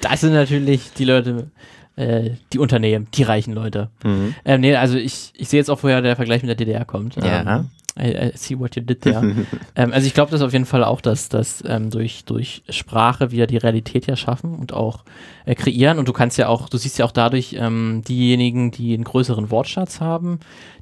Das 0.01 0.21
sind 0.21 0.33
natürlich 0.33 0.93
die 0.95 1.05
Leute, 1.05 1.51
äh, 2.01 2.31
die 2.53 2.59
Unternehmen, 2.59 3.09
die 3.15 3.23
reichen 3.23 3.53
Leute. 3.53 3.91
Mhm. 4.03 4.35
Ähm, 4.45 4.61
nee, 4.61 4.75
also 4.75 4.97
ich, 4.97 5.33
ich 5.37 5.49
sehe 5.49 5.61
jetzt 5.61 5.71
auch, 5.71 5.83
woher 5.83 6.03
der 6.03 6.17
Vergleich 6.17 6.43
mit 6.43 6.49
der 6.49 6.57
DDR 6.57 6.85
kommt. 6.85 7.17
Ja. 7.17 7.59
Ähm, 7.59 7.69
I, 7.99 8.29
I 8.29 8.33
see 8.35 8.59
what 8.59 8.77
you 8.77 8.83
did 8.83 9.03
there. 9.03 9.21
ähm, 9.77 9.93
also 9.93 10.07
ich 10.07 10.15
glaube 10.15 10.31
das 10.31 10.41
auf 10.43 10.53
jeden 10.53 10.65
Fall 10.65 10.85
auch, 10.85 11.01
dass 11.01 11.29
das 11.29 11.63
ähm, 11.67 11.91
durch, 11.91 12.25
durch 12.25 12.63
Sprache 12.69 13.31
wir 13.31 13.47
die 13.47 13.57
Realität 13.57 14.07
ja 14.07 14.17
schaffen 14.17 14.55
und 14.55 14.73
auch 14.73 15.05
äh, 15.45 15.55
kreieren. 15.55 15.99
Und 15.99 16.09
du 16.09 16.13
kannst 16.13 16.39
ja 16.39 16.49
auch, 16.49 16.69
du 16.69 16.79
siehst 16.79 16.99
ja 16.99 17.05
auch 17.05 17.13
dadurch 17.13 17.57
ähm, 17.59 18.03
diejenigen, 18.07 18.71
die 18.71 18.95
einen 18.95 19.05
größeren 19.05 19.51
Wortschatz 19.51 20.01
haben, 20.01 20.41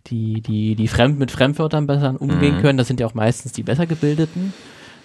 die, 0.09 0.41
die, 0.41 0.75
die 0.75 0.89
fremd 0.89 1.19
mit 1.19 1.31
Fremdwörtern 1.31 1.87
besser 1.87 2.15
umgehen 2.21 2.57
mhm. 2.57 2.61
können, 2.61 2.79
das 2.79 2.87
sind 2.87 3.01
ja 3.01 3.07
auch 3.07 3.15
meistens 3.15 3.53
die 3.53 3.63
besser 3.63 3.87
gebildeten. 3.87 4.53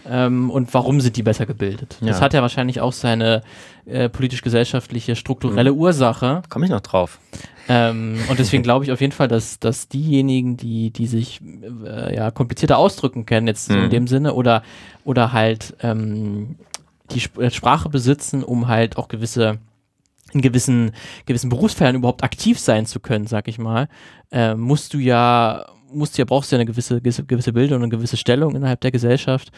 Ähm, 0.10 0.50
und 0.50 0.74
warum 0.74 1.02
sind 1.02 1.16
die 1.16 1.24
besser 1.24 1.46
gebildet? 1.46 1.98
Ja. 2.02 2.08
Das 2.08 2.22
hat 2.22 2.34
ja 2.34 2.42
wahrscheinlich 2.42 2.82
auch 2.82 2.94
seine 2.94 3.42
äh, 3.86 4.10
politisch-gesellschaftliche, 4.10 5.16
strukturelle 5.16 5.72
mhm. 5.72 5.78
Ursache. 5.78 6.42
Komme 6.50 6.66
ich 6.66 6.72
noch 6.72 6.82
drauf. 6.82 7.20
Ähm, 7.70 8.20
und 8.30 8.40
deswegen 8.40 8.64
glaube 8.64 8.86
ich 8.86 8.92
auf 8.92 9.00
jeden 9.00 9.14
Fall, 9.14 9.28
dass, 9.28 9.60
dass 9.60 9.88
diejenigen, 9.88 10.58
die, 10.58 10.92
die 10.92 11.08
sich 11.08 11.42
äh, 11.86 12.16
ja, 12.16 12.32
komplizierter 12.32 12.78
ausdrücken 12.78 13.26
können, 13.26 13.48
jetzt 13.48 13.70
mhm. 13.70 13.74
so 13.74 13.80
in 13.80 13.90
dem 13.90 14.08
Sinne, 14.08 14.34
oder, 14.34 14.64
oder 15.06 15.32
halt 15.32 15.76
ähm, 15.82 16.58
die 17.12 17.20
Sp 17.24 17.40
äh, 17.40 17.52
Sprache 17.52 17.90
besitzen, 17.90 18.44
um 18.44 18.68
halt 18.68 18.98
auch 18.98 19.08
gewisse 19.08 19.60
in 20.34 20.42
gewissen, 20.42 20.92
gewissen 21.28 21.50
Berufsfeldern 21.50 21.96
überhaupt 21.96 22.24
aktiv 22.24 22.60
sein 22.60 22.88
zu 22.88 23.00
können, 23.00 23.28
sag 23.28 23.48
ich 23.48 23.60
mal, 23.60 23.88
äh, 24.32 24.56
musst 24.56 24.94
du 24.96 24.98
ja 24.98 25.68
musst 25.94 26.18
ja, 26.18 26.26
brauchst 26.26 26.52
ja 26.52 26.58
eine 26.58 26.66
gewisse, 26.66 27.02
gewisse 27.02 27.54
Bildung 27.54 27.78
und 27.78 27.84
eine 27.84 27.90
gewisse 27.90 28.18
Stellung 28.18 28.56
innerhalb 28.56 28.82
der 28.82 28.92
Gesellschaft. 28.92 29.52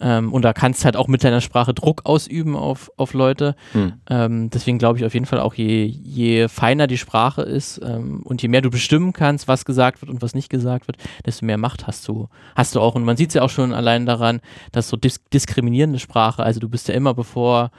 Ähm, 0.00 0.32
und 0.32 0.42
da 0.42 0.52
kannst 0.52 0.80
du 0.80 0.84
halt 0.86 0.96
auch 0.96 1.08
mit 1.08 1.24
deiner 1.24 1.40
Sprache 1.40 1.74
Druck 1.74 2.02
ausüben 2.04 2.56
auf, 2.56 2.90
auf 2.96 3.14
Leute. 3.14 3.54
Hm. 3.72 3.92
Ähm, 4.08 4.50
deswegen 4.50 4.78
glaube 4.78 4.98
ich 4.98 5.04
auf 5.04 5.14
jeden 5.14 5.26
Fall 5.26 5.40
auch, 5.40 5.54
je, 5.54 5.84
je 5.84 6.48
feiner 6.48 6.86
die 6.86 6.98
Sprache 6.98 7.42
ist 7.42 7.80
ähm, 7.84 8.22
und 8.24 8.42
je 8.42 8.48
mehr 8.48 8.60
du 8.60 8.70
bestimmen 8.70 9.12
kannst, 9.12 9.48
was 9.48 9.64
gesagt 9.64 10.02
wird 10.02 10.10
und 10.10 10.22
was 10.22 10.34
nicht 10.34 10.48
gesagt 10.48 10.86
wird, 10.88 10.98
desto 11.26 11.46
mehr 11.46 11.58
Macht 11.58 11.86
hast 11.86 12.06
du, 12.08 12.28
hast 12.56 12.74
du 12.74 12.80
auch. 12.80 12.94
Und 12.94 13.04
man 13.04 13.16
sieht 13.16 13.28
es 13.28 13.34
ja 13.34 13.42
auch 13.42 13.50
schon 13.50 13.72
allein 13.72 14.06
daran, 14.06 14.40
dass 14.72 14.88
so 14.88 14.96
dis 14.96 15.20
diskriminierende 15.32 15.98
Sprache, 15.98 16.42
also 16.42 16.60
du 16.60 16.68
bist 16.68 16.88
ja 16.88 16.94
immer 16.94 17.14
bevor 17.14 17.70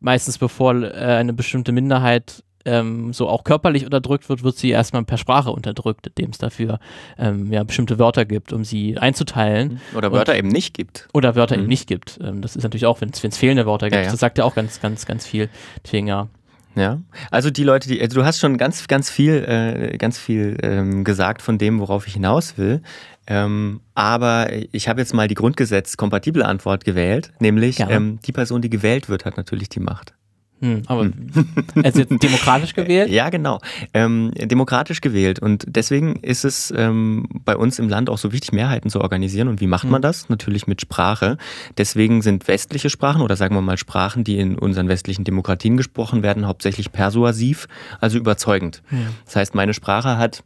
meistens 0.00 0.38
bevor 0.38 0.74
äh, 0.82 0.94
eine 0.94 1.32
bestimmte 1.32 1.72
Minderheit 1.72 2.42
ähm, 2.64 3.12
so 3.12 3.28
auch 3.28 3.44
körperlich 3.44 3.84
unterdrückt 3.84 4.28
wird, 4.28 4.42
wird 4.42 4.56
sie 4.56 4.70
erstmal 4.70 5.04
per 5.04 5.18
Sprache 5.18 5.50
unterdrückt, 5.50 6.08
indem 6.08 6.30
es 6.30 6.38
dafür 6.38 6.78
ähm, 7.18 7.52
ja, 7.52 7.62
bestimmte 7.62 7.98
Wörter 7.98 8.24
gibt, 8.24 8.52
um 8.52 8.64
sie 8.64 8.98
einzuteilen. 8.98 9.80
Mhm. 9.92 9.96
Oder 9.96 10.12
Wörter 10.12 10.32
Und, 10.32 10.38
eben 10.38 10.48
nicht 10.48 10.74
gibt. 10.74 11.08
Oder 11.12 11.34
Wörter 11.34 11.56
mhm. 11.56 11.62
eben 11.62 11.68
nicht 11.68 11.86
gibt. 11.86 12.18
Ähm, 12.22 12.42
das 12.42 12.56
ist 12.56 12.62
natürlich 12.62 12.86
auch, 12.86 13.00
wenn 13.00 13.10
es 13.10 13.36
fehlende 13.36 13.66
Wörter 13.66 13.86
gibt, 13.86 13.96
ja, 13.96 14.02
ja. 14.02 14.10
das 14.10 14.20
sagt 14.20 14.38
ja 14.38 14.44
auch 14.44 14.54
ganz, 14.54 14.80
ganz, 14.80 15.06
ganz 15.06 15.26
viel. 15.26 15.48
Deswegen 15.84 16.06
ja. 16.06 16.28
Ja, 16.76 17.00
also 17.32 17.50
die 17.50 17.64
Leute, 17.64 17.88
die, 17.88 18.00
also 18.00 18.20
du 18.20 18.24
hast 18.24 18.38
schon 18.38 18.56
ganz, 18.56 18.86
ganz 18.86 19.10
viel, 19.10 19.44
äh, 19.44 19.98
ganz 19.98 20.18
viel 20.18 20.56
ähm, 20.62 21.02
gesagt 21.02 21.42
von 21.42 21.58
dem, 21.58 21.80
worauf 21.80 22.06
ich 22.06 22.14
hinaus 22.14 22.58
will. 22.58 22.80
Ähm, 23.26 23.80
aber 23.94 24.50
ich 24.72 24.88
habe 24.88 25.00
jetzt 25.00 25.12
mal 25.12 25.26
die 25.26 25.34
Grundgesetz-kompatible 25.34 26.44
Antwort 26.44 26.84
gewählt, 26.84 27.32
nämlich 27.40 27.80
ähm, 27.80 28.20
die 28.24 28.32
Person, 28.32 28.62
die 28.62 28.70
gewählt 28.70 29.08
wird, 29.08 29.24
hat 29.24 29.36
natürlich 29.36 29.68
die 29.68 29.80
Macht. 29.80 30.14
Hm, 30.60 30.82
aber 30.86 31.04
hm. 31.04 31.14
also 31.82 32.04
demokratisch 32.04 32.74
gewählt? 32.74 33.10
Ja, 33.10 33.30
genau. 33.30 33.60
Ähm, 33.94 34.30
demokratisch 34.34 35.00
gewählt. 35.00 35.38
Und 35.38 35.64
deswegen 35.66 36.16
ist 36.16 36.44
es 36.44 36.72
ähm, 36.76 37.26
bei 37.44 37.56
uns 37.56 37.78
im 37.78 37.88
Land 37.88 38.10
auch 38.10 38.18
so 38.18 38.32
wichtig, 38.32 38.52
Mehrheiten 38.52 38.90
zu 38.90 39.00
organisieren. 39.00 39.48
Und 39.48 39.60
wie 39.60 39.66
macht 39.66 39.84
man 39.84 39.96
hm. 39.96 40.02
das? 40.02 40.28
Natürlich 40.28 40.66
mit 40.66 40.80
Sprache. 40.80 41.38
Deswegen 41.78 42.20
sind 42.20 42.46
westliche 42.46 42.90
Sprachen 42.90 43.22
oder 43.22 43.36
sagen 43.36 43.54
wir 43.54 43.62
mal 43.62 43.78
Sprachen, 43.78 44.22
die 44.22 44.38
in 44.38 44.58
unseren 44.58 44.88
westlichen 44.88 45.24
Demokratien 45.24 45.76
gesprochen 45.78 46.22
werden, 46.22 46.46
hauptsächlich 46.46 46.92
persuasiv, 46.92 47.66
also 48.00 48.18
überzeugend. 48.18 48.82
Ja. 48.90 48.98
Das 49.24 49.36
heißt, 49.36 49.54
meine 49.54 49.72
Sprache 49.72 50.18
hat 50.18 50.44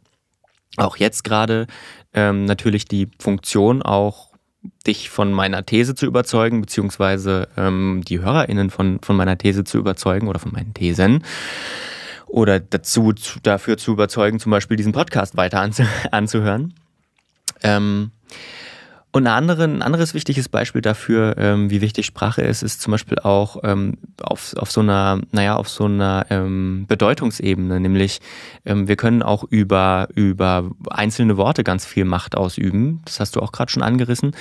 auch 0.77 0.97
jetzt 0.97 1.23
gerade 1.23 1.67
ähm, 2.13 2.45
natürlich 2.45 2.85
die 2.85 3.09
Funktion, 3.19 3.81
auch 3.81 4.24
dich 4.85 5.09
von 5.09 5.31
meiner 5.31 5.65
These 5.65 5.95
zu 5.95 6.05
überzeugen, 6.05 6.61
beziehungsweise 6.61 7.47
ähm, 7.57 8.03
die 8.07 8.19
HörerInnen 8.19 8.69
von, 8.69 8.99
von 9.01 9.15
meiner 9.15 9.37
These 9.37 9.63
zu 9.63 9.77
überzeugen 9.77 10.27
oder 10.27 10.39
von 10.39 10.51
meinen 10.51 10.73
Thesen. 10.73 11.23
Oder 12.27 12.59
dazu, 12.59 13.13
zu, 13.13 13.39
dafür 13.41 13.77
zu 13.77 13.93
überzeugen, 13.93 14.39
zum 14.39 14.51
Beispiel 14.51 14.77
diesen 14.77 14.93
Podcast 14.93 15.37
weiter 15.37 15.61
anzu, 15.61 15.83
anzuhören. 16.11 16.73
Ähm, 17.63 18.11
und 19.15 19.27
andere, 19.27 19.63
ein 19.63 19.81
anderes 19.81 20.13
wichtiges 20.13 20.49
Beispiel 20.49 20.81
dafür, 20.81 21.35
ähm, 21.37 21.69
wie 21.69 21.79
wichtig 21.79 22.05
Sprache 22.05 22.41
ist, 22.41 22.63
ist 22.63 22.81
zum 22.81 22.91
Beispiel 22.91 23.17
auch 23.19 23.63
ähm, 23.63 23.97
auf, 24.21 24.53
auf 24.57 24.69
so 24.73 24.81
einer, 24.81 25.21
naja, 25.31 25.55
auf 25.55 25.69
so 25.69 25.85
einer 25.85 26.25
ähm, 26.29 26.83
Bedeutungsebene, 26.89 27.79
nämlich 27.79 28.19
ähm, 28.65 28.89
wir 28.89 28.97
können 28.97 29.23
auch 29.23 29.45
über, 29.45 30.09
über 30.15 30.69
einzelne 30.89 31.37
Worte 31.37 31.63
ganz 31.63 31.85
viel 31.85 32.03
Macht 32.03 32.35
ausüben. 32.35 33.03
Das 33.05 33.21
hast 33.21 33.37
du 33.37 33.39
auch 33.39 33.53
gerade 33.53 33.71
schon 33.71 33.83
angerissen. 33.83 34.35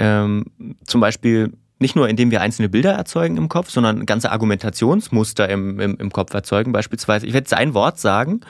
Ähm, 0.00 0.46
zum 0.84 1.00
Beispiel 1.00 1.52
nicht 1.78 1.94
nur, 1.94 2.08
indem 2.08 2.32
wir 2.32 2.40
einzelne 2.40 2.68
Bilder 2.68 2.94
erzeugen 2.94 3.36
im 3.36 3.48
Kopf, 3.48 3.70
sondern 3.70 4.04
ganze 4.04 4.32
Argumentationsmuster 4.32 5.48
im, 5.48 5.78
im, 5.78 5.96
im 5.96 6.10
Kopf 6.10 6.34
erzeugen. 6.34 6.72
Beispielsweise, 6.72 7.24
ich 7.24 7.34
werde 7.34 7.44
jetzt 7.44 7.54
ein 7.54 7.72
Wort 7.72 8.00
sagen 8.00 8.40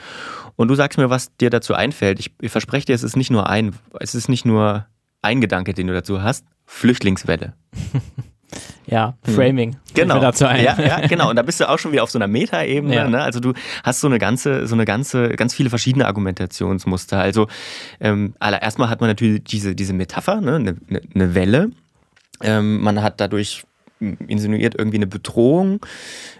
und 0.55 0.67
du 0.67 0.73
sagst 0.73 0.97
mir, 0.97 1.11
was 1.11 1.37
dir 1.37 1.51
dazu 1.51 1.75
einfällt. 1.75 2.19
Ich, 2.19 2.33
ich 2.41 2.51
verspreche 2.51 2.87
dir, 2.87 2.95
es 2.95 3.03
ist 3.03 3.15
nicht 3.15 3.29
nur 3.29 3.47
ein, 3.51 3.75
es 3.99 4.15
ist 4.15 4.29
nicht 4.29 4.45
nur 4.45 4.87
ein 5.21 5.41
Gedanke, 5.41 5.73
den 5.73 5.87
du 5.87 5.93
dazu 5.93 6.21
hast, 6.21 6.45
Flüchtlingswelle. 6.65 7.53
Ja, 8.87 9.15
hm. 9.25 9.35
Framing. 9.35 9.77
Genau. 9.93 10.19
Dazu 10.19 10.47
ein. 10.47 10.63
Ja, 10.63 10.79
ja, 10.79 11.05
genau. 11.05 11.29
Und 11.29 11.35
da 11.35 11.43
bist 11.43 11.59
du 11.59 11.69
auch 11.69 11.77
schon 11.77 11.91
wieder 11.91 12.01
auf 12.01 12.09
so 12.09 12.17
einer 12.17 12.27
Metaebene. 12.27 12.95
Ja. 12.95 13.07
Ne? 13.07 13.21
Also 13.21 13.39
du 13.39 13.53
hast 13.83 13.99
so 13.99 14.07
eine 14.07 14.17
ganze, 14.17 14.65
so 14.65 14.73
eine 14.73 14.85
ganze, 14.85 15.29
ganz 15.35 15.53
viele 15.53 15.69
verschiedene 15.69 16.07
Argumentationsmuster. 16.07 17.19
Also 17.19 17.47
ähm, 17.99 18.33
erstmal 18.41 18.89
hat 18.89 19.01
man 19.01 19.09
natürlich 19.09 19.43
diese, 19.43 19.75
diese 19.75 19.93
Metapher, 19.93 20.41
ne? 20.41 20.55
eine, 20.55 20.77
eine 21.13 21.35
Welle. 21.35 21.69
Ähm, 22.41 22.81
man 22.81 23.03
hat 23.03 23.21
dadurch 23.21 23.63
insinuiert 23.99 24.75
irgendwie 24.77 24.97
eine 24.97 25.07
Bedrohung. 25.07 25.85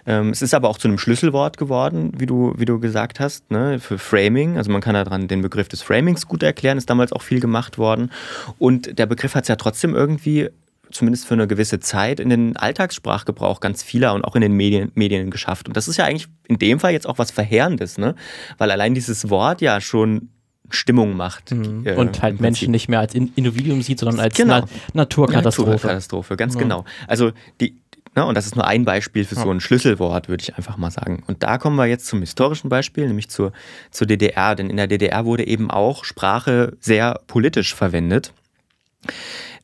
Ähm, 0.06 0.30
es 0.30 0.42
ist 0.42 0.54
aber 0.54 0.68
auch 0.68 0.78
zu 0.78 0.88
einem 0.88 0.98
Schlüsselwort 0.98 1.58
geworden, 1.58 2.12
wie 2.16 2.26
du, 2.26 2.54
wie 2.56 2.64
du 2.64 2.80
gesagt 2.80 3.20
hast, 3.20 3.50
ne, 3.50 3.78
für 3.78 3.98
Framing. 3.98 4.56
Also 4.56 4.70
man 4.70 4.80
kann 4.80 4.94
daran 4.94 5.28
den 5.28 5.42
Begriff 5.42 5.68
des 5.68 5.82
Framings 5.82 6.26
gut 6.26 6.42
erklären, 6.42 6.78
ist 6.78 6.88
damals 6.88 7.12
auch 7.12 7.22
viel 7.22 7.40
gemacht 7.40 7.78
worden. 7.78 8.10
Und 8.58 8.98
der 8.98 9.06
Begriff 9.06 9.34
hat 9.34 9.44
es 9.44 9.48
ja 9.48 9.56
trotzdem 9.56 9.94
irgendwie 9.94 10.48
zumindest 10.90 11.26
für 11.26 11.34
eine 11.34 11.46
gewisse 11.46 11.80
Zeit 11.80 12.18
in 12.18 12.30
den 12.30 12.56
Alltagssprachgebrauch 12.56 13.60
ganz 13.60 13.82
vieler 13.82 14.14
und 14.14 14.24
auch 14.24 14.34
in 14.34 14.40
den 14.40 14.52
Medien, 14.52 14.90
Medien 14.94 15.30
geschafft. 15.30 15.68
Und 15.68 15.76
das 15.76 15.86
ist 15.86 15.96
ja 15.96 16.04
eigentlich 16.04 16.28
in 16.48 16.58
dem 16.58 16.80
Fall 16.80 16.92
jetzt 16.92 17.06
auch 17.06 17.18
was 17.18 17.30
Verheerendes, 17.30 17.98
ne? 17.98 18.14
Weil 18.58 18.70
allein 18.70 18.94
dieses 18.94 19.30
Wort 19.30 19.60
ja 19.60 19.80
schon 19.80 20.30
Stimmung 20.70 21.16
macht. 21.16 21.52
Mhm. 21.52 21.86
Äh, 21.86 21.94
und 21.94 22.22
halt 22.22 22.40
Menschen 22.40 22.70
nicht 22.70 22.88
mehr 22.88 23.00
als 23.00 23.14
Individuum 23.14 23.82
sieht, 23.82 23.98
sondern 23.98 24.20
als 24.20 24.36
genau. 24.36 24.60
Na 24.60 24.66
Naturkatastrophe. 24.94 25.70
Naturkatastrophe, 25.70 26.36
ganz 26.36 26.54
ja. 26.54 26.60
genau. 26.60 26.84
Also 27.06 27.32
die, 27.60 27.76
na, 28.14 28.22
ne, 28.22 28.28
und 28.28 28.34
das 28.34 28.46
ist 28.46 28.56
nur 28.56 28.66
ein 28.66 28.84
Beispiel 28.84 29.24
für 29.24 29.36
ja. 29.36 29.42
so 29.42 29.50
ein 29.50 29.60
Schlüsselwort, 29.60 30.28
würde 30.28 30.42
ich 30.42 30.56
einfach 30.56 30.76
mal 30.76 30.90
sagen. 30.90 31.22
Und 31.28 31.42
da 31.42 31.58
kommen 31.58 31.76
wir 31.76 31.86
jetzt 31.86 32.06
zum 32.06 32.20
historischen 32.20 32.68
Beispiel, 32.68 33.06
nämlich 33.06 33.28
zur, 33.28 33.52
zur 33.90 34.06
DDR. 34.06 34.56
Denn 34.56 34.68
in 34.68 34.76
der 34.76 34.88
DDR 34.88 35.24
wurde 35.24 35.46
eben 35.46 35.70
auch 35.70 36.04
Sprache 36.04 36.76
sehr 36.80 37.20
politisch 37.28 37.74
verwendet. 37.74 38.32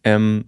Ähm, 0.05 0.45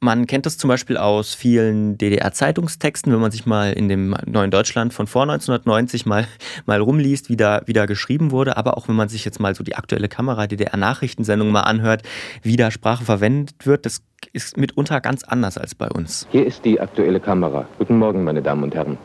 man 0.00 0.26
kennt 0.26 0.46
das 0.46 0.58
zum 0.58 0.68
Beispiel 0.68 0.96
aus 0.96 1.34
vielen 1.34 1.98
DDR-Zeitungstexten, 1.98 3.12
wenn 3.12 3.20
man 3.20 3.32
sich 3.32 3.46
mal 3.46 3.72
in 3.72 3.88
dem 3.88 4.14
neuen 4.26 4.50
Deutschland 4.50 4.94
von 4.94 5.06
vor 5.06 5.22
1990 5.22 6.06
mal, 6.06 6.26
mal 6.66 6.80
rumliest, 6.80 7.28
wie 7.28 7.36
da, 7.36 7.62
wie 7.66 7.72
da 7.72 7.86
geschrieben 7.86 8.30
wurde. 8.30 8.56
Aber 8.56 8.76
auch 8.76 8.88
wenn 8.88 8.94
man 8.94 9.08
sich 9.08 9.24
jetzt 9.24 9.40
mal 9.40 9.54
so 9.54 9.64
die 9.64 9.74
aktuelle 9.74 10.08
Kamera 10.08 10.46
DDR-Nachrichtensendung 10.46 11.50
mal 11.50 11.62
anhört, 11.62 12.02
wie 12.42 12.56
da 12.56 12.70
Sprache 12.70 13.04
verwendet 13.04 13.66
wird, 13.66 13.86
das 13.86 14.02
ist 14.32 14.56
mitunter 14.56 15.00
ganz 15.00 15.24
anders 15.24 15.58
als 15.58 15.74
bei 15.74 15.88
uns. 15.88 16.26
Hier 16.30 16.46
ist 16.46 16.64
die 16.64 16.80
aktuelle 16.80 17.18
Kamera. 17.18 17.66
Guten 17.78 17.98
Morgen, 17.98 18.24
meine 18.24 18.42
Damen 18.42 18.62
und 18.62 18.74
Herren. 18.74 18.98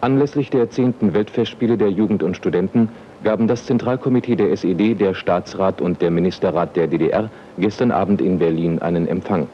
Anlässlich 0.00 0.50
der 0.50 0.70
10. 0.70 1.12
Weltfestspiele 1.12 1.76
der 1.76 1.90
Jugend 1.90 2.22
und 2.22 2.36
Studenten 2.36 2.88
gaben 3.24 3.48
das 3.48 3.66
Zentralkomitee 3.66 4.36
der 4.36 4.52
SED, 4.52 4.94
der 4.94 5.14
Staatsrat 5.14 5.80
und 5.80 6.00
der 6.00 6.12
Ministerrat 6.12 6.76
der 6.76 6.86
DDR 6.86 7.28
gestern 7.58 7.90
Abend 7.90 8.20
in 8.20 8.38
Berlin 8.38 8.78
einen 8.78 9.08
Empfang. 9.08 9.48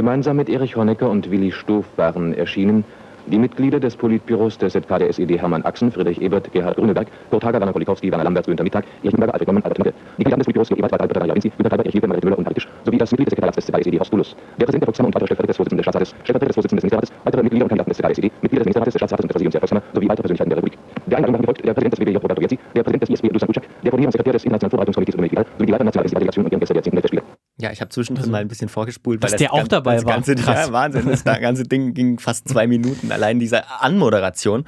Gemeinsam 0.00 0.38
mit 0.38 0.48
Erich 0.48 0.76
Honecker 0.76 1.10
und 1.10 1.30
Willi 1.30 1.52
Stoff 1.52 1.84
waren 1.96 2.32
erschienen 2.32 2.84
die 3.26 3.38
Mitglieder 3.38 3.78
des 3.78 3.96
Politbüros 3.96 4.56
der 4.56 4.70
ZK 4.70 4.98
der 4.98 5.10
SED 5.10 5.38
Hermann 5.38 5.62
Axen, 5.62 5.92
Friedrich 5.92 6.22
Ebert, 6.22 6.50
Gerhard 6.52 6.76
Grüneberg, 6.76 7.06
Kurt 7.30 7.44
Hager, 7.44 7.60
Werner 7.60 7.74
Polikowski, 7.74 8.10
Werner 8.10 8.24
Lamberts, 8.24 8.48
Günther 8.48 8.64
Mittag, 8.64 8.86
Erich 9.02 9.18
Müller, 9.18 9.34
Alfred 9.34 9.46
Gommen, 9.46 9.62
Albert. 9.62 9.86
Die 9.86 9.92
Mitglieder 10.16 10.38
des 10.38 10.46
Politbüros 10.46 10.70
Ebert, 10.70 10.92
Walter, 10.92 11.02
Albert, 11.02 11.26
Jawinski, 11.26 11.50
Günter 11.50 11.68
Treiber, 11.68 11.84
Erich 11.84 11.92
Hilfe, 11.92 12.08
Margarete 12.08 12.26
Müller 12.26 12.38
und 12.38 12.44
Margit 12.44 12.62
Tisch, 12.62 12.68
sowie 12.86 12.96
das 12.96 13.10
Mitglied 13.10 13.26
des 13.26 13.32
Sekretariats 13.32 13.56
des 13.56 13.66
ZK 13.66 13.84
SED 13.84 13.98
Horst 13.98 14.10
Bulus. 14.10 14.36
Der 14.58 14.64
Präsident 14.64 14.82
der 14.82 14.86
Volkskammer 14.86 15.06
und 15.08 15.14
weitere 15.14 15.26
Stellvertreter 15.26 15.48
des 15.48 15.56
Vorsitzenden 15.58 15.76
des 15.76 15.84
Staatsrates, 15.84 16.14
Stellvertreter 16.24 16.46
des 16.46 16.56
Vorsitzenden 16.56 16.80
des 16.80 16.84
Ministerrates, 16.84 17.12
weitere 17.24 17.42
Mitglieder 17.42 17.64
und 17.64 17.68
Kandidaten 17.68 17.90
des 17.90 17.98
ZK 17.98 18.10
SED, 18.16 18.32
Mitglieder 18.40 18.64
des 18.64 18.66
Ministerrates, 18.66 18.94
des 18.94 19.00
Staatsrates 19.00 19.22
und 19.22 19.28
des 19.28 19.34
Präsidiums 19.34 19.52
der 19.52 19.60
Volkskammer 19.60 19.82
sowie 19.92 20.08
weitere 20.08 20.22
Persönlichkeiten 20.22 20.50
der 20.50 20.58
Republik. 20.58 20.78
Der 21.06 21.16
Einladung 21.18 21.34
haben 21.36 21.42
gefolgt 21.44 21.60
der 21.60 21.74
Präsident 21.74 21.92
des 21.92 22.00
WWJ 22.00 22.16
Roberto 22.16 22.40
Jensi, 22.40 22.58
der 22.74 22.82
Präsident 22.82 23.02
des 23.04 23.10
ISB 23.10 23.28
Dusan 23.28 23.46
Kuczak, 23.52 23.64
der 23.68 23.90
Koordinierungssekretär 23.92 24.32
des 24.32 24.44
Internationalen 24.48 24.70
Vorbereitungskomitees 24.72 25.16
Ulrich 25.20 25.32
Vidal 25.32 25.44
sowie 25.44 25.66
die 25.66 25.72
Leiter 25.72 25.84
nationaler 25.84 26.08
Delegation 26.08 26.44
und 26.48 26.52
ihren 26.52 26.60
Gäste 26.60 26.72
der 26.72 26.82
10. 26.88 26.96
Weltspiele. 26.96 27.39
Ja, 27.60 27.70
ich 27.72 27.80
habe 27.80 27.90
zwischendrin 27.90 28.30
mal 28.30 28.38
ein 28.40 28.48
bisschen 28.48 28.68
vorgespult, 28.68 29.22
dass 29.22 29.32
weil 29.32 29.38
der 29.38 29.48
das 29.48 29.52
auch 29.54 29.58
gan- 29.58 29.68
dabei 29.68 29.94
das 29.96 30.04
war. 30.04 30.14
Ganze, 30.14 30.34
Krass. 30.34 30.66
Ja, 30.68 30.72
Wahnsinn, 30.72 31.06
das 31.06 31.24
ganze 31.24 31.64
Ding 31.64 31.94
ging 31.94 32.18
fast 32.18 32.48
zwei 32.48 32.66
Minuten, 32.66 33.12
allein 33.12 33.38
diese 33.38 33.68
Anmoderation. 33.80 34.64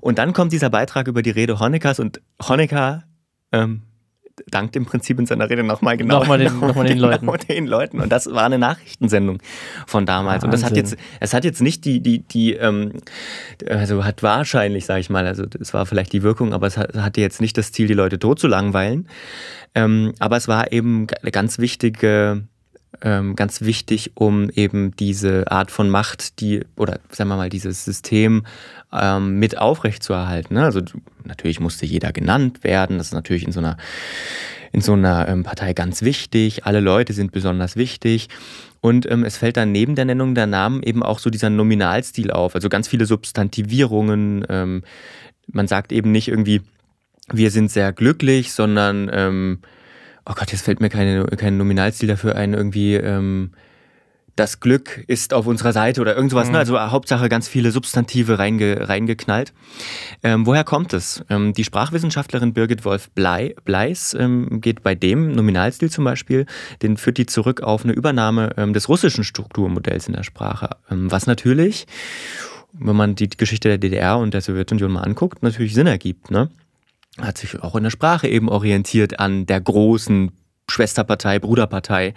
Und 0.00 0.18
dann 0.18 0.32
kommt 0.32 0.52
dieser 0.52 0.70
Beitrag 0.70 1.08
über 1.08 1.22
die 1.22 1.30
Rede 1.30 1.60
Honeckers 1.60 1.98
und 2.00 2.20
Honecker 2.46 3.04
ähm, 3.52 3.82
dankt 4.54 4.76
im 4.76 4.86
Prinzip 4.86 5.18
in 5.18 5.26
seiner 5.26 5.50
Rede 5.50 5.62
nochmal 5.64 5.96
genau, 5.96 6.20
Nochmal 6.20 6.38
den- 6.38 6.58
nochmal 6.60 6.86
den 6.86 6.98
Leuten. 6.98 7.20
genau 7.26 7.36
den 7.36 7.66
Leuten. 7.66 8.00
Und 8.00 8.10
das 8.12 8.26
war 8.32 8.44
eine 8.44 8.58
Nachrichtensendung 8.58 9.38
von 9.86 10.06
damals. 10.06 10.44
Und 10.44 10.52
das 10.52 10.62
hat 10.62 10.70
Wahnsinn. 10.76 10.98
jetzt, 10.98 11.18
es 11.20 11.34
hat 11.34 11.44
jetzt 11.44 11.60
nicht 11.60 11.84
die, 11.84 12.00
die, 12.00 12.20
die, 12.20 12.52
ähm, 12.54 12.92
also 13.68 14.04
hat 14.04 14.22
wahrscheinlich, 14.22 14.86
sage 14.86 15.00
ich 15.00 15.10
mal, 15.10 15.26
also 15.26 15.44
es 15.60 15.74
war 15.74 15.86
vielleicht 15.86 16.12
die 16.12 16.22
Wirkung, 16.22 16.52
aber 16.52 16.66
es 16.66 16.76
hat- 16.78 16.94
hatte 16.94 17.20
jetzt 17.20 17.40
nicht 17.40 17.58
das 17.58 17.72
Ziel, 17.72 17.86
die 17.88 17.94
Leute 17.94 18.18
tot 18.18 18.38
zu 18.38 18.46
langweilen. 18.46 19.08
Ähm, 19.74 20.14
aber 20.20 20.36
es 20.36 20.46
war 20.48 20.70
eben 20.72 21.06
eine 21.22 21.30
ganz 21.32 21.58
wichtige, 21.58 22.44
ähm, 23.04 23.36
ganz 23.36 23.60
wichtig, 23.60 24.12
um 24.14 24.48
eben 24.48 24.96
diese 24.96 25.50
Art 25.52 25.70
von 25.70 25.90
Macht, 25.90 26.40
die, 26.40 26.64
oder 26.76 26.98
sagen 27.10 27.28
wir 27.28 27.36
mal, 27.36 27.50
dieses 27.50 27.84
System 27.84 28.44
ähm, 28.92 29.38
mit 29.38 29.58
aufrechtzuerhalten. 29.58 30.54
Ne? 30.54 30.64
Also 30.64 30.80
natürlich 31.24 31.60
musste 31.60 31.84
jeder 31.84 32.12
genannt 32.12 32.64
werden. 32.64 32.96
Das 32.96 33.08
ist 33.08 33.12
natürlich 33.12 33.44
in 33.44 33.52
so 33.52 33.60
einer, 33.60 33.76
in 34.72 34.80
so 34.80 34.94
einer 34.94 35.28
ähm, 35.28 35.42
Partei 35.42 35.74
ganz 35.74 36.00
wichtig. 36.00 36.64
Alle 36.64 36.80
Leute 36.80 37.12
sind 37.12 37.30
besonders 37.30 37.76
wichtig. 37.76 38.28
Und 38.80 39.10
ähm, 39.10 39.22
es 39.24 39.36
fällt 39.36 39.58
dann 39.58 39.70
neben 39.70 39.96
der 39.96 40.06
Nennung 40.06 40.34
der 40.34 40.46
Namen 40.46 40.82
eben 40.82 41.02
auch 41.02 41.18
so 41.18 41.28
dieser 41.28 41.50
Nominalstil 41.50 42.30
auf. 42.30 42.54
Also 42.54 42.70
ganz 42.70 42.88
viele 42.88 43.04
Substantivierungen. 43.04 44.46
Ähm, 44.48 44.82
man 45.52 45.68
sagt 45.68 45.92
eben 45.92 46.10
nicht 46.10 46.28
irgendwie, 46.28 46.62
wir 47.30 47.50
sind 47.50 47.70
sehr 47.70 47.92
glücklich, 47.92 48.52
sondern, 48.52 49.10
ähm, 49.12 49.58
oh 50.26 50.32
Gott, 50.34 50.52
jetzt 50.52 50.62
fällt 50.62 50.80
mir 50.80 50.88
keine, 50.88 51.24
kein 51.26 51.56
Nominalstil 51.56 52.08
dafür 52.08 52.36
ein, 52.36 52.54
irgendwie, 52.54 52.94
ähm, 52.94 53.50
das 54.36 54.58
Glück 54.58 55.04
ist 55.06 55.32
auf 55.32 55.46
unserer 55.46 55.72
Seite 55.72 56.00
oder 56.00 56.16
irgend 56.16 56.32
sowas. 56.32 56.50
Ne? 56.50 56.58
Also 56.58 56.78
Hauptsache 56.78 57.28
ganz 57.28 57.46
viele 57.46 57.70
Substantive 57.70 58.38
reinge, 58.38 58.88
reingeknallt. 58.88 59.52
Ähm, 60.22 60.46
woher 60.46 60.64
kommt 60.64 60.92
es? 60.92 61.24
Ähm, 61.30 61.52
die 61.52 61.62
Sprachwissenschaftlerin 61.62 62.52
Birgit 62.52 62.84
Wolf 62.84 63.10
Blei, 63.10 63.54
Bleis 63.64 64.16
ähm, 64.18 64.60
geht 64.60 64.82
bei 64.82 64.94
dem 64.94 65.32
Nominalstil 65.32 65.90
zum 65.90 66.04
Beispiel, 66.04 66.46
den 66.82 66.96
führt 66.96 67.18
die 67.18 67.26
zurück 67.26 67.62
auf 67.62 67.84
eine 67.84 67.92
Übernahme 67.92 68.54
ähm, 68.56 68.72
des 68.72 68.88
russischen 68.88 69.22
Strukturmodells 69.22 70.08
in 70.08 70.14
der 70.14 70.24
Sprache. 70.24 70.70
Ähm, 70.90 71.10
was 71.12 71.26
natürlich, 71.26 71.86
wenn 72.72 72.96
man 72.96 73.14
die 73.14 73.28
Geschichte 73.28 73.68
der 73.68 73.78
DDR 73.78 74.18
und 74.18 74.34
der 74.34 74.40
Sowjetunion 74.40 74.90
mal 74.90 75.02
anguckt, 75.02 75.44
natürlich 75.44 75.74
Sinn 75.74 75.86
ergibt. 75.86 76.32
Ne? 76.32 76.50
Hat 77.20 77.38
sich 77.38 77.62
auch 77.62 77.76
in 77.76 77.84
der 77.84 77.90
Sprache 77.90 78.28
eben 78.28 78.48
orientiert 78.48 79.20
an 79.20 79.46
der 79.46 79.60
großen 79.60 80.32
Schwesterpartei, 80.68 81.38
Bruderpartei, 81.38 82.14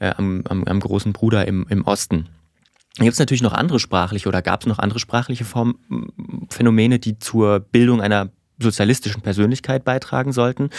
äh, 0.00 0.12
am, 0.16 0.42
am, 0.48 0.64
am 0.64 0.80
großen 0.80 1.12
Bruder 1.12 1.46
im, 1.46 1.66
im 1.68 1.84
Osten. 1.84 2.28
Gibt 2.96 3.12
es 3.12 3.18
natürlich 3.18 3.42
noch 3.42 3.52
andere 3.52 3.78
sprachliche 3.78 4.28
oder 4.28 4.42
gab 4.42 4.62
es 4.62 4.66
noch 4.66 4.78
andere 4.78 4.98
sprachliche 4.98 5.44
Form, 5.44 5.78
Phänomene, 6.50 6.98
die 6.98 7.18
zur 7.18 7.60
Bildung 7.60 8.00
einer 8.00 8.30
sozialistischen 8.58 9.22
Persönlichkeit 9.22 9.84
beitragen 9.84 10.32
sollten. 10.32 10.70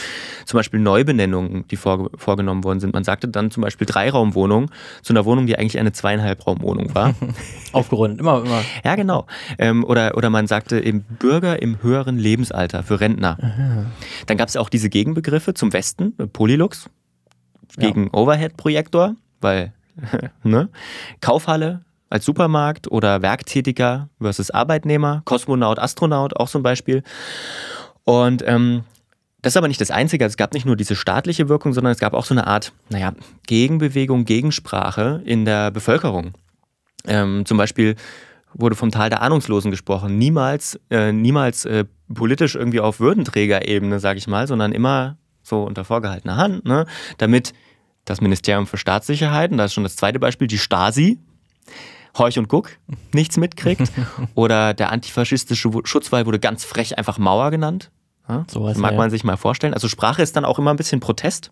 Zum 0.46 0.58
Beispiel 0.58 0.80
Neubenennungen, 0.80 1.68
die 1.68 1.76
vor, 1.76 2.10
vorgenommen 2.16 2.64
worden 2.64 2.80
sind. 2.80 2.94
Man 2.94 3.04
sagte 3.04 3.28
dann 3.28 3.52
zum 3.52 3.62
Beispiel 3.62 3.86
Dreiraumwohnung 3.86 4.72
zu 5.02 5.14
einer 5.14 5.26
Wohnung, 5.26 5.48
die 5.48 5.58
eigentlich 5.58 5.80
eine 5.80 5.92
Zweieinhalbraumwohnung 5.92 6.96
war. 6.96 7.16
Aufgerundet, 7.74 8.20
immer, 8.20 8.44
immer. 8.44 8.62
Ja, 8.84 8.96
genau. 8.96 9.26
Ähm, 9.58 9.84
oder, 9.84 10.16
oder 10.18 10.30
man 10.30 10.48
sagte 10.48 10.80
eben 10.80 11.02
Bürger 11.02 11.62
im 11.62 11.82
höheren 11.82 12.18
Lebensalter 12.18 12.84
für 12.84 13.00
Rentner. 13.00 13.38
Dann 14.28 14.38
gab 14.38 14.48
es 14.48 14.58
auch 14.58 14.70
diese 14.70 14.90
Gegenbegriffe 14.90 15.54
zum 15.54 15.74
Westen, 15.74 16.16
Polylux, 16.32 16.90
gegen 17.78 18.10
Overhead-Projektor, 18.12 19.16
weil, 19.42 19.74
ne? 20.44 20.70
Kaufhalle 21.22 21.82
als 22.14 22.26
Supermarkt 22.26 22.92
oder 22.92 23.24
Werktätiger 23.24 24.08
versus 24.22 24.52
Arbeitnehmer, 24.52 25.24
Kosmonaut, 25.26 25.80
Astronaut, 25.80 26.38
auch 26.38 26.54
ein 26.54 26.62
Beispiel. 26.62 27.02
Und 28.04 28.44
ähm, 28.46 28.84
das 29.42 29.54
ist 29.54 29.58
aber 29.58 29.68
nicht 29.68 29.82
das 29.82 29.90
Einzige. 29.90 30.24
Es 30.24 30.38
gab 30.38 30.54
nicht 30.54 30.68
nur 30.68 30.76
diese 30.76 30.96
staatliche 30.96 31.50
Wirkung, 31.50 31.74
sondern 31.74 31.92
es 31.92 31.98
gab 31.98 32.14
auch 32.14 32.26
so 32.26 32.36
eine 32.36 32.46
Art, 32.46 32.72
naja, 32.90 33.14
Gegenbewegung, 33.48 34.26
Gegensprache 34.26 35.24
in 35.26 35.44
der 35.44 35.72
Bevölkerung. 35.72 36.34
Ähm, 37.08 37.48
zum 37.48 37.58
Beispiel 37.58 37.96
wurde 38.54 38.76
vom 38.76 38.92
Tal 38.92 39.10
der 39.10 39.24
Ahnungslosen 39.24 39.72
gesprochen. 39.72 40.20
Niemals, 40.20 40.80
äh, 40.92 41.12
niemals 41.12 41.66
äh, 41.66 41.86
politisch 42.14 42.54
irgendwie 42.54 42.80
auf 42.80 43.00
Würdenträgerebene, 43.00 44.00
sage 44.00 44.20
ich 44.20 44.28
mal, 44.28 44.46
sondern 44.48 44.72
immer 44.72 45.18
so 45.42 45.64
unter 45.64 45.84
vorgehaltener 45.84 46.38
Hand, 46.38 46.64
ne? 46.64 46.86
damit 47.18 47.54
das 48.06 48.22
Ministerium 48.22 48.68
für 48.68 48.78
Staatssicherheit, 48.78 49.52
und 49.52 49.58
das 49.58 49.72
ist 49.72 49.74
schon 49.74 49.84
das 49.84 49.96
zweite 49.96 50.20
Beispiel, 50.20 50.46
die 50.46 50.60
Stasi, 50.60 51.18
Horch 52.18 52.38
und 52.38 52.48
Guck, 52.48 52.72
nichts 53.14 53.38
mitkriegt. 53.38 53.92
Oder 54.36 54.74
der 54.74 54.92
antifaschistische 54.92 55.72
Schutzwall 55.84 56.26
wurde 56.26 56.40
ganz 56.40 56.64
frech 56.64 56.98
einfach 56.98 57.18
Mauer 57.18 57.52
genannt. 57.52 57.92
Ja? 58.30 58.46
Sowas, 58.50 58.78
mag 58.78 58.92
ja. 58.92 58.98
man 58.98 59.10
sich 59.10 59.24
mal 59.24 59.38
vorstellen. 59.38 59.74
Also 59.74 59.88
Sprache 59.88 60.22
ist 60.22 60.36
dann 60.36 60.46
auch 60.46 60.60
immer 60.60 60.72
ein 60.72 60.78
bisschen 60.78 61.00
Protest. 61.00 61.52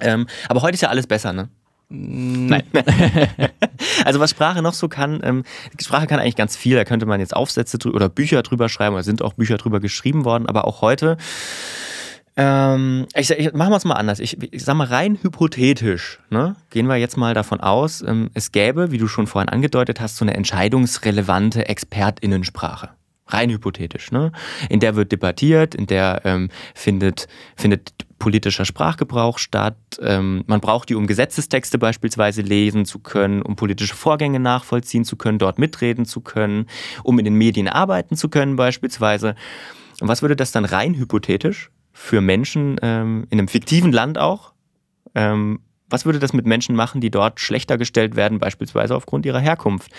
Ähm, 0.00 0.26
aber 0.48 0.62
heute 0.62 0.74
ist 0.74 0.80
ja 0.80 0.88
alles 0.88 1.06
besser, 1.06 1.32
ne? 1.32 1.48
Nein. 1.92 2.62
also 4.04 4.20
was 4.20 4.30
Sprache 4.30 4.62
noch 4.62 4.74
so 4.74 4.88
kann, 4.88 5.20
ähm, 5.24 5.42
Sprache 5.80 6.06
kann 6.06 6.20
eigentlich 6.20 6.36
ganz 6.36 6.56
viel. 6.56 6.76
Da 6.76 6.84
könnte 6.84 7.04
man 7.04 7.18
jetzt 7.18 7.34
Aufsätze 7.34 7.78
oder 7.90 8.08
Bücher 8.08 8.42
drüber 8.42 8.68
schreiben, 8.68 8.94
oder 8.94 9.02
sind 9.02 9.22
auch 9.22 9.32
Bücher 9.34 9.56
drüber 9.56 9.80
geschrieben 9.80 10.24
worden, 10.24 10.46
aber 10.46 10.66
auch 10.66 10.82
heute. 10.82 11.16
Ähm, 12.36 13.06
ich, 13.14 13.30
ich 13.30 13.52
machen 13.52 13.70
wir 13.70 13.76
es 13.76 13.84
mal 13.84 13.94
anders. 13.94 14.20
Ich, 14.20 14.40
ich 14.52 14.64
sag 14.64 14.74
mal 14.74 14.86
rein 14.86 15.18
hypothetisch. 15.20 16.20
Ne? 16.30 16.56
Gehen 16.70 16.86
wir 16.86 16.96
jetzt 16.96 17.16
mal 17.16 17.34
davon 17.34 17.60
aus, 17.60 18.02
ähm, 18.02 18.30
es 18.34 18.52
gäbe, 18.52 18.92
wie 18.92 18.98
du 18.98 19.08
schon 19.08 19.26
vorhin 19.26 19.48
angedeutet 19.48 20.00
hast, 20.00 20.16
so 20.16 20.24
eine 20.24 20.34
entscheidungsrelevante 20.34 21.68
ExpertInnensprache. 21.68 22.90
Rein 23.26 23.50
hypothetisch. 23.50 24.10
Ne? 24.10 24.32
In 24.68 24.80
der 24.80 24.96
wird 24.96 25.12
debattiert, 25.12 25.74
in 25.74 25.86
der 25.86 26.22
ähm, 26.24 26.48
findet, 26.74 27.28
findet 27.56 27.92
politischer 28.18 28.64
Sprachgebrauch 28.64 29.38
statt. 29.38 29.76
Ähm, 30.00 30.44
man 30.46 30.60
braucht 30.60 30.88
die, 30.88 30.94
um 30.94 31.06
Gesetzestexte 31.06 31.78
beispielsweise 31.78 32.42
lesen 32.42 32.84
zu 32.84 32.98
können, 33.00 33.42
um 33.42 33.56
politische 33.56 33.94
Vorgänge 33.94 34.40
nachvollziehen 34.40 35.04
zu 35.04 35.16
können, 35.16 35.38
dort 35.38 35.58
mitreden 35.58 36.04
zu 36.04 36.20
können, 36.20 36.66
um 37.02 37.18
in 37.18 37.24
den 37.24 37.34
Medien 37.34 37.68
arbeiten 37.68 38.16
zu 38.16 38.28
können 38.28 38.56
beispielsweise. 38.56 39.34
Und 40.00 40.08
was 40.08 40.22
würde 40.22 40.36
das 40.36 40.52
dann 40.52 40.64
rein 40.64 40.94
hypothetisch 40.94 41.70
für 42.00 42.22
Menschen 42.22 42.78
ähm, 42.82 43.26
in 43.28 43.38
einem 43.38 43.46
fiktiven 43.46 43.92
Land 43.92 44.16
auch? 44.16 44.52
Ähm, 45.14 45.60
was 45.90 46.06
würde 46.06 46.18
das 46.18 46.32
mit 46.32 46.46
Menschen 46.46 46.74
machen, 46.74 47.00
die 47.00 47.10
dort 47.10 47.40
schlechter 47.40 47.76
gestellt 47.76 48.16
werden, 48.16 48.38
beispielsweise 48.38 48.96
aufgrund 48.96 49.26
ihrer 49.26 49.38
Herkunft, 49.38 49.92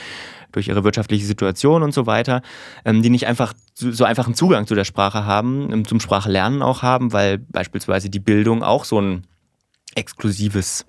durch 0.52 0.68
ihre 0.68 0.84
wirtschaftliche 0.84 1.26
Situation 1.26 1.84
und 1.84 1.93
so 1.93 2.08
weiter, 2.08 2.41
ähm, 2.86 3.04
die 3.04 3.12
nicht 3.12 3.28
einfach 3.28 3.54
so, 3.76 4.04
einfachen 4.04 4.34
Zugang 4.34 4.66
zu 4.66 4.74
der 4.74 4.84
Sprache 4.84 5.26
haben, 5.26 5.72
ähm, 5.72 5.88
zum 5.88 5.99
Sprachlernen 5.99 6.64
auch 6.64 6.82
haben, 6.82 7.14
weil 7.14 7.38
beispielsweise 7.38 8.10
die 8.10 8.20
Bildung 8.20 8.64
auch 8.64 8.84
so 8.84 8.99
ein 8.99 9.28
exklusives 9.96 10.86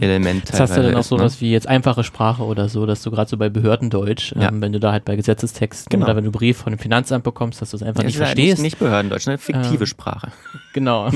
Element 0.00 0.48
Jetzt 0.48 0.60
hast 0.60 0.76
du 0.76 0.82
dann 0.82 0.94
auch 0.94 1.00
ist, 1.00 1.10
ne? 1.10 1.18
sowas 1.18 1.40
wie 1.40 1.52
jetzt 1.52 1.66
einfache 1.68 2.04
Sprache 2.04 2.42
oder 2.42 2.68
so, 2.68 2.86
dass 2.86 3.02
du 3.02 3.10
gerade 3.10 3.28
so 3.30 3.36
bei 3.36 3.48
Behördendeutsch, 3.48 4.32
Ja. 4.36 4.48
ähm, 4.48 4.60
wenn 4.60 4.72
du 4.72 4.80
da 4.80 4.92
halt 4.92 5.04
bei 5.04 5.16
Gesetzestexten 5.16 5.90
Genau. 5.90 6.06
oder 6.06 6.16
wenn 6.16 6.24
du 6.24 6.28
einen 6.28 6.32
Brief 6.32 6.58
von 6.58 6.72
dem 6.72 6.78
Finanzamt 6.78 7.24
bekommst, 7.24 7.60
dass 7.62 7.70
du 7.70 7.76
es 7.76 7.82
einfach 7.82 8.02
Ja, 8.02 8.06
nicht 8.06 8.16
verstehst. 8.16 8.62
Nicht, 8.62 8.72
nicht 8.74 8.78
Behördendeutsch, 8.78 9.28
eine 9.28 9.38
fiktive 9.38 9.84
Ähm, 9.84 9.86
Sprache. 9.86 10.32
Genau. 10.72 11.10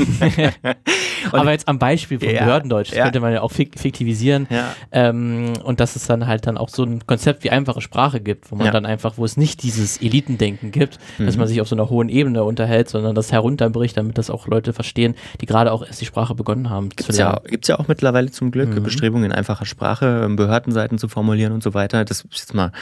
Aber 1.33 1.53
jetzt 1.53 1.69
am 1.69 1.79
Beispiel 1.79 2.19
von 2.19 2.29
Ja, 2.29 2.45
Behördendeutsch, 2.45 2.91
das 2.91 2.99
könnte 3.01 3.21
man 3.21 3.33
ja 3.33 3.41
auch 3.43 3.53
fik 3.53 3.79
fiktivisieren. 3.79 4.49
Ähm, 4.93 5.53
und 5.63 5.81
dass 5.81 5.95
es 5.97 6.07
dann 6.07 6.27
halt 6.27 6.47
dann 6.47 6.59
auch 6.59 6.69
so 6.69 6.83
ein 6.85 7.07
Konzept 7.07 7.45
wie 7.45 7.51
einfache 7.51 7.81
Sprache 7.81 8.21
gibt, 8.21 8.51
wo 8.51 8.57
man 8.57 8.73
dann 8.73 8.85
einfach, 8.87 9.15
wo 9.17 9.25
es 9.25 9.37
nicht 9.37 9.63
dieses 9.63 10.01
Elitendenken 10.03 10.71
gibt, 10.73 10.99
dass 11.19 11.35
Mhm. 11.35 11.39
man 11.41 11.49
sich 11.49 11.61
auf 11.61 11.69
so 11.69 11.77
einer 11.77 11.89
hohen 11.89 12.09
Ebene 12.09 12.43
unterhält, 12.45 12.89
sondern 12.89 13.15
das 13.15 13.33
herunterbricht, 13.33 13.97
damit 13.97 14.19
das 14.19 14.29
auch 14.31 14.47
Leute 14.49 14.73
verstehen, 14.73 15.15
die 15.41 15.47
gerade 15.47 15.73
auch 15.73 15.85
erst 15.87 16.01
die 16.01 16.07
Sprache 16.07 16.35
begonnen 16.35 16.69
haben 16.71 16.89
Gibt 16.89 17.03
zu 17.05 17.11
es 17.11 17.17
ja, 17.25 17.41
gibt's 17.47 17.69
ja 17.69 17.79
auch 17.79 17.89
mittlerweile 17.89 18.31
zum 18.31 18.51
Glück 18.51 18.71
Mhm. 18.71 18.83
Bestrebungen 18.83 19.25
in 19.27 19.33
einfacher 19.33 19.67
Sprache, 19.67 20.23
ähm, 20.25 20.37
Behördenseiten 20.37 20.99
zu 20.99 21.09
formulieren 21.09 21.53
und 21.53 21.63
so 21.63 21.75
weiter. 21.75 22.05
Das 22.05 22.21
ist 22.23 22.39
jetzt 22.39 22.55
mal 22.55 22.73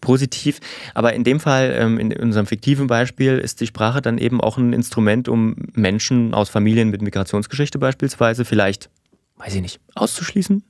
positiv. 0.00 0.60
Aber 0.94 1.12
in 1.12 1.24
dem 1.24 1.40
Fall, 1.40 1.74
ähm, 1.78 1.98
in 1.98 2.12
unserem 2.16 2.46
fiktiven 2.46 2.86
Beispiel, 2.86 3.38
ist 3.38 3.60
die 3.60 3.66
Sprache 3.66 4.00
dann 4.02 4.18
eben 4.18 4.40
auch 4.40 4.56
ein 4.58 4.72
Instrument, 4.72 5.28
um 5.28 5.56
Menschen 5.74 6.34
aus 6.34 6.48
Familien 6.48 6.90
mit 6.90 7.02
Migrationsgeschichte 7.02 7.78
beispielsweise 7.78 8.44
vielleicht, 8.44 8.90
weiß 9.36 9.54
ich 9.54 9.62
nicht, 9.62 9.80
auszuschließen. 9.94 10.62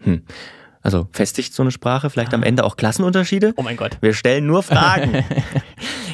Hm. 0.00 0.22
Also 0.80 1.08
festigt 1.12 1.54
so 1.54 1.62
eine 1.64 1.72
Sprache 1.72 2.08
vielleicht 2.08 2.32
am 2.32 2.42
Ende 2.44 2.62
auch 2.64 2.76
Klassenunterschiede? 2.76 3.52
Oh 3.56 3.62
mein 3.62 3.76
Gott. 3.76 3.98
Wir 4.00 4.14
stellen 4.14 4.46
nur 4.46 4.62
Fragen. 4.62 5.12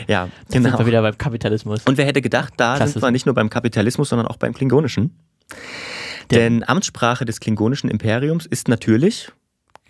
ja, 0.09 0.25
Jetzt 0.41 0.53
sind 0.53 0.65
genau. 0.65 0.79
wir 0.79 0.87
wieder 0.87 1.03
beim 1.03 1.19
Kapitalismus. 1.19 1.83
Und 1.85 1.99
wer 1.99 2.07
hätte 2.07 2.23
gedacht, 2.23 2.55
da 2.57 2.77
Klassismus. 2.77 2.93
sind 2.95 3.03
wir 3.03 3.11
nicht 3.11 3.27
nur 3.27 3.35
beim 3.35 3.51
Kapitalismus, 3.51 4.09
sondern 4.09 4.27
auch 4.27 4.37
beim 4.37 4.55
Klingonischen. 4.55 5.15
Denn 6.31 6.66
Amtssprache 6.66 7.25
des 7.25 7.41
klingonischen 7.41 7.91
Imperiums 7.91 8.47
ist 8.47 8.68
natürlich 8.68 9.31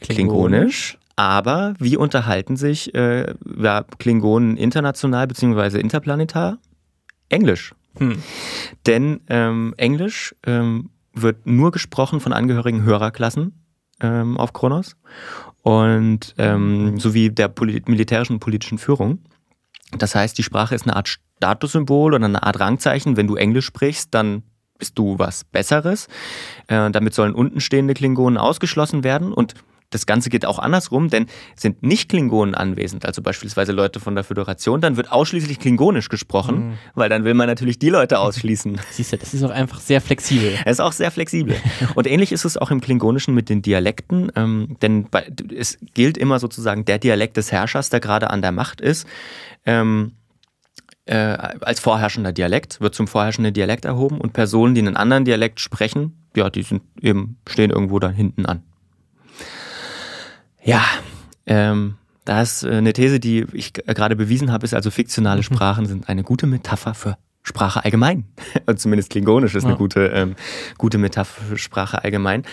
Klingonisch. 0.01 0.99
Aber 1.17 1.75
wie 1.79 1.97
unterhalten 1.97 2.57
sich 2.57 2.93
äh, 2.95 3.35
ja, 3.57 3.85
Klingonen 3.99 4.57
international 4.57 5.29
bzw. 5.29 5.79
interplanetar? 5.79 6.59
Englisch. 7.29 7.75
Hm. 7.99 8.21
Denn 8.87 9.21
ähm, 9.29 9.75
Englisch 9.77 10.35
ähm, 10.45 10.91
wird 11.13 11.47
nur 11.47 11.71
gesprochen 11.71 12.19
von 12.19 12.33
Angehörigen 12.33 12.83
Hörerklassen 12.83 13.65
ähm, 14.01 14.37
auf 14.37 14.53
Kronos 14.53 14.97
und 15.63 16.35
ähm, 16.39 16.99
sowie 16.99 17.31
der 17.31 17.53
militärischen 17.87 18.35
und 18.35 18.41
politischen 18.41 18.79
Führung. 18.79 19.21
Das 19.97 20.17
heißt, 20.17 20.37
die 20.37 20.43
Sprache 20.43 20.75
ist 20.75 20.83
eine 20.83 20.97
Art 20.97 21.09
Statussymbol 21.09 22.15
oder 22.15 22.25
eine 22.25 22.43
Art 22.43 22.59
Rangzeichen. 22.59 23.17
Wenn 23.17 23.29
du 23.29 23.37
Englisch 23.37 23.67
sprichst, 23.67 24.13
dann 24.13 24.43
bist 24.85 24.99
du 24.99 25.19
was 25.19 25.45
Besseres. 25.45 26.09
Äh, 26.67 26.91
damit 26.91 27.15
sollen 27.15 27.35
untenstehende 27.35 27.95
Klingonen 27.95 28.37
ausgeschlossen 28.37 29.03
werden 29.03 29.33
und 29.33 29.55
das 29.89 30.05
Ganze 30.05 30.29
geht 30.29 30.45
auch 30.45 30.59
andersrum, 30.59 31.09
denn 31.09 31.27
sind 31.57 31.83
nicht 31.83 32.11
Klingonen 32.11 32.55
anwesend, 32.55 33.07
also 33.07 33.23
beispielsweise 33.23 33.73
Leute 33.73 34.01
von 34.01 34.15
der 34.15 34.25
Föderation, 34.25 34.81
dann 34.81 34.97
wird 34.97 35.11
ausschließlich 35.13 35.61
Klingonisch 35.61 36.09
gesprochen, 36.09 36.79
weil 36.95 37.09
dann 37.09 37.25
will 37.25 37.33
man 37.35 37.47
natürlich 37.47 37.79
die 37.79 37.91
Leute 37.91 38.19
ausschließen. 38.19 38.79
Siehst 38.91 39.13
du, 39.13 39.17
das 39.17 39.33
ist 39.33 39.43
auch 39.43 39.51
einfach 39.51 39.81
sehr 39.81 40.01
flexibel. 40.01 40.53
Er 40.65 40.73
ist 40.73 40.81
auch 40.81 40.93
sehr 40.93 41.13
flexibel. 41.13 41.57
Und 41.95 42.07
ähnlich 42.07 42.33
ist 42.33 42.45
es 42.45 42.57
auch 42.57 42.71
im 42.71 42.81
Klingonischen 42.81 43.35
mit 43.35 43.49
den 43.49 43.63
Dialekten, 43.63 44.33
ähm, 44.35 44.77
denn 44.83 45.09
bei, 45.09 45.31
es 45.57 45.79
gilt 45.95 46.19
immer 46.19 46.41
sozusagen 46.41 46.85
der 46.85 46.99
Dialekt 46.99 47.37
des 47.37 47.53
Herrschers, 47.53 47.89
der 47.89 48.01
gerade 48.01 48.31
an 48.31 48.43
der 48.43 48.53
Macht 48.53 48.81
ist. 48.81 49.07
Ähm, 49.65 50.13
äh, 51.07 51.15
als 51.17 51.81
vorherrschender 51.81 52.33
Dialekt, 52.33 52.81
wird 52.81 52.95
zum 52.95 53.07
vorherrschenden 53.07 53.53
Dialekt 53.53 53.85
erhoben 53.85 54.19
und 54.21 54.33
Personen, 54.33 54.75
die 54.75 54.81
einen 54.81 54.97
anderen 54.97 55.25
Dialekt 55.25 55.61
sprechen, 55.61 56.27
ja, 56.37 56.51
die 56.51 56.63
sind 56.63 56.83
eben, 57.01 57.37
stehen 57.49 57.71
irgendwo 57.71 57.99
da 57.99 58.09
hinten 58.11 58.47
an. 58.47 58.63
Ja, 60.63 60.83
ähm, 61.47 61.97
da 62.25 62.41
ist 62.43 62.63
äh, 62.65 62.71
eine 62.71 62.93
These, 62.93 63.21
die 63.21 63.47
ich 63.53 63.73
gerade 63.75 64.17
bewiesen 64.17 64.51
habe, 64.51 64.65
ist 64.65 64.75
also 64.75 64.91
fiktionale 64.91 65.43
Sprachen 65.43 65.87
sind 65.87 66.09
eine 66.09 66.23
gute 66.23 66.47
Metapher 66.47 66.95
für 66.95 67.19
Sprache 67.43 67.85
allgemein. 67.85 68.25
Zumindest 68.77 69.11
Klingonisch 69.11 69.55
ist 69.55 69.65
eine 69.65 69.75
Ja. 69.75 69.79
gute, 69.79 70.07
ähm, 70.07 70.35
gute 70.79 70.97
Metapher 70.97 71.43
für 71.45 71.59
Sprache 71.59 72.03
allgemein. 72.03 72.45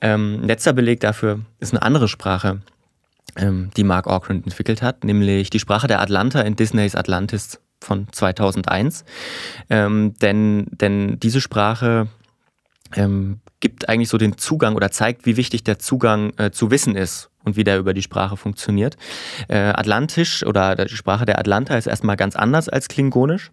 Ähm, 0.00 0.42
letzter 0.42 0.72
Beleg 0.72 1.00
dafür 1.00 1.40
ist 1.60 1.72
eine 1.72 1.82
andere 1.82 2.08
Sprache, 2.08 2.60
ähm, 3.36 3.70
die 3.76 3.84
Mark 3.84 4.08
Okrand 4.08 4.44
entwickelt 4.44 4.82
hat, 4.82 5.04
nämlich 5.04 5.50
die 5.50 5.60
Sprache 5.60 5.86
der 5.86 6.00
Atlanta 6.00 6.40
in 6.40 6.56
Disneys 6.56 6.96
Atlantis 6.96 7.60
von 7.84 8.08
2001. 8.10 9.04
Ähm, 9.70 10.14
denn, 10.20 10.66
denn 10.70 11.18
diese 11.20 11.40
Sprache 11.40 12.08
ähm, 12.94 13.40
gibt 13.60 13.88
eigentlich 13.88 14.08
so 14.08 14.18
den 14.18 14.36
Zugang 14.36 14.74
oder 14.76 14.90
zeigt, 14.90 15.26
wie 15.26 15.36
wichtig 15.36 15.64
der 15.64 15.78
Zugang 15.78 16.32
äh, 16.36 16.50
zu 16.50 16.70
Wissen 16.70 16.96
ist 16.96 17.30
und 17.44 17.56
wie 17.56 17.64
der 17.64 17.78
über 17.78 17.94
die 17.94 18.02
Sprache 18.02 18.36
funktioniert. 18.36 18.96
Äh, 19.48 19.56
Atlantisch 19.56 20.44
oder 20.44 20.76
die 20.76 20.96
Sprache 20.96 21.26
der 21.26 21.38
Atlanta 21.38 21.76
ist 21.76 21.86
erstmal 21.86 22.16
ganz 22.16 22.36
anders 22.36 22.68
als 22.68 22.88
Klingonisch. 22.88 23.50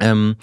Ähm, 0.00 0.36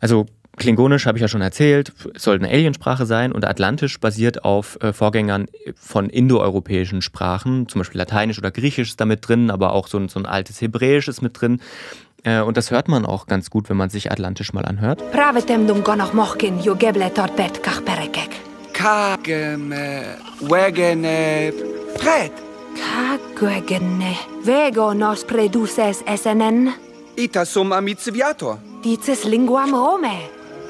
also 0.00 0.26
Klingonisch 0.58 1.06
habe 1.06 1.16
ich 1.16 1.22
ja 1.22 1.28
schon 1.28 1.40
erzählt, 1.40 1.92
soll 2.14 2.36
eine 2.36 2.50
Aliensprache 2.50 3.06
sein 3.06 3.32
und 3.32 3.46
Atlantisch 3.46 3.98
basiert 3.98 4.44
auf 4.44 4.78
äh, 4.82 4.92
Vorgängern 4.92 5.46
von 5.74 6.10
indoeuropäischen 6.10 7.00
Sprachen, 7.00 7.68
zum 7.68 7.80
Beispiel 7.80 7.98
Lateinisch 7.98 8.38
oder 8.38 8.50
Griechisch 8.50 8.90
ist 8.90 9.00
da 9.00 9.06
mit 9.06 9.26
drin, 9.26 9.50
aber 9.50 9.72
auch 9.72 9.88
so 9.88 9.98
ein, 9.98 10.10
so 10.10 10.20
ein 10.20 10.26
altes 10.26 10.60
Hebräisch 10.60 11.08
ist 11.08 11.22
mit 11.22 11.40
drin. 11.40 11.60
Äh, 12.24 12.40
und 12.40 12.56
das 12.56 12.70
hört 12.70 12.88
man 12.88 13.04
auch 13.04 13.26
ganz 13.26 13.50
gut, 13.50 13.68
wenn 13.68 13.76
man 13.76 13.90
sich 13.90 14.10
Atlantisch 14.12 14.52
mal 14.52 14.64
anhört. 14.64 15.02
Pravetem 15.12 15.66
dum 15.66 15.82
gonach 15.82 16.12
mochkin, 16.12 16.60
jo 16.60 16.74
geble 16.76 17.12
torpet 17.12 17.62
kach 17.62 17.84
perekek. 17.84 18.30
Kageme, 18.72 20.16
wegene, 20.40 21.52
pret. 21.98 22.32
Kagwegene, 22.76 24.14
vego 24.42 24.94
nos 24.94 25.24
produces 25.24 26.02
SNN, 26.06 26.72
Ita 27.16 27.44
sum 27.44 27.72
amiciviator. 27.72 28.58
dices 28.84 29.24
linguam 29.24 29.74
Rome. 29.74 30.12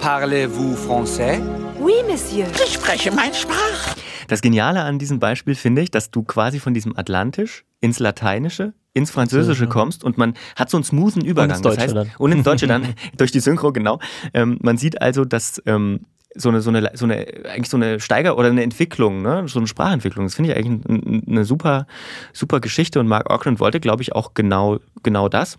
Parlez-vous 0.01 0.77
français? 0.77 1.41
Oui, 1.79 1.93
Monsieur. 2.09 2.47
Ich 2.65 2.75
spreche 2.75 3.13
mein 3.13 3.33
Sprach. 3.33 3.95
Das 4.29 4.41
Geniale 4.41 4.83
an 4.83 4.99
diesem 4.99 5.21
Beispiel 5.21 5.55
finde 5.55 5.83
ich, 5.83 5.91
dass 5.93 6.11
du 6.11 6.23
quasi 6.25 6.59
von 6.59 6.75
diesem 6.75 6.97
Atlantisch 6.97 7.65
ins 7.81 7.99
Lateinische, 8.01 8.73
ins 8.95 9.11
Französische 9.11 9.67
kommst 9.67 10.05
und 10.05 10.19
man 10.19 10.35
hat 10.57 10.69
so 10.71 10.77
einen 10.77 10.85
smoothen 10.85 11.25
Übergang. 11.25 11.51
ins 11.57 11.63
Deutsche 11.63 11.77
das 11.77 11.85
heißt, 11.85 11.97
dann. 11.97 12.11
Und 12.19 12.33
ins 12.33 12.45
Deutsche 12.45 12.67
dann, 12.67 12.95
durch 13.17 13.33
die 13.33 13.41
Synchro, 13.41 13.73
genau. 13.73 13.99
Ähm, 14.35 14.59
man 14.63 14.77
sieht 14.77 15.01
also, 15.01 15.25
dass 15.25 15.63
ähm, 15.67 16.01
so 16.35 16.49
eine, 16.49 16.63
so 16.63 16.71
eine, 16.71 16.91
so 16.95 17.05
eine, 17.05 17.27
eigentlich 17.51 17.69
so 17.69 17.77
eine 17.77 18.01
Steiger- 18.01 18.39
oder 18.39 18.49
eine 18.49 18.63
Entwicklung, 18.63 19.21
ne? 19.23 19.45
so 19.49 19.59
eine 19.59 19.67
Sprachentwicklung, 19.67 20.25
das 20.27 20.35
finde 20.35 20.51
ich 20.53 20.57
eigentlich 20.57 20.85
ein- 20.89 21.03
ein- 21.17 21.23
eine 21.29 21.45
super, 21.45 21.87
super 22.33 22.61
Geschichte 22.61 23.01
und 23.01 23.07
Mark 23.07 23.31
Okrand 23.31 23.61
wollte, 23.61 23.81
glaube 23.81 24.03
ich, 24.03 24.15
auch 24.15 24.33
genau, 24.35 24.79
genau 25.03 25.29
das. 25.29 25.59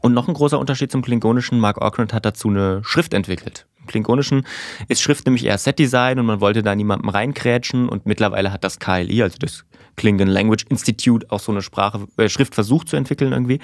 Und 0.00 0.12
noch 0.12 0.28
ein 0.28 0.34
großer 0.34 0.58
Unterschied 0.58 0.92
zum 0.92 1.02
Klingonischen, 1.02 1.58
Mark 1.58 1.80
Okrand 1.80 2.12
hat 2.12 2.24
dazu 2.24 2.48
eine 2.48 2.82
Schrift 2.84 3.14
entwickelt. 3.14 3.66
Im 3.80 3.86
Klingonischen 3.86 4.46
ist 4.88 5.00
Schrift 5.00 5.26
nämlich 5.26 5.44
eher 5.44 5.58
Setdesign 5.58 6.18
und 6.18 6.26
man 6.26 6.40
wollte 6.40 6.62
da 6.62 6.74
niemandem 6.74 7.08
reinkrätschen 7.08 7.88
und 7.88 8.06
mittlerweile 8.06 8.52
hat 8.52 8.64
das 8.64 8.78
KLI, 8.78 9.22
also 9.22 9.38
das 9.38 9.64
Klingon 9.96 10.28
Language 10.28 10.66
Institute, 10.68 11.26
auch 11.30 11.40
so 11.40 11.52
eine 11.52 11.62
Sprache, 11.62 12.06
äh, 12.16 12.28
Schrift 12.28 12.54
versucht 12.54 12.88
zu 12.88 12.96
entwickeln 12.96 13.32
irgendwie. 13.32 13.60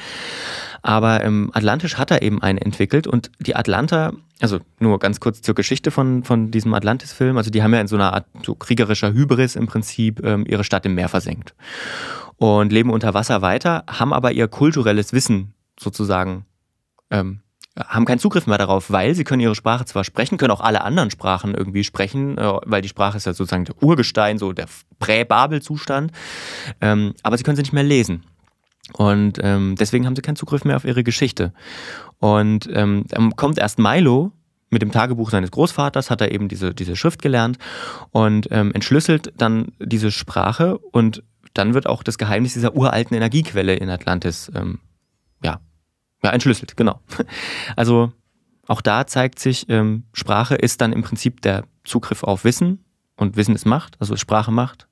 Aber 0.83 1.23
ähm, 1.23 1.51
Atlantisch 1.53 1.97
hat 1.99 2.11
er 2.11 2.23
eben 2.23 2.43
eine 2.43 2.61
entwickelt 2.61 3.07
und 3.07 3.31
die 3.39 3.55
Atlanta, 3.55 4.13
also 4.41 4.59
nur 4.81 4.99
ganz 4.99 5.21
kurz 5.21 5.43
zur 5.43 5.55
Geschichte 5.55 5.91
von, 5.91 6.25
von 6.25 6.51
diesem 6.51 6.73
Atlantis-Film, 6.75 7.37
also 7.37 7.51
die 7.51 7.63
haben 7.63 7.75
ja 7.75 7.81
in 7.81 7.89
so 7.89 7.97
einer 7.97 8.13
Art 8.13 8.27
so 8.45 8.55
kriegerischer 8.55 9.13
Hybris 9.13 9.57
im 9.57 9.67
Prinzip 9.67 10.25
ähm, 10.25 10.45
ihre 10.49 10.65
Stadt 10.65 10.87
im 10.87 10.95
Meer 10.95 11.09
versenkt 11.09 11.55
und 12.37 12.73
leben 12.73 12.91
unter 12.91 13.15
Wasser 13.15 13.43
weiter, 13.43 13.85
haben 13.87 14.13
aber 14.13 14.33
ihr 14.33 14.49
kulturelles 14.49 15.13
Wissen 15.13 15.55
sozusagen 15.79 16.47
ähm, 17.11 17.41
haben 17.77 18.05
keinen 18.05 18.19
Zugriff 18.19 18.47
mehr 18.47 18.59
darauf, 18.59 18.91
weil 18.91 19.15
sie 19.15 19.25
können 19.25 19.41
ihre 19.41 19.55
Sprache 19.55 19.85
zwar 19.85 20.05
sprechen, 20.05 20.37
können 20.37 20.51
auch 20.51 20.61
alle 20.61 20.83
anderen 20.83 21.11
Sprachen 21.11 21.55
irgendwie 21.55 21.85
sprechen, 21.85 22.37
äh, 22.37 22.53
weil 22.65 22.83
die 22.83 22.89
Sprache 22.89 23.17
ist 23.17 23.27
ja 23.27 23.33
sozusagen 23.33 23.65
der 23.65 23.83
Urgestein, 23.83 24.39
so 24.39 24.53
der 24.53 24.67
Prä-Babel-Zustand, 24.99 26.13
ähm, 26.81 27.15
aber 27.23 27.37
sie 27.37 27.45
können 27.45 27.57
sie 27.57 27.63
nicht 27.63 27.73
mehr 27.73 27.83
lesen. 27.83 28.25
Und 28.95 29.39
ähm, 29.43 29.77
deswegen 29.79 30.07
haben 30.07 30.17
sie 30.17 30.23
keinen 30.23 30.37
Zugriff 30.37 30.65
mehr 30.65 30.77
auf 30.77 30.85
ihre 30.85 31.05
Geschichte. 31.05 31.53
Und 32.19 32.69
ähm, 32.73 33.05
dann 33.09 33.37
kommt 33.37 33.59
erst 33.59 33.79
Milo 33.79 34.33
mit 34.71 34.83
dem 34.83 34.91
Tagebuch 34.91 35.31
seines 35.31 35.51
Großvaters, 35.51 36.11
hat 36.11 36.21
er 36.21 36.33
eben 36.33 36.49
diese, 36.49 36.75
diese 36.75 36.97
Schrift 36.97 37.23
gelernt 37.23 37.59
und 38.11 38.49
ähm, 38.51 38.73
entschlüsselt 38.73 39.33
dann 39.37 39.73
diese 39.79 40.11
Sprache 40.11 40.79
und 40.79 41.23
dann 41.55 41.75
wird 41.75 41.87
auch 41.87 42.03
das 42.03 42.17
Geheimnis 42.17 42.55
dieser 42.55 42.75
uralten 42.75 43.15
Energiequelle 43.15 43.75
in 43.75 43.91
Atlantis 43.91 44.51
ähm, 44.55 44.79
ja, 45.43 45.61
ja, 46.23 46.31
entschlüsselt, 46.31 46.77
genau. 46.77 47.01
Also 47.77 48.13
auch 48.67 48.81
da 48.81 49.07
zeigt 49.07 49.39
sich, 49.39 49.69
ähm, 49.69 50.05
Sprache 50.13 50.55
ist 50.55 50.81
dann 50.81 50.93
im 50.93 51.03
Prinzip 51.03 51.43
der 51.43 51.65
Zugriff 51.85 52.23
auf 52.23 52.45
Wissen 52.45 52.85
und 53.17 53.37
Wissen 53.37 53.55
ist 53.55 53.67
Macht, 53.67 54.01
also 54.01 54.17
Sprache 54.17 54.53
Macht. 54.53 54.89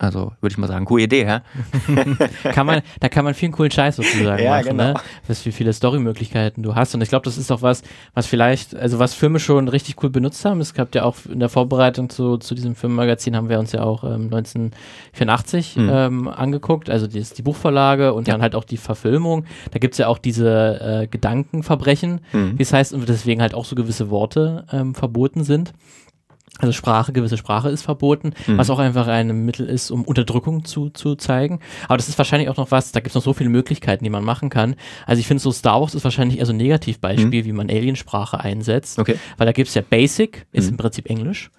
Also 0.00 0.32
würde 0.40 0.52
ich 0.52 0.58
mal 0.58 0.68
sagen, 0.68 0.84
coole 0.84 1.02
Idee, 1.02 1.24
ja? 1.24 1.42
kann 2.52 2.66
man, 2.66 2.82
da 3.00 3.08
kann 3.08 3.24
man 3.24 3.34
vielen 3.34 3.50
coolen 3.50 3.72
Scheiß 3.72 3.96
sozusagen 3.96 4.40
Ja, 4.44 4.50
machen, 4.52 4.68
genau. 4.68 4.84
ne? 4.92 4.94
Was 5.26 5.44
wie 5.44 5.50
viele 5.50 5.72
Storymöglichkeiten 5.72 6.62
du 6.62 6.76
hast. 6.76 6.94
Und 6.94 7.00
ich 7.00 7.08
glaube, 7.08 7.24
das 7.24 7.36
ist 7.36 7.50
auch 7.50 7.62
was, 7.62 7.82
was 8.14 8.26
vielleicht, 8.26 8.76
also 8.76 9.00
was 9.00 9.14
Filme 9.14 9.40
schon 9.40 9.66
richtig 9.66 10.00
cool 10.02 10.10
benutzt 10.10 10.44
haben. 10.44 10.60
Es 10.60 10.72
gab 10.72 10.94
ja 10.94 11.02
auch 11.02 11.16
in 11.28 11.40
der 11.40 11.48
Vorbereitung 11.48 12.10
zu, 12.10 12.36
zu 12.36 12.54
diesem 12.54 12.76
Filmmagazin 12.76 13.34
haben 13.34 13.48
wir 13.48 13.58
uns 13.58 13.72
ja 13.72 13.82
auch 13.82 14.04
ähm, 14.04 14.30
1984 14.32 15.76
Mhm. 15.76 15.88
ähm, 15.92 16.28
angeguckt. 16.28 16.90
Also 16.90 17.06
die, 17.08 17.20
die 17.22 17.42
Buchvorlage 17.42 18.12
und 18.14 18.28
Ja. 18.28 18.34
dann 18.34 18.42
halt 18.42 18.54
auch 18.54 18.64
die 18.64 18.76
Verfilmung. 18.76 19.46
Da 19.72 19.78
gibt's 19.80 19.98
ja 19.98 20.06
auch 20.06 20.18
diese 20.18 21.02
äh, 21.02 21.06
Gedankenverbrechen, 21.08 22.20
Mhm. 22.32 22.58
wie 22.58 22.62
es 22.62 22.72
heißt, 22.72 22.92
und 22.92 23.08
deswegen 23.08 23.40
halt 23.42 23.54
auch 23.54 23.64
so 23.64 23.74
gewisse 23.74 24.10
Worte 24.10 24.64
ähm, 24.72 24.94
verboten 24.94 25.42
sind. 25.44 25.72
Also 26.58 26.72
Sprache, 26.72 27.12
gewisse 27.12 27.36
Sprache 27.36 27.68
ist 27.70 27.82
verboten, 27.82 28.32
Mhm. 28.46 28.58
was 28.58 28.68
auch 28.70 28.78
einfach 28.80 29.06
ein 29.06 29.44
Mittel 29.44 29.66
ist, 29.68 29.90
um 29.90 30.02
Unterdrückung 30.04 30.64
zu, 30.64 30.90
zu 30.90 31.14
zeigen. 31.14 31.60
Aber 31.86 31.96
das 31.96 32.08
ist 32.08 32.18
wahrscheinlich 32.18 32.48
auch 32.48 32.56
noch 32.56 32.70
was, 32.70 32.92
da 32.92 33.00
gibt 33.00 33.10
es 33.10 33.14
noch 33.14 33.22
so 33.22 33.32
viele 33.32 33.48
Möglichkeiten, 33.50 34.02
die 34.04 34.10
man 34.10 34.24
machen 34.24 34.50
kann. 34.50 34.74
Also 35.06 35.20
ich 35.20 35.26
finde 35.26 35.42
so 35.42 35.52
Star 35.52 35.80
Wars 35.80 35.94
ist 35.94 36.04
wahrscheinlich 36.04 36.38
eher 36.40 36.46
so 36.46 36.52
ein 36.52 36.56
Negativbeispiel, 36.56 37.44
wie 37.44 37.52
man 37.52 37.70
Aliensprache 37.70 38.40
einsetzt. 38.40 38.98
Mhm. 38.98 39.02
Okay. 39.02 39.14
Weil 39.36 39.46
da 39.46 39.52
gibt 39.52 39.68
es 39.68 39.74
ja 39.74 39.82
Basic, 39.88 40.46
ist 40.52 40.64
Mhm. 40.66 40.70
im 40.72 40.76
Prinzip 40.78 41.08
Englisch. 41.08 41.50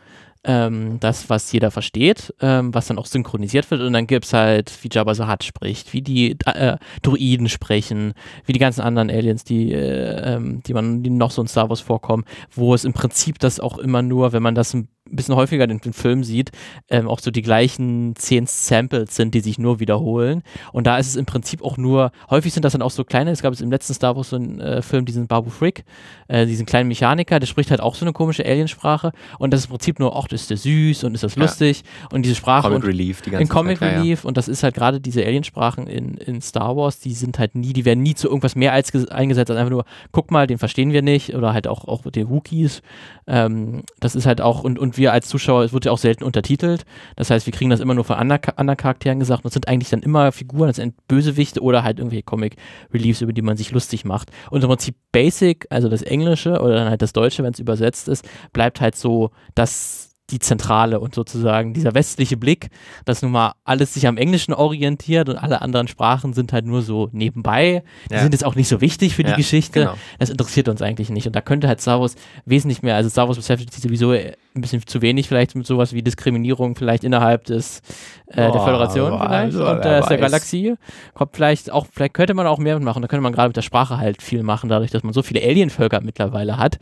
Ähm, 0.43 0.99
das, 0.99 1.29
was 1.29 1.51
jeder 1.51 1.69
versteht, 1.69 2.33
ähm, 2.39 2.73
was 2.73 2.87
dann 2.87 2.97
auch 2.97 3.05
synchronisiert 3.05 3.69
wird. 3.71 3.81
Und 3.81 3.93
dann 3.93 4.07
gibt 4.07 4.25
es 4.25 4.33
halt, 4.33 4.71
wie 4.81 4.89
Jabba 4.91 5.13
the 5.13 5.23
Hutt 5.23 5.43
spricht, 5.43 5.93
wie 5.93 6.01
die 6.01 6.37
äh, 6.45 6.77
Druiden 7.01 7.49
sprechen, 7.49 8.13
wie 8.45 8.53
die 8.53 8.59
ganzen 8.59 8.81
anderen 8.81 9.09
Aliens, 9.09 9.43
die, 9.43 9.73
äh, 9.73 10.35
ähm, 10.35 10.61
die 10.63 10.73
man, 10.73 11.03
die 11.03 11.09
noch 11.09 11.31
so 11.31 11.41
in 11.41 11.47
Star 11.47 11.69
Wars 11.69 11.81
vorkommen, 11.81 12.23
wo 12.51 12.73
es 12.73 12.85
im 12.85 12.93
Prinzip 12.93 13.39
das 13.39 13.59
auch 13.59 13.77
immer 13.77 14.01
nur, 14.01 14.31
wenn 14.31 14.43
man 14.43 14.55
das 14.55 14.73
ein 14.73 14.87
bisschen 15.15 15.35
häufiger 15.35 15.63
in 15.63 15.79
den 15.79 15.93
Film 15.93 16.23
sieht, 16.23 16.51
ähm, 16.89 17.07
auch 17.07 17.19
so 17.19 17.31
die 17.31 17.41
gleichen 17.41 18.15
zehn 18.15 18.45
Samples 18.47 19.15
sind, 19.15 19.33
die 19.33 19.39
sich 19.41 19.59
nur 19.59 19.79
wiederholen. 19.79 20.43
Und 20.71 20.87
da 20.87 20.97
ist 20.97 21.07
es 21.07 21.15
im 21.15 21.25
Prinzip 21.25 21.63
auch 21.63 21.77
nur, 21.77 22.11
häufig 22.29 22.53
sind 22.53 22.63
das 22.65 22.73
dann 22.73 22.81
auch 22.81 22.91
so 22.91 23.03
kleine, 23.03 23.31
es 23.31 23.41
gab 23.41 23.53
es 23.53 23.61
im 23.61 23.71
letzten 23.71 23.93
Star 23.93 24.15
Wars 24.15 24.29
so 24.29 24.35
einen 24.35 24.59
äh, 24.59 24.81
Film, 24.81 25.05
diesen 25.05 25.27
Babu 25.27 25.49
Frick, 25.49 25.83
äh, 26.27 26.45
diesen 26.45 26.65
kleinen 26.65 26.87
Mechaniker, 26.87 27.39
der 27.39 27.47
spricht 27.47 27.71
halt 27.71 27.81
auch 27.81 27.95
so 27.95 28.05
eine 28.05 28.13
komische 28.13 28.45
Aliensprache 28.45 29.11
und 29.37 29.51
das 29.51 29.61
ist 29.61 29.65
im 29.67 29.71
Prinzip 29.71 29.99
nur, 29.99 30.15
ach, 30.15 30.27
ist 30.31 30.49
der 30.49 30.57
süß 30.57 31.03
und 31.03 31.15
ist 31.15 31.23
das 31.23 31.35
lustig 31.35 31.83
und 32.11 32.23
diese 32.23 32.35
Sprache 32.35 32.67
Comic 32.67 32.83
und 32.83 32.87
Relief, 32.87 33.21
die 33.21 33.31
ganze 33.31 33.43
in 33.43 33.49
Comic 33.49 33.79
Zeit, 33.79 33.91
ja, 33.91 33.95
ja. 33.95 34.01
Relief 34.01 34.25
und 34.25 34.37
das 34.37 34.47
ist 34.47 34.63
halt 34.63 34.75
gerade 34.75 34.99
diese 34.99 35.25
Aliensprachen 35.25 35.87
in, 35.87 36.15
in 36.15 36.41
Star 36.41 36.75
Wars, 36.75 36.99
die 36.99 37.13
sind 37.13 37.39
halt 37.39 37.55
nie, 37.55 37.73
die 37.73 37.85
werden 37.85 38.03
nie 38.03 38.15
zu 38.15 38.27
irgendwas 38.27 38.55
mehr 38.55 38.73
als 38.73 38.93
ges- 38.93 39.09
eingesetzt 39.09 39.49
als 39.49 39.59
einfach 39.59 39.71
nur, 39.71 39.85
guck 40.11 40.31
mal, 40.31 40.45
den 40.45 40.57
verstehen 40.57 40.91
wir 40.93 41.01
nicht 41.01 41.33
oder 41.33 41.53
halt 41.53 41.67
auch, 41.67 41.87
auch 41.87 42.03
die 42.11 42.29
Wookies. 42.29 42.81
Ähm, 43.27 43.83
das 43.99 44.15
ist 44.15 44.25
halt 44.25 44.41
auch, 44.41 44.63
und, 44.63 44.77
und 44.77 44.97
wir 44.99 45.11
als 45.11 45.27
Zuschauer, 45.27 45.63
es 45.63 45.73
wird 45.73 45.85
ja 45.85 45.91
auch 45.91 45.97
selten 45.97 46.23
untertitelt. 46.23 46.85
Das 47.15 47.31
heißt, 47.31 47.47
wir 47.47 47.53
kriegen 47.53 47.71
das 47.71 47.79
immer 47.79 47.95
nur 47.95 48.03
von 48.03 48.17
anderen, 48.17 48.55
anderen 48.57 48.77
Charakteren 48.77 49.17
gesagt 49.19 49.43
und 49.43 49.47
es 49.47 49.53
sind 49.53 49.67
eigentlich 49.67 49.89
dann 49.89 50.01
immer 50.03 50.31
Figuren, 50.31 50.67
das 50.67 50.75
sind 50.75 50.93
Bösewichte 51.07 51.61
oder 51.63 51.83
halt 51.83 51.97
irgendwelche 51.97 52.23
Comic 52.23 52.57
Reliefs, 52.93 53.21
über 53.21 53.33
die 53.33 53.41
man 53.41 53.57
sich 53.57 53.71
lustig 53.71 54.05
macht. 54.05 54.29
Und 54.51 54.61
im 54.63 54.69
Prinzip 54.69 54.95
Basic, 55.11 55.65
also 55.71 55.89
das 55.89 56.03
Englische 56.03 56.59
oder 56.61 56.75
dann 56.75 56.89
halt 56.89 57.01
das 57.01 57.13
Deutsche, 57.13 57.41
wenn 57.43 57.53
es 57.53 57.59
übersetzt 57.59 58.07
ist, 58.07 58.23
bleibt 58.53 58.79
halt 58.81 58.95
so 58.95 59.31
das 59.55 60.05
die 60.31 60.37
Zentrale 60.37 60.99
und 60.99 61.15
sozusagen 61.15 61.73
dieser 61.73 61.95
westliche 61.95 62.37
Blick, 62.37 62.67
dass 63.03 63.23
nun 63.23 63.31
mal 63.31 63.53
alles 63.63 63.95
sich 63.95 64.05
am 64.05 64.15
Englischen 64.15 64.53
orientiert 64.53 65.27
und 65.27 65.37
alle 65.37 65.63
anderen 65.63 65.87
Sprachen 65.87 66.33
sind 66.33 66.53
halt 66.53 66.67
nur 66.67 66.83
so 66.83 67.09
nebenbei. 67.13 67.81
Die 68.11 68.13
Ja. 68.13 68.21
sind 68.21 68.33
jetzt 68.33 68.45
auch 68.45 68.53
nicht 68.53 68.67
so 68.67 68.79
wichtig 68.79 69.15
für 69.15 69.23
die 69.23 69.31
Ja, 69.31 69.35
Geschichte. 69.35 69.79
genau. 69.79 69.95
Das 70.19 70.29
interessiert 70.29 70.69
uns 70.69 70.83
eigentlich 70.83 71.09
nicht. 71.09 71.25
Und 71.25 71.35
da 71.35 71.41
könnte 71.41 71.67
halt 71.67 71.81
Star 71.81 71.99
Wars 71.99 72.13
wesentlich 72.45 72.83
mehr, 72.83 72.95
also 72.95 73.09
Star 73.09 73.27
Wars 73.27 73.37
beschäftigt 73.37 73.73
sich 73.73 73.81
sowieso 73.81 74.13
ein 74.59 74.61
bisschen 74.61 74.85
zu 74.85 75.01
wenig 75.01 75.27
vielleicht 75.27 75.55
mit 75.55 75.65
sowas 75.65 75.93
wie 75.93 76.01
Diskriminierung 76.01 76.75
vielleicht 76.75 77.03
innerhalb 77.03 77.45
des 77.45 77.79
äh, 78.27 78.35
der 78.35 78.49
Boah, 78.49 78.65
Föderation 78.65 79.09
boah, 79.11 79.21
vielleicht 79.21 79.55
also, 79.55 79.67
und 79.69 79.79
äh, 79.79 80.01
der. 80.07 80.17
Galaxie. 80.17 80.75
Kommt 81.13 81.35
vielleicht 81.35 81.71
auch, 81.71 81.87
vielleicht 81.91 82.13
könnte 82.13 82.33
man 82.33 82.47
auch 82.47 82.59
mehr 82.59 82.75
mitmachen. 82.75 83.01
Da 83.01 83.07
könnte 83.07 83.21
man 83.21 83.33
gerade 83.33 83.49
mit 83.49 83.57
der 83.57 83.61
Sprache 83.61 83.97
halt 83.97 84.21
viel 84.21 84.43
machen, 84.43 84.69
dadurch, 84.69 84.91
dass 84.91 85.03
man 85.03 85.13
so 85.13 85.21
viele 85.21 85.41
Alienvölker 85.41 86.01
mittlerweile 86.01 86.57
hat. 86.57 86.77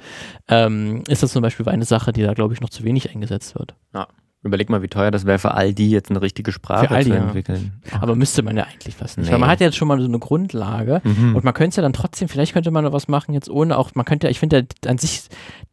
Ähm, 0.48 1.04
ist 1.08 1.24
das 1.24 1.32
zum 1.32 1.42
Beispiel 1.42 1.68
eine 1.70 1.86
Sache, 1.86 2.12
die 2.12 2.24
da, 2.24 2.34
glaube 2.34 2.54
ich, 2.54 2.62
noch 2.62 2.70
zu 2.70 2.84
wenig 2.84 3.14
eingesetzt 3.14 3.58
wird. 3.58 3.76
Ja. 3.94 4.08
Überleg 4.48 4.70
mal, 4.70 4.82
wie 4.82 4.88
teuer 4.88 5.12
das 5.12 5.26
wäre 5.26 5.40
für 5.40 5.54
all 5.54 5.74
die, 5.74 5.90
jetzt 5.92 6.10
eine 6.10 6.22
richtige 6.22 6.52
Sprache 6.52 6.88
die, 6.98 7.04
zu 7.04 7.10
ja. 7.10 7.16
entwickeln. 7.18 7.74
Aber 8.00 8.16
müsste 8.16 8.42
man 8.44 8.58
ja 8.58 8.64
eigentlich 8.64 8.96
fast 8.96 9.18
nicht. 9.18 9.28
Nee. 9.28 9.34
Weil 9.34 9.40
man 9.40 9.50
hat 9.50 9.60
ja 9.60 9.68
jetzt 9.68 9.78
schon 9.78 9.88
mal 9.88 10.00
so 10.00 10.06
eine 10.08 10.20
Grundlage 10.20 11.02
Mhm. 11.04 11.36
und 11.36 11.44
man 11.44 11.54
könnte 11.54 11.70
es 11.70 11.76
ja 11.76 11.84
dann 11.84 11.94
trotzdem, 11.94 12.28
vielleicht 12.30 12.54
könnte 12.54 12.72
man 12.72 12.84
noch 12.84 12.94
was 12.94 13.08
machen 13.08 13.34
jetzt 13.34 13.50
ohne 13.50 13.78
auch, 13.78 13.92
man 13.96 14.06
könnte, 14.06 14.28
ja- 14.28 14.32
ich 14.32 14.40
finde 14.40 14.58
ja 14.84 14.90
an 14.90 14.98
sich 14.98 15.24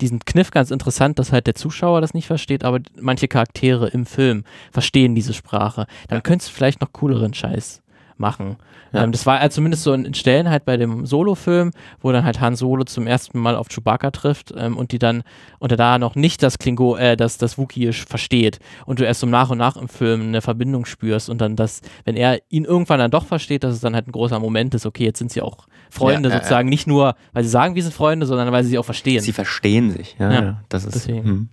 diesen 0.00 0.18
Kniff 0.20 0.50
ganz 0.50 0.70
interessant, 0.70 1.18
dass 1.18 1.32
halt 1.32 1.46
der 1.46 1.54
Zuschauer 1.54 2.00
das 2.00 2.12
nicht 2.14 2.26
versteht, 2.26 2.64
aber 2.64 2.80
manche 3.00 3.28
Charaktere 3.28 3.88
im 3.88 4.04
Film 4.06 4.44
verstehen 4.72 5.14
diese 5.14 5.32
Sprache. 5.34 5.86
Dann 6.08 6.22
könntest 6.22 6.50
du 6.50 6.54
vielleicht 6.54 6.80
noch 6.80 6.92
cooleren 6.92 7.32
Scheiß 7.34 7.82
machen. 8.16 8.56
Ja. 8.94 9.02
Ähm, 9.02 9.12
das 9.12 9.26
war 9.26 9.40
also 9.40 9.56
zumindest 9.56 9.82
so 9.82 9.92
in, 9.92 10.14
Stellen 10.14 10.48
halt 10.48 10.64
bei 10.64 10.76
dem 10.76 11.04
Solo-Film, 11.04 11.72
wo 12.00 12.12
dann 12.12 12.24
halt 12.24 12.40
Han 12.40 12.54
Solo 12.54 12.84
zum 12.84 13.06
ersten 13.06 13.38
Mal 13.38 13.56
auf 13.56 13.68
Chewbacca 13.68 14.12
trifft 14.12 14.54
ähm, 14.56 14.76
und 14.76 14.92
die 14.92 14.98
dann 14.98 15.24
und 15.58 15.72
er 15.72 15.76
da 15.76 15.98
noch 15.98 16.14
nicht 16.14 16.42
das 16.42 16.58
Klingo, 16.58 16.96
äh, 16.96 17.16
das, 17.16 17.36
das 17.36 17.58
Wookieisch 17.58 18.04
versteht 18.04 18.60
und 18.86 19.00
du 19.00 19.04
erst 19.04 19.20
so 19.20 19.26
nach 19.26 19.50
und 19.50 19.58
nach 19.58 19.76
im 19.76 19.88
Film 19.88 20.22
eine 20.22 20.40
Verbindung 20.40 20.84
spürst 20.84 21.28
und 21.28 21.40
dann 21.40 21.56
das, 21.56 21.80
wenn 22.04 22.16
er 22.16 22.38
ihn 22.48 22.64
irgendwann 22.64 23.00
dann 23.00 23.10
doch 23.10 23.26
versteht, 23.26 23.64
dass 23.64 23.74
es 23.74 23.80
dann 23.80 23.94
halt 23.94 24.06
ein 24.06 24.12
großer 24.12 24.38
Moment 24.38 24.74
ist, 24.74 24.86
okay, 24.86 25.04
jetzt 25.04 25.18
sind 25.18 25.32
sie 25.32 25.42
auch 25.42 25.66
Freunde 25.90 26.28
Ja, 26.28 26.36
ja, 26.36 26.40
sozusagen, 26.40 26.68
nicht 26.68 26.86
nur, 26.86 27.16
weil 27.32 27.42
sie 27.42 27.50
sagen, 27.50 27.74
wir 27.74 27.82
sind 27.82 27.94
Freunde, 27.94 28.26
sondern 28.26 28.52
weil 28.52 28.62
sie 28.62 28.70
sich 28.70 28.78
auch 28.78 28.84
verstehen. 28.84 29.20
Sie 29.20 29.32
verstehen 29.32 29.90
sich. 29.90 30.16
Ja, 30.18 30.32
Ja, 30.32 30.42
ja, 30.42 30.60
das 30.68 30.84
ist. 30.84 30.94
deswegen. 30.94 31.24
hm. 31.24 31.48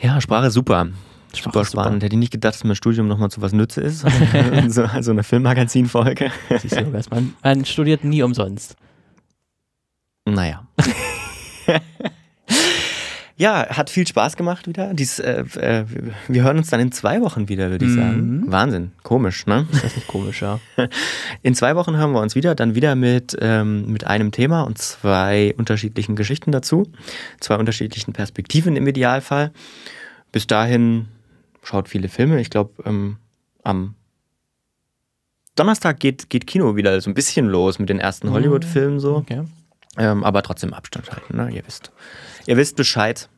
Ja, 0.00 0.20
Sprache 0.20 0.50
super. 0.52 0.88
Super 1.42 1.64
spannend. 1.64 2.02
Hätte 2.02 2.14
ich 2.14 2.20
nicht 2.20 2.32
gedacht, 2.32 2.54
dass 2.54 2.64
mein 2.64 2.76
Studium 2.76 3.08
nochmal 3.08 3.30
zu 3.30 3.40
was 3.40 3.52
Nütze 3.52 3.80
ist. 3.80 4.00
so, 4.68 4.84
also 4.84 5.10
eine 5.10 5.22
Filmmagazin-Folge. 5.22 6.30
Siehst 6.60 6.76
du, 6.76 6.80
Lukas, 6.82 7.10
man, 7.10 7.34
man 7.42 7.64
studiert 7.64 8.04
nie 8.04 8.22
umsonst. 8.22 8.76
Naja. 10.26 10.66
ja, 13.36 13.66
hat 13.68 13.88
viel 13.90 14.06
Spaß 14.06 14.36
gemacht 14.36 14.66
wieder. 14.68 14.92
Dies, 14.92 15.18
äh, 15.18 15.44
äh, 15.58 15.84
wir 16.28 16.42
hören 16.42 16.58
uns 16.58 16.68
dann 16.68 16.80
in 16.80 16.92
zwei 16.92 17.20
Wochen 17.22 17.48
wieder, 17.48 17.70
würde 17.70 17.86
ich 17.86 17.94
sagen. 17.94 18.44
Wahnsinn. 18.46 18.92
Komisch, 19.02 19.46
ne? 19.46 19.66
Ist 19.72 19.84
das 19.84 19.96
nicht 19.96 20.08
komisch, 20.08 20.42
ja? 20.42 20.60
In 21.42 21.54
zwei 21.54 21.76
Wochen 21.76 21.96
hören 21.96 22.12
wir 22.12 22.20
uns 22.20 22.34
wieder, 22.34 22.54
dann 22.54 22.74
wieder 22.74 22.94
mit, 22.94 23.36
ähm, 23.40 23.90
mit 23.90 24.06
einem 24.06 24.32
Thema 24.32 24.62
und 24.62 24.76
zwei 24.78 25.54
unterschiedlichen 25.56 26.14
Geschichten 26.14 26.52
dazu. 26.52 26.90
Zwei 27.40 27.56
unterschiedlichen 27.56 28.12
Perspektiven 28.12 28.76
im 28.76 28.86
Idealfall. 28.86 29.52
Bis 30.30 30.46
dahin 30.46 31.06
schaut 31.68 31.88
viele 31.88 32.08
Filme. 32.08 32.40
Ich 32.40 32.48
glaube, 32.48 32.82
ähm, 32.86 33.18
am 33.62 33.94
Donnerstag 35.54 36.00
geht, 36.00 36.30
geht 36.30 36.46
Kino 36.46 36.76
wieder 36.76 36.98
so 37.00 37.10
ein 37.10 37.14
bisschen 37.14 37.46
los 37.46 37.78
mit 37.78 37.90
den 37.90 38.00
ersten 38.00 38.30
Hollywood-Filmen 38.30 39.00
so. 39.00 39.16
Okay. 39.16 39.42
Ähm, 39.98 40.24
aber 40.24 40.42
trotzdem 40.42 40.72
Abstand 40.72 41.10
halten, 41.10 41.36
ne? 41.36 41.50
Ihr 41.50 41.66
wisst. 41.66 41.92
Ihr 42.46 42.56
wisst 42.56 42.76
Bescheid. 42.76 43.28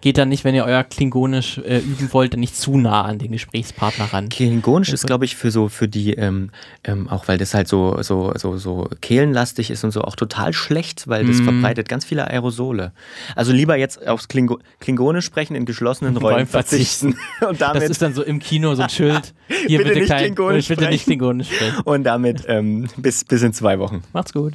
Geht 0.00 0.16
dann 0.16 0.28
nicht, 0.30 0.44
wenn 0.44 0.54
ihr 0.54 0.64
euer 0.64 0.82
Klingonisch 0.82 1.58
äh, 1.58 1.78
üben 1.78 2.08
wollt, 2.12 2.36
nicht 2.36 2.56
zu 2.56 2.78
nah 2.78 3.02
an 3.02 3.18
den 3.18 3.32
Gesprächspartner 3.32 4.06
ran. 4.06 4.28
Klingonisch 4.30 4.92
ist, 4.92 5.06
glaube 5.06 5.26
ich, 5.26 5.36
für 5.36 5.50
so, 5.50 5.68
für 5.68 5.88
die, 5.88 6.14
ähm, 6.14 6.50
ähm, 6.84 7.08
auch 7.08 7.28
weil 7.28 7.36
das 7.36 7.52
halt 7.52 7.68
so, 7.68 8.00
so, 8.02 8.32
so, 8.36 8.56
so 8.56 8.88
kehlenlastig 9.02 9.70
ist 9.70 9.84
und 9.84 9.90
so, 9.90 10.02
auch 10.02 10.16
total 10.16 10.52
schlecht, 10.52 11.06
weil 11.08 11.26
das 11.26 11.40
Mm. 11.40 11.44
verbreitet 11.44 11.88
ganz 11.88 12.04
viele 12.04 12.26
Aerosole. 12.28 12.92
Also 13.36 13.52
lieber 13.52 13.76
jetzt 13.76 14.06
aufs 14.08 14.28
Klingo 14.28 14.58
Klingonisch 14.80 15.24
sprechen 15.26 15.54
in 15.54 15.64
geschlossenen 15.66 16.16
Räumen 16.16 16.34
Räumen 16.34 16.46
verzichten. 16.46 17.16
Und 17.46 17.60
Das 17.60 17.72
damit, 17.74 17.90
ist 17.90 18.00
dann 18.00 18.14
so 18.14 18.22
im 18.22 18.38
Kino 18.38 18.74
so 18.74 18.82
ein 18.82 18.88
Schild. 18.88 19.34
Hier 19.66 19.78
Bitte 19.78 19.88
bitte, 19.90 20.00
nicht 20.00 20.08
kein, 20.08 20.18
Klingonisch 20.24 20.68
bitte 20.68 20.80
nicht 20.82 21.02
sprechen. 21.02 21.04
Klingonisch 21.18 21.48
sprechen. 21.54 21.80
und 21.84 22.04
damit 22.04 22.44
ähm, 22.48 22.88
bis, 22.96 23.24
bis 23.24 23.42
in 23.42 23.52
zwei 23.52 23.78
Wochen. 23.78 24.02
Macht's 24.12 24.32
gut. 24.32 24.54